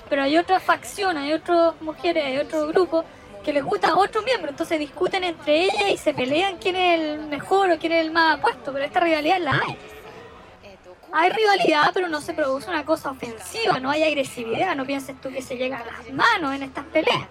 pero 0.08 0.22
hay 0.22 0.36
otra 0.36 0.58
facción, 0.58 1.16
hay 1.16 1.32
otras 1.32 1.80
mujeres, 1.80 2.24
hay 2.24 2.38
otro 2.38 2.66
grupo 2.68 3.04
que 3.44 3.52
les 3.52 3.64
gusta 3.64 3.90
a 3.90 3.96
otro 3.96 4.22
miembro, 4.22 4.50
entonces 4.50 4.78
discuten 4.78 5.24
entre 5.24 5.64
ellas 5.64 5.90
y 5.90 5.96
se 5.96 6.12
pelean 6.12 6.56
quién 6.58 6.76
es 6.76 7.00
el 7.00 7.26
mejor 7.28 7.70
o 7.70 7.78
quién 7.78 7.92
es 7.92 8.04
el 8.04 8.10
más 8.10 8.38
apuesto, 8.38 8.72
pero 8.72 8.84
esta 8.84 9.00
rivalidad 9.00 9.38
la 9.38 9.52
hay. 9.52 9.78
Hay 11.12 11.30
rivalidad, 11.30 11.90
pero 11.94 12.08
no 12.08 12.20
se 12.20 12.34
produce 12.34 12.68
una 12.68 12.84
cosa 12.84 13.10
ofensiva, 13.10 13.80
no 13.80 13.90
hay 13.90 14.02
agresividad, 14.02 14.76
no 14.76 14.84
pienses 14.84 15.18
tú 15.20 15.30
que 15.30 15.40
se 15.40 15.56
llega 15.56 15.78
a 15.78 15.84
las 15.84 16.10
manos 16.12 16.54
en 16.54 16.62
estas 16.62 16.84
peleas. 16.86 17.26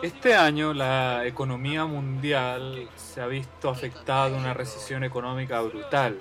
Este 0.00 0.34
año 0.34 0.72
la 0.72 1.26
economía 1.26 1.84
mundial 1.84 2.88
se 2.96 3.20
ha 3.20 3.26
visto 3.26 3.68
afectada 3.68 4.30
de 4.30 4.36
una 4.36 4.54
recesión 4.54 5.04
económica 5.04 5.60
brutal. 5.60 6.18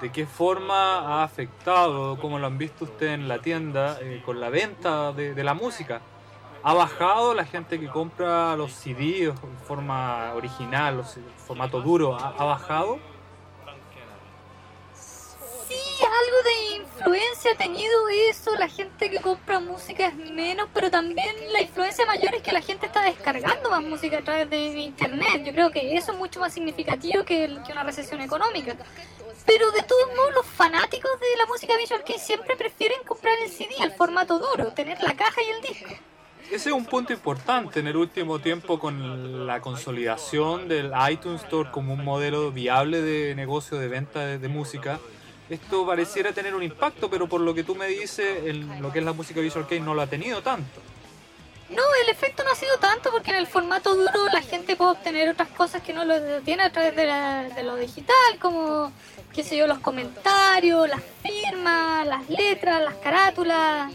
¿De 0.00 0.12
qué 0.12 0.26
forma 0.26 0.98
ha 0.98 1.24
afectado, 1.24 2.18
como 2.18 2.38
lo 2.38 2.46
han 2.46 2.58
visto 2.58 2.84
ustedes 2.84 3.14
en 3.14 3.26
la 3.26 3.38
tienda, 3.38 3.98
eh, 4.00 4.22
con 4.24 4.40
la 4.40 4.50
venta 4.50 5.12
de, 5.12 5.42
la 5.42 5.54
música? 5.54 6.00
¿Ha 6.62 6.74
bajado 6.74 7.34
la 7.34 7.44
gente 7.44 7.80
que 7.80 7.88
compra 7.88 8.54
los 8.56 8.72
CDs 8.72 9.28
en 9.42 9.56
forma 9.66 10.32
original, 10.34 10.98
los, 10.98 11.16
formato 11.46 11.80
duro? 11.80 12.16
¿Ha, 12.16 12.34
ha 12.38 12.44
bajado? 12.44 12.98
Algo 16.06 16.42
de 16.42 16.76
influencia 16.76 17.52
ha 17.52 17.56
tenido 17.56 18.08
eso, 18.28 18.54
la 18.56 18.68
gente 18.68 19.10
que 19.10 19.20
compra 19.20 19.60
música 19.60 20.08
es 20.08 20.16
menos, 20.16 20.68
pero 20.72 20.90
también 20.90 21.34
la 21.52 21.62
influencia 21.62 22.06
mayor 22.06 22.34
es 22.34 22.42
que 22.42 22.52
la 22.52 22.60
gente 22.60 22.86
está 22.86 23.02
descargando 23.02 23.70
más 23.70 23.82
música 23.82 24.18
a 24.18 24.22
través 24.22 24.50
de 24.50 24.56
internet. 24.80 25.42
Yo 25.44 25.52
creo 25.52 25.70
que 25.70 25.96
eso 25.96 26.12
es 26.12 26.18
mucho 26.18 26.40
más 26.40 26.52
significativo 26.52 27.24
que, 27.24 27.46
una 27.70 27.82
recesión 27.82 28.20
económica. 28.20 28.76
Pero 29.46 29.70
de 29.72 29.82
todos 29.82 30.08
modos, 30.16 30.34
los 30.34 30.46
fanáticos 30.46 31.10
de 31.20 31.36
la 31.36 31.46
música 31.46 31.76
visual 31.76 32.02
que 32.04 32.18
siempre 32.18 32.56
prefieren 32.56 32.98
comprar 33.04 33.34
el 33.42 33.50
CD, 33.50 33.74
el 33.80 33.92
formato 33.92 34.38
duro, 34.38 34.72
tener 34.72 35.02
la 35.02 35.14
caja 35.14 35.42
y 35.42 35.50
el 35.50 35.60
disco. 35.62 35.94
Ese 36.50 36.68
es 36.68 36.74
un 36.74 36.84
punto 36.84 37.12
importante 37.12 37.80
en 37.80 37.86
el 37.86 37.96
último 37.96 38.38
tiempo 38.38 38.78
con 38.78 39.46
la 39.46 39.60
consolidación 39.60 40.68
del 40.68 40.92
iTunes 41.10 41.42
Store 41.42 41.70
como 41.70 41.94
un 41.94 42.04
modelo 42.04 42.52
viable 42.52 43.00
de 43.00 43.34
negocio 43.34 43.78
de 43.78 43.88
venta 43.88 44.20
de 44.38 44.48
música 44.48 45.00
esto 45.50 45.86
pareciera 45.86 46.32
tener 46.32 46.54
un 46.54 46.62
impacto, 46.62 47.10
pero 47.10 47.28
por 47.28 47.40
lo 47.40 47.54
que 47.54 47.64
tú 47.64 47.74
me 47.74 47.86
dices, 47.86 48.46
en 48.46 48.80
lo 48.80 48.92
que 48.92 49.00
es 49.00 49.04
la 49.04 49.12
música 49.12 49.40
Visual 49.40 49.66
Kei 49.66 49.80
no 49.80 49.94
lo 49.94 50.02
ha 50.02 50.06
tenido 50.06 50.42
tanto. 50.42 50.80
No, 51.70 51.82
el 52.02 52.08
efecto 52.10 52.44
no 52.44 52.50
ha 52.50 52.54
sido 52.54 52.76
tanto 52.78 53.10
porque 53.10 53.30
en 53.30 53.38
el 53.38 53.46
formato 53.46 53.94
duro 53.94 54.26
la 54.32 54.42
gente 54.42 54.76
puede 54.76 54.92
obtener 54.92 55.30
otras 55.30 55.48
cosas 55.48 55.82
que 55.82 55.92
no 55.92 56.04
lo 56.04 56.40
tiene 56.42 56.62
a 56.62 56.70
través 56.70 56.94
de, 56.94 57.06
la, 57.06 57.44
de 57.44 57.62
lo 57.62 57.76
digital, 57.76 58.38
como, 58.40 58.92
qué 59.32 59.42
sé 59.42 59.56
yo, 59.56 59.66
los 59.66 59.78
comentarios, 59.78 60.88
las 60.88 61.02
firmas, 61.22 62.06
las 62.06 62.28
letras, 62.28 62.82
las 62.82 62.94
carátulas. 62.96 63.92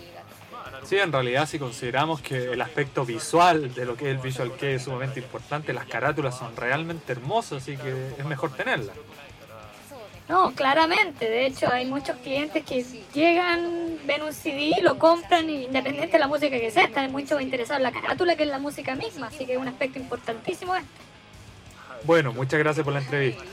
Sí, 0.84 0.98
en 0.98 1.12
realidad 1.12 1.48
si 1.48 1.60
consideramos 1.60 2.22
que 2.22 2.54
el 2.54 2.62
aspecto 2.62 3.06
visual 3.06 3.74
de 3.74 3.86
lo 3.86 3.96
que 3.96 4.06
es 4.06 4.16
el 4.16 4.18
Visual 4.18 4.52
Kei 4.54 4.76
es 4.76 4.84
sumamente 4.84 5.20
importante, 5.20 5.74
las 5.74 5.86
carátulas 5.86 6.38
son 6.38 6.56
realmente 6.56 7.12
hermosas, 7.12 7.64
así 7.64 7.78
que 7.78 8.14
es 8.18 8.26
mejor 8.26 8.52
tenerlas. 8.56 8.96
No, 10.30 10.52
claramente. 10.52 11.28
De 11.28 11.48
hecho, 11.48 11.68
hay 11.74 11.88
muchos 11.88 12.16
clientes 12.18 12.64
que 12.64 12.86
llegan, 13.16 13.98
ven 14.06 14.22
un 14.22 14.32
CD, 14.32 14.74
lo 14.84 15.00
compran, 15.00 15.50
independiente 15.50 16.14
de 16.14 16.20
la 16.20 16.28
música 16.28 16.60
que 16.60 16.70
sea, 16.70 16.84
están 16.84 17.12
mucho 17.12 17.40
interesados 17.40 17.80
en 17.80 17.84
la 17.84 17.92
carátula 17.92 18.36
que 18.36 18.44
es 18.44 18.50
la 18.50 18.60
música 18.60 18.94
misma. 18.94 19.28
Así 19.28 19.48
que 19.48 19.54
es 19.54 19.58
un 19.58 19.68
aspecto 19.68 19.98
importantísimo 19.98 20.76
este. 20.76 20.88
Bueno, 22.04 22.32
muchas 22.32 22.60
gracias 22.60 22.84
por 22.84 22.94
la 22.94 23.00
entrevista. 23.00 23.44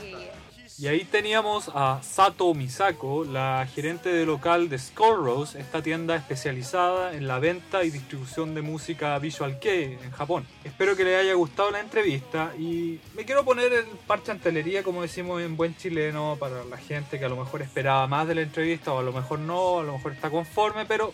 Y 0.79 0.85
ahí 0.85 1.05
teníamos 1.05 1.71
a 1.73 2.03
Sato 2.03 2.53
Misako, 2.53 3.25
la 3.25 3.67
gerente 3.73 4.09
de 4.09 4.27
local 4.27 4.69
de 4.69 4.77
Skull 4.77 5.25
Rose, 5.25 5.59
esta 5.59 5.81
tienda 5.81 6.15
especializada 6.15 7.15
en 7.15 7.27
la 7.27 7.39
venta 7.39 7.83
y 7.83 7.89
distribución 7.89 8.53
de 8.53 8.61
música 8.61 9.17
Visual 9.17 9.57
Kei 9.57 9.97
en 10.03 10.11
Japón. 10.11 10.45
Espero 10.63 10.95
que 10.95 11.03
les 11.03 11.19
haya 11.19 11.33
gustado 11.33 11.71
la 11.71 11.79
entrevista 11.79 12.53
y 12.59 12.99
me 13.15 13.25
quiero 13.25 13.43
poner 13.43 13.73
el 13.73 13.85
parche 14.05 14.31
antelería, 14.31 14.83
como 14.83 15.01
decimos 15.01 15.41
en 15.41 15.57
buen 15.57 15.75
chileno, 15.75 16.37
para 16.39 16.63
la 16.63 16.77
gente 16.77 17.17
que 17.17 17.25
a 17.25 17.29
lo 17.29 17.37
mejor 17.37 17.63
esperaba 17.63 18.05
más 18.05 18.27
de 18.27 18.35
la 18.35 18.41
entrevista 18.41 18.93
o 18.93 18.99
a 18.99 19.03
lo 19.03 19.13
mejor 19.13 19.39
no, 19.39 19.79
a 19.79 19.83
lo 19.83 19.93
mejor 19.93 20.11
está 20.11 20.29
conforme, 20.29 20.85
pero 20.85 21.11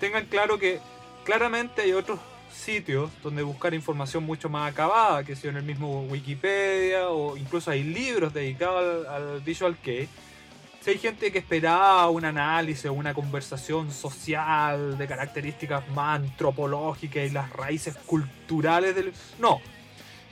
tengan 0.00 0.26
claro 0.26 0.58
que 0.58 0.80
claramente 1.22 1.82
hay 1.82 1.92
otros 1.92 2.18
sitios 2.52 3.10
donde 3.22 3.42
buscar 3.42 3.74
información 3.74 4.24
mucho 4.24 4.48
más 4.48 4.70
acabada, 4.70 5.24
que 5.24 5.36
sea 5.36 5.50
en 5.50 5.56
el 5.56 5.62
mismo 5.62 6.02
Wikipedia 6.02 7.08
o 7.08 7.36
incluso 7.36 7.70
hay 7.70 7.82
libros 7.82 8.32
dedicados 8.32 9.06
al, 9.06 9.34
al 9.34 9.40
Visual 9.40 9.76
Kei. 9.76 10.08
Si 10.80 10.90
hay 10.90 10.98
gente 10.98 11.30
que 11.30 11.38
esperaba 11.38 12.08
un 12.08 12.24
análisis 12.24 12.86
o 12.86 12.94
una 12.94 13.12
conversación 13.12 13.92
social 13.92 14.96
de 14.96 15.06
características 15.06 15.86
más 15.90 16.20
antropológicas 16.20 17.30
y 17.30 17.30
las 17.30 17.50
raíces 17.50 17.96
culturales 18.06 18.94
del... 18.94 19.12
No, 19.38 19.60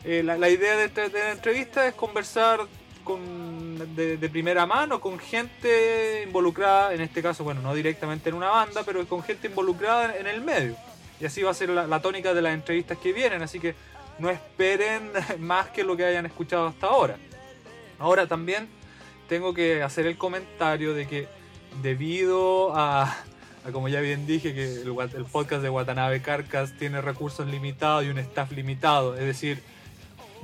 eh, 0.04 0.22
la, 0.22 0.48
idea 0.48 0.76
de, 0.76 0.88
de 0.88 1.18
la 1.18 1.32
entrevista 1.32 1.86
es 1.86 1.94
conversar 1.94 2.60
con, 3.04 3.94
de, 3.96 4.16
de, 4.16 4.28
primera 4.28 4.64
mano 4.64 5.00
con 5.00 5.18
gente 5.18 6.22
involucrada, 6.24 6.94
en 6.94 7.00
este 7.00 7.22
caso, 7.22 7.42
bueno, 7.42 7.60
no 7.60 7.74
directamente 7.74 8.28
en 8.28 8.34
una 8.34 8.48
banda, 8.48 8.82
pero 8.84 9.06
con 9.06 9.22
gente 9.22 9.48
involucrada 9.48 10.16
en 10.16 10.26
el 10.26 10.40
medio. 10.40 10.76
Y 11.20 11.26
así 11.26 11.42
va 11.42 11.50
a 11.50 11.54
ser 11.54 11.70
la, 11.70 12.00
tónica 12.00 12.32
de 12.34 12.42
las 12.42 12.54
entrevistas 12.54 12.98
que 12.98 13.12
vienen, 13.12 13.42
así 13.42 13.58
que 13.58 13.74
no 14.18 14.30
esperen 14.30 15.10
más 15.38 15.68
que 15.68 15.84
lo 15.84 15.96
que 15.96 16.04
hayan 16.04 16.26
escuchado 16.26 16.66
hasta 16.66 16.86
ahora. 16.86 17.16
Ahora 17.98 18.26
también 18.26 18.68
tengo 19.28 19.52
que 19.52 19.82
hacer 19.82 20.06
el 20.06 20.16
comentario 20.16 20.94
de 20.94 21.06
que 21.06 21.28
debido 21.82 22.74
a, 22.76 23.04
a 23.64 23.72
como 23.72 23.88
ya 23.88 24.00
bien 24.00 24.26
dije, 24.26 24.54
que 24.54 24.82
el, 24.82 24.94
el, 25.14 25.24
podcast 25.24 25.62
de 25.62 25.70
Watanabe 25.70 26.22
Carcas 26.22 26.72
tiene 26.78 27.00
recursos 27.00 27.46
limitados 27.46 28.04
y 28.04 28.08
un 28.08 28.18
staff 28.18 28.52
limitado, 28.52 29.14
es 29.16 29.24
decir, 29.24 29.60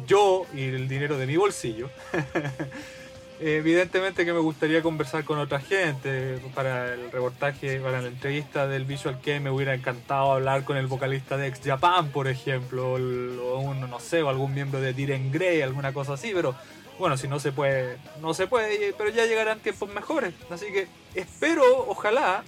yo 0.06 0.46
y 0.52 0.64
el 0.64 0.88
dinero 0.88 1.16
de 1.16 1.26
mi 1.26 1.36
bolsillo. 1.36 1.88
Evidentemente 3.40 4.24
que 4.24 4.32
me 4.32 4.38
gustaría 4.38 4.80
conversar 4.82 5.24
con 5.24 5.38
otra 5.38 5.60
gente. 5.60 6.38
Para 6.54 6.94
el 6.94 7.10
reportaje, 7.10 7.80
para 7.80 8.00
la 8.00 8.08
entrevista 8.08 8.66
del 8.66 8.84
Visual 8.84 9.20
Kei 9.20 9.40
me 9.40 9.50
hubiera 9.50 9.74
encantado 9.74 10.32
hablar 10.32 10.64
con 10.64 10.76
el 10.76 10.86
vocalista 10.86 11.36
de 11.36 11.48
Ex 11.48 11.60
Japan, 11.64 12.10
por 12.10 12.28
ejemplo, 12.28 12.92
o 12.92 13.58
un, 13.58 13.80
no 13.80 14.00
sé, 14.00 14.22
o 14.22 14.28
algún 14.28 14.54
miembro 14.54 14.80
de 14.80 14.92
Diren 14.92 15.32
Grey, 15.32 15.62
alguna 15.62 15.92
cosa 15.92 16.14
así, 16.14 16.32
pero 16.32 16.54
bueno, 16.98 17.16
si 17.16 17.26
no 17.26 17.40
se 17.40 17.50
puede, 17.50 17.98
no 18.20 18.34
se 18.34 18.46
puede, 18.46 18.94
pero 18.96 19.10
ya 19.10 19.26
llegarán 19.26 19.58
tiempos 19.58 19.92
mejores. 19.92 20.32
Así 20.48 20.66
que 20.66 20.86
espero, 21.14 21.64
ojalá, 21.88 22.44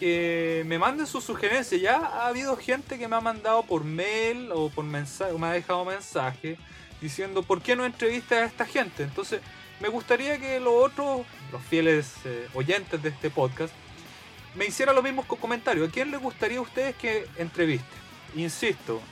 que 0.00 0.64
me 0.66 0.78
manden 0.78 1.06
sus 1.06 1.24
sugerencias. 1.24 1.80
Ya 1.80 1.96
ha 1.96 2.26
habido 2.26 2.56
gente 2.56 2.98
que 2.98 3.06
me 3.06 3.16
ha 3.16 3.20
mandado 3.20 3.62
por 3.62 3.84
mail 3.84 4.50
o 4.52 4.68
por 4.68 4.84
mensaje, 4.84 5.32
me 5.34 5.46
ha 5.46 5.52
dejado 5.52 5.84
mensaje 5.84 6.58
diciendo 7.00 7.42
por 7.42 7.60
qué 7.60 7.76
no 7.76 7.84
entrevistas 7.84 8.38
a 8.38 8.44
esta 8.46 8.66
gente. 8.66 9.04
Entonces, 9.04 9.40
me 9.84 9.90
gustaría 9.90 10.38
que 10.38 10.58
los 10.60 10.72
otros, 10.72 11.26
los 11.52 11.62
fieles 11.62 12.14
eh, 12.24 12.48
oyentes 12.54 13.02
de 13.02 13.10
este 13.10 13.28
podcast, 13.28 13.74
me 14.54 14.64
hicieran 14.64 14.94
los 14.94 15.04
mismos 15.04 15.26
comentarios. 15.26 15.86
¿A 15.86 15.92
quién 15.92 16.10
les 16.10 16.22
gustaría 16.22 16.56
a 16.56 16.62
ustedes 16.62 16.96
que 16.96 17.26
entreviste? 17.36 17.94
Insisto, 18.34 19.02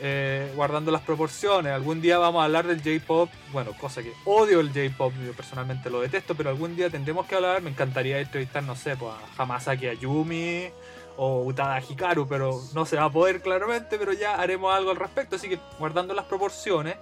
eh, 0.00 0.50
guardando 0.56 0.90
las 0.90 1.02
proporciones, 1.02 1.70
algún 1.70 2.00
día 2.00 2.16
vamos 2.16 2.40
a 2.40 2.44
hablar 2.46 2.66
del 2.66 2.78
J-Pop, 2.78 3.28
bueno, 3.52 3.72
cosa 3.78 4.02
que 4.02 4.14
odio 4.24 4.60
el 4.60 4.68
J-Pop, 4.68 5.12
yo 5.22 5.34
personalmente 5.34 5.90
lo 5.90 6.00
detesto, 6.00 6.34
pero 6.34 6.48
algún 6.48 6.76
día 6.76 6.88
tendremos 6.88 7.26
que 7.26 7.34
hablar, 7.34 7.60
me 7.60 7.68
encantaría 7.68 8.18
entrevistar, 8.18 8.62
no 8.62 8.74
sé, 8.74 8.96
pues, 8.96 9.12
a 9.12 9.42
Hamasaki 9.42 9.86
Ayumi 9.86 10.70
o 11.18 11.44
Utada 11.44 11.78
Hikaru, 11.78 12.26
pero 12.26 12.58
no 12.72 12.86
se 12.86 12.96
va 12.96 13.04
a 13.04 13.12
poder 13.12 13.42
claramente, 13.42 13.98
pero 13.98 14.14
ya 14.14 14.36
haremos 14.36 14.74
algo 14.74 14.92
al 14.92 14.96
respecto, 14.96 15.36
así 15.36 15.46
que 15.46 15.58
guardando 15.78 16.14
las 16.14 16.24
proporciones, 16.24 16.96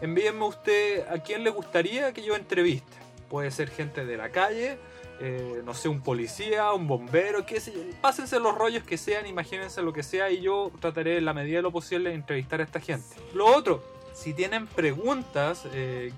envíenme 0.00 0.44
usted 0.44 1.06
a 1.08 1.18
quién 1.18 1.44
le 1.44 1.50
gustaría 1.50 2.12
que 2.12 2.22
yo 2.22 2.34
entreviste. 2.34 2.96
Puede 3.28 3.50
ser 3.50 3.70
gente 3.70 4.04
de 4.04 4.16
la 4.16 4.30
calle, 4.30 4.78
eh, 5.20 5.62
no 5.64 5.74
sé, 5.74 5.88
un 5.88 6.00
policía, 6.00 6.72
un 6.72 6.88
bombero, 6.88 7.44
qué 7.46 7.60
sé 7.60 7.72
yo. 7.72 7.80
Pásense 8.00 8.40
los 8.40 8.56
rollos 8.56 8.82
que 8.82 8.96
sean, 8.96 9.26
imagínense 9.26 9.82
lo 9.82 9.92
que 9.92 10.02
sea 10.02 10.30
y 10.30 10.40
yo 10.40 10.72
trataré 10.80 11.18
en 11.18 11.24
la 11.24 11.34
medida 11.34 11.56
de 11.56 11.62
lo 11.62 11.70
posible 11.70 12.10
de 12.10 12.16
entrevistar 12.16 12.60
a 12.60 12.64
esta 12.64 12.80
gente. 12.80 13.16
Lo 13.34 13.46
otro, 13.46 13.84
si 14.14 14.32
tienen 14.32 14.66
preguntas 14.66 15.64
eh, 15.74 16.12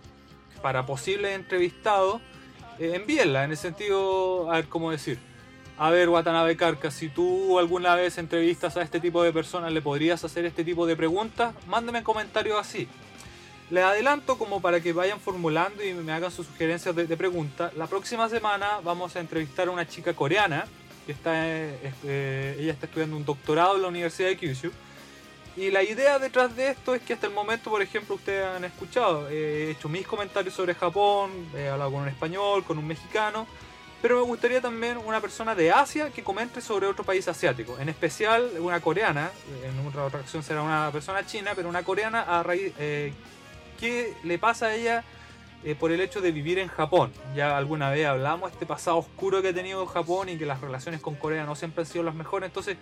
para 0.62 0.86
posibles 0.86 1.34
entrevistados, 1.34 2.20
eh, 2.78 2.92
envíenla 2.94 3.44
en 3.44 3.50
el 3.50 3.56
sentido, 3.56 4.50
a 4.50 4.56
ver 4.56 4.68
cómo 4.68 4.90
decir. 4.90 5.18
A 5.78 5.90
ver, 5.90 6.08
Watanabe 6.08 6.56
Karka, 6.56 6.90
si 6.90 7.08
tú 7.08 7.58
alguna 7.58 7.96
vez 7.96 8.16
entrevistas 8.18 8.76
a 8.76 8.82
este 8.82 9.00
tipo 9.00 9.22
de 9.22 9.32
personas, 9.32 9.72
¿le 9.72 9.82
podrías 9.82 10.22
hacer 10.22 10.44
este 10.44 10.62
tipo 10.62 10.86
de 10.86 10.94
preguntas? 10.94 11.54
Mándame 11.66 12.04
comentarios 12.04 12.58
así 12.58 12.88
Les 13.72 13.82
adelanto 13.82 14.36
como 14.36 14.60
para 14.60 14.82
que 14.82 14.92
vayan 14.92 15.18
formulando 15.18 15.82
y 15.82 15.94
me 15.94 16.12
hagan 16.12 16.30
sus 16.30 16.46
sugerencias 16.46 16.94
de, 16.94 17.06
de 17.06 17.16
preguntas. 17.16 17.72
La 17.74 17.86
próxima 17.86 18.28
semana 18.28 18.80
vamos 18.84 19.16
a 19.16 19.20
entrevistar 19.20 19.66
a 19.66 19.70
una 19.70 19.88
chica 19.88 20.12
coreana 20.12 20.66
que 21.06 21.12
está, 21.12 21.48
eh, 21.48 21.94
eh, 22.04 22.56
ella 22.60 22.72
está 22.72 22.84
estudiando 22.84 23.16
un 23.16 23.24
doctorado 23.24 23.76
en 23.76 23.82
la 23.82 23.88
Universidad 23.88 24.28
de 24.28 24.36
Kyushu. 24.36 24.70
Y 25.56 25.70
la 25.70 25.82
idea 25.82 26.18
detrás 26.18 26.54
de 26.54 26.68
esto 26.68 26.94
es 26.94 27.00
que 27.00 27.14
hasta 27.14 27.28
el 27.28 27.32
momento, 27.32 27.70
por 27.70 27.80
ejemplo, 27.80 28.16
ustedes 28.16 28.44
han 28.44 28.62
escuchado, 28.66 29.30
eh, 29.30 29.68
he 29.68 29.70
hecho 29.70 29.88
mis 29.88 30.06
comentarios 30.06 30.52
sobre 30.52 30.74
Japón, 30.74 31.30
he 31.56 31.70
hablado 31.70 31.92
con 31.92 32.02
un 32.02 32.08
español, 32.08 32.64
con 32.64 32.76
un 32.76 32.86
mexicano, 32.86 33.46
pero 34.02 34.16
me 34.16 34.22
gustaría 34.24 34.60
también 34.60 34.98
una 34.98 35.22
persona 35.22 35.54
de 35.54 35.72
Asia 35.72 36.10
que 36.10 36.22
comente 36.22 36.60
sobre 36.60 36.86
otro 36.88 37.04
país 37.04 37.26
asiático, 37.26 37.78
en 37.78 37.88
especial 37.88 38.50
una 38.58 38.82
coreana, 38.82 39.30
en 39.64 39.86
otra 39.86 40.04
ocasión 40.04 40.42
será 40.42 40.60
una 40.60 40.90
persona 40.92 41.24
china, 41.24 41.52
pero 41.56 41.70
una 41.70 41.82
coreana 41.82 42.20
a 42.20 42.42
raíz, 42.42 42.74
eh, 42.78 43.14
¿qué 43.82 44.14
le 44.22 44.38
pasa 44.38 44.66
a 44.66 44.74
ella 44.76 45.02
eh, 45.64 45.74
por 45.74 45.90
el 45.90 46.00
hecho 46.00 46.20
de 46.20 46.30
vivir 46.30 46.60
en 46.60 46.68
Japón? 46.68 47.12
Ya 47.34 47.56
alguna 47.58 47.90
vez 47.90 48.06
hablamos 48.06 48.50
de 48.50 48.54
este 48.54 48.64
pasado 48.64 48.98
oscuro 48.98 49.42
que 49.42 49.48
ha 49.48 49.52
tenido 49.52 49.84
Japón 49.86 50.28
y 50.28 50.38
que 50.38 50.46
las 50.46 50.60
relaciones 50.60 51.00
con 51.00 51.16
Corea 51.16 51.44
no 51.44 51.56
siempre 51.56 51.82
han 51.82 51.86
sido 51.86 52.04
las 52.04 52.14
mejores, 52.14 52.46
entonces, 52.48 52.76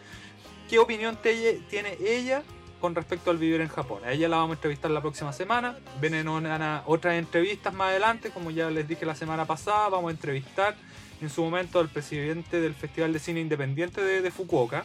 ¿qué 0.68 0.78
opinión 0.78 1.16
te- 1.16 1.60
tiene 1.70 1.96
ella 2.04 2.42
con 2.82 2.94
respecto 2.94 3.30
al 3.30 3.38
vivir 3.38 3.60
en 3.62 3.68
Japón. 3.68 4.02
A 4.04 4.12
ella 4.12 4.28
la 4.28 4.36
vamos 4.36 4.52
a 4.52 4.54
entrevistar 4.56 4.90
la 4.90 5.00
próxima 5.00 5.32
semana. 5.32 5.76
Vienen 6.00 6.28
una- 6.28 6.82
otras 6.86 7.14
entrevistas 7.14 7.72
más 7.74 7.90
adelante, 7.90 8.30
como 8.30 8.50
ya 8.50 8.70
les 8.70 8.86
dije 8.88 9.04
la 9.06 9.14
semana 9.14 9.44
pasada. 9.46 9.88
Vamos 9.90 10.08
a 10.08 10.12
entrevistar 10.12 10.76
en 11.20 11.28
su 11.30 11.42
momento 11.42 11.78
al 11.78 11.88
presidente 11.88 12.60
del 12.60 12.74
Festival 12.74 13.12
de 13.12 13.18
Cine 13.18 13.40
Independiente 13.40 14.00
de, 14.02 14.22
de 14.22 14.30
Fukuoka. 14.30 14.84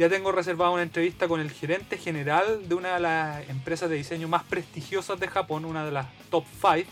Ya 0.00 0.08
tengo 0.08 0.32
reservada 0.32 0.70
una 0.70 0.82
entrevista 0.82 1.28
con 1.28 1.42
el 1.42 1.50
gerente 1.50 1.98
general 1.98 2.66
de 2.66 2.74
una 2.74 2.94
de 2.94 3.00
las 3.00 3.46
empresas 3.50 3.90
de 3.90 3.96
diseño 3.96 4.28
más 4.28 4.42
prestigiosas 4.44 5.20
de 5.20 5.28
Japón, 5.28 5.66
una 5.66 5.84
de 5.84 5.90
las 5.90 6.06
top 6.30 6.46
5. 6.58 6.90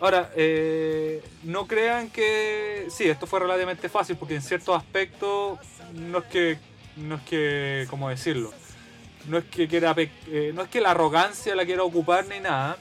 Ahora, 0.00 0.32
eh, 0.34 1.22
no 1.42 1.66
crean 1.66 2.08
que... 2.08 2.86
Sí, 2.88 3.04
esto 3.04 3.26
fue 3.26 3.40
relativamente 3.40 3.90
fácil 3.90 4.16
porque 4.16 4.34
en 4.34 4.40
ciertos 4.40 4.74
aspectos 4.74 5.58
no 5.92 6.20
es 6.20 6.24
que... 6.24 6.58
No 6.96 7.16
es 7.16 7.22
que... 7.24 7.86
¿Cómo 7.90 8.08
decirlo? 8.08 8.50
no 9.28 9.38
es 9.38 9.44
que 9.44 9.68
quiera 9.68 9.94
eh, 9.98 10.52
no 10.54 10.62
es 10.62 10.68
que 10.68 10.80
la 10.80 10.92
arrogancia 10.92 11.54
la 11.54 11.66
quiera 11.66 11.82
ocupar 11.82 12.26
ni 12.26 12.40
nada 12.40 12.76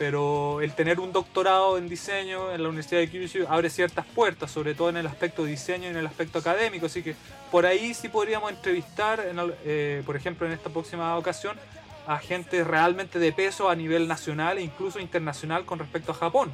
pero 0.00 0.62
el 0.62 0.72
tener 0.72 0.98
un 0.98 1.12
doctorado 1.12 1.76
en 1.76 1.86
diseño 1.86 2.52
en 2.52 2.62
la 2.62 2.70
Universidad 2.70 3.02
de 3.02 3.10
Kyushu 3.10 3.46
abre 3.50 3.68
ciertas 3.68 4.06
puertas 4.06 4.50
sobre 4.50 4.74
todo 4.74 4.88
en 4.88 4.96
el 4.96 5.06
aspecto 5.06 5.44
diseño 5.44 5.88
y 5.88 5.90
en 5.90 5.96
el 5.98 6.06
aspecto 6.06 6.38
académico 6.38 6.86
así 6.86 7.02
que 7.02 7.14
por 7.50 7.66
ahí 7.66 7.92
sí 7.92 8.08
podríamos 8.08 8.50
entrevistar 8.50 9.20
en 9.20 9.38
eh, 9.66 10.02
por 10.06 10.16
ejemplo 10.16 10.46
en 10.46 10.54
esta 10.54 10.70
próxima 10.70 11.18
ocasión 11.18 11.54
a 12.06 12.16
gente 12.16 12.64
realmente 12.64 13.18
de 13.18 13.30
peso 13.30 13.68
a 13.68 13.76
nivel 13.76 14.08
nacional 14.08 14.56
e 14.56 14.62
incluso 14.62 15.00
internacional 15.00 15.66
con 15.66 15.78
respecto 15.78 16.12
a 16.12 16.14
Japón 16.14 16.50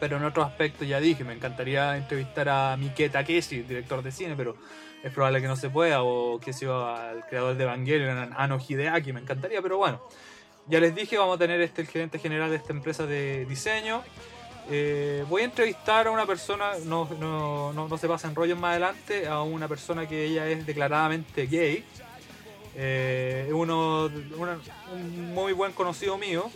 pero 0.00 0.16
en 0.16 0.24
otros 0.24 0.46
aspectos 0.46 0.88
ya 0.88 1.00
dije, 1.00 1.22
me 1.22 1.34
encantaría 1.34 1.96
entrevistar 1.96 2.48
a 2.48 2.76
Mike 2.76 3.10
Takeshi, 3.10 3.62
director 3.62 4.02
de 4.02 4.10
cine, 4.10 4.34
pero 4.36 4.56
es 5.02 5.12
probable 5.12 5.40
que 5.40 5.46
no 5.46 5.56
se 5.56 5.70
pueda, 5.70 6.02
o 6.02 6.40
que 6.40 6.52
sea 6.52 7.10
al 7.10 7.26
creador 7.26 7.56
de 7.56 7.64
Evangelion, 7.64 8.34
Ano 8.36 8.58
Hideaki, 8.58 9.12
me 9.12 9.20
encantaría, 9.20 9.62
pero 9.62 9.78
bueno. 9.78 10.02
Ya 10.66 10.80
les 10.80 10.94
dije, 10.94 11.18
vamos 11.18 11.36
a 11.36 11.38
tener 11.38 11.60
este 11.60 11.82
el 11.82 11.88
gerente 11.88 12.18
general 12.18 12.50
de 12.50 12.56
esta 12.56 12.72
empresa 12.72 13.06
de 13.06 13.44
diseño. 13.44 14.02
Eh, 14.70 15.24
voy 15.28 15.42
a 15.42 15.44
entrevistar 15.44 16.06
a 16.06 16.10
una 16.10 16.24
persona, 16.24 16.72
no, 16.86 17.06
no, 17.20 17.72
no, 17.74 17.86
no 17.86 17.98
se 17.98 18.08
pasen 18.08 18.34
rollos 18.34 18.58
más 18.58 18.70
adelante, 18.70 19.28
a 19.28 19.42
una 19.42 19.68
persona 19.68 20.08
que 20.08 20.24
ella 20.24 20.48
es 20.48 20.64
declaradamente 20.64 21.46
gay. 21.46 21.84
Eh, 22.76 23.50
uno, 23.52 24.06
un 24.06 25.34
muy 25.34 25.52
buen 25.52 25.72
conocido 25.72 26.16
mío. 26.16 26.50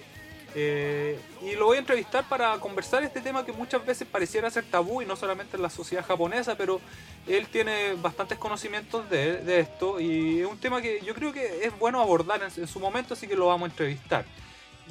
Eh, 0.60 1.16
y 1.40 1.54
lo 1.54 1.66
voy 1.66 1.76
a 1.76 1.78
entrevistar 1.78 2.28
para 2.28 2.58
conversar 2.58 3.04
este 3.04 3.20
tema 3.20 3.46
que 3.46 3.52
muchas 3.52 3.86
veces 3.86 4.08
pareciera 4.08 4.50
ser 4.50 4.64
tabú 4.64 5.00
y 5.00 5.06
no 5.06 5.14
solamente 5.14 5.56
en 5.56 5.62
la 5.62 5.70
sociedad 5.70 6.04
japonesa, 6.04 6.56
pero 6.56 6.80
él 7.28 7.46
tiene 7.46 7.92
bastantes 7.94 8.38
conocimientos 8.38 9.08
de, 9.08 9.60
esto 9.60 10.00
y 10.00 10.40
es 10.40 10.46
un 10.46 10.58
tema 10.58 10.82
que 10.82 11.00
yo 11.06 11.14
creo 11.14 11.32
que 11.32 11.64
es 11.64 11.78
bueno 11.78 12.00
abordar 12.00 12.42
en, 12.42 12.50
en 12.60 12.66
su 12.66 12.80
momento, 12.80 13.14
así 13.14 13.28
que 13.28 13.36
lo 13.36 13.46
vamos 13.46 13.68
a 13.68 13.70
entrevistar. 13.70 14.24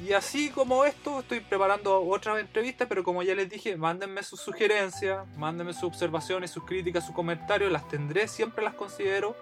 Y 0.02 0.14
así 0.14 0.48
como 0.48 0.86
esto, 0.86 1.20
estoy 1.20 1.40
preparando 1.40 2.00
otras 2.00 2.40
entrevistas, 2.40 2.88
pero 2.88 3.04
como 3.04 3.22
ya 3.22 3.34
les 3.34 3.50
dije, 3.50 3.76
mándenme 3.76 4.22
sus 4.22 4.40
sugerencias, 4.40 5.26
mándenme 5.36 5.74
sus 5.74 5.84
observaciones, 5.84 6.50
sus 6.50 6.64
críticas, 6.64 7.04
sus 7.04 7.14
comentarios, 7.14 7.70
las 7.70 7.86
tendré, 7.88 8.26
siempre 8.26 8.64
las 8.64 8.72
considero, 8.72 9.36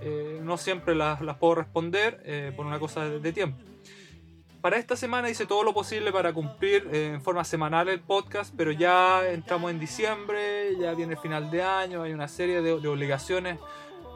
eh, 0.00 0.40
no 0.42 0.58
siempre 0.58 0.94
las, 0.94 1.20
puedo 1.38 1.54
responder 1.54 2.20
eh, 2.26 2.52
por 2.54 2.66
una 2.66 2.78
cosa 2.78 3.08
de 3.08 3.32
tiempo. 3.32 3.70
Para 4.60 4.76
esta 4.76 4.94
semana 4.94 5.30
hice 5.30 5.46
todo 5.46 5.64
lo 5.64 5.72
posible 5.72 6.12
para 6.12 6.34
cumplir 6.34 6.86
eh, 6.92 7.12
en 7.14 7.22
forma 7.22 7.44
semanal 7.44 7.88
el 7.88 8.00
podcast, 8.00 8.52
pero 8.54 8.72
ya 8.72 9.26
entramos 9.30 9.70
en 9.70 9.80
diciembre, 9.80 10.76
ya 10.78 10.92
viene 10.92 11.14
el 11.14 11.18
final 11.18 11.50
de 11.50 11.62
año, 11.62 12.02
hay 12.02 12.12
una 12.12 12.28
serie 12.28 12.60
de, 12.60 12.74
obligaciones 12.74 13.58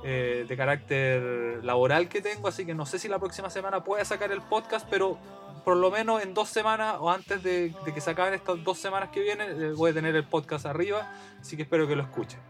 eh, 0.05 0.45
de 0.47 0.57
carácter 0.57 1.65
laboral 1.65 2.11
que 2.11 2.21
tengo, 2.21 2.49
así 2.49 2.67
que 2.67 2.75
no 2.75 2.85
sé 2.85 2.99
si 2.99 3.09
la 3.09 3.19
próxima 3.19 3.49
semana 3.49 3.85
pueda 3.85 4.05
sacar 4.05 4.33
el 4.33 4.43
podcast, 4.43 4.87
pero 4.91 5.17
por 5.65 5.79
lo 5.79 5.91
menos 5.91 6.23
en 6.23 6.35
dos 6.35 6.51
semanas 6.51 6.97
o 7.01 7.11
antes 7.11 7.43
de, 7.43 7.75
de 7.87 7.95
que 7.95 8.03
se 8.03 8.11
acaben 8.11 8.35
estas 8.35 8.63
dos 8.63 8.79
semanas 8.79 9.09
que 9.09 9.21
vienen, 9.21 9.63
eh, 9.63 9.73
voy 9.73 9.93
a 9.93 9.95
tener 9.95 10.15
el 10.15 10.25
podcast 10.25 10.67
arriba, 10.67 11.11
así 11.41 11.57
que 11.57 11.63
espero 11.63 11.89
que 11.89 11.97
lo 11.97 12.03
escuchen. 12.03 12.41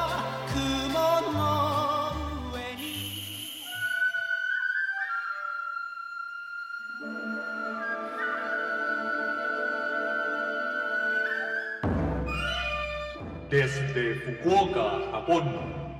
Desde 13.49 14.13
Fukuoka, 14.13 15.09
Japón, 15.11 15.51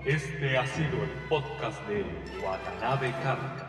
este 0.05 0.55
ha 0.55 0.67
sido 0.67 1.03
el 1.03 1.09
podcast 1.27 1.81
de 1.87 2.05
Watanabe 2.43 3.11
Carcas. 3.23 3.65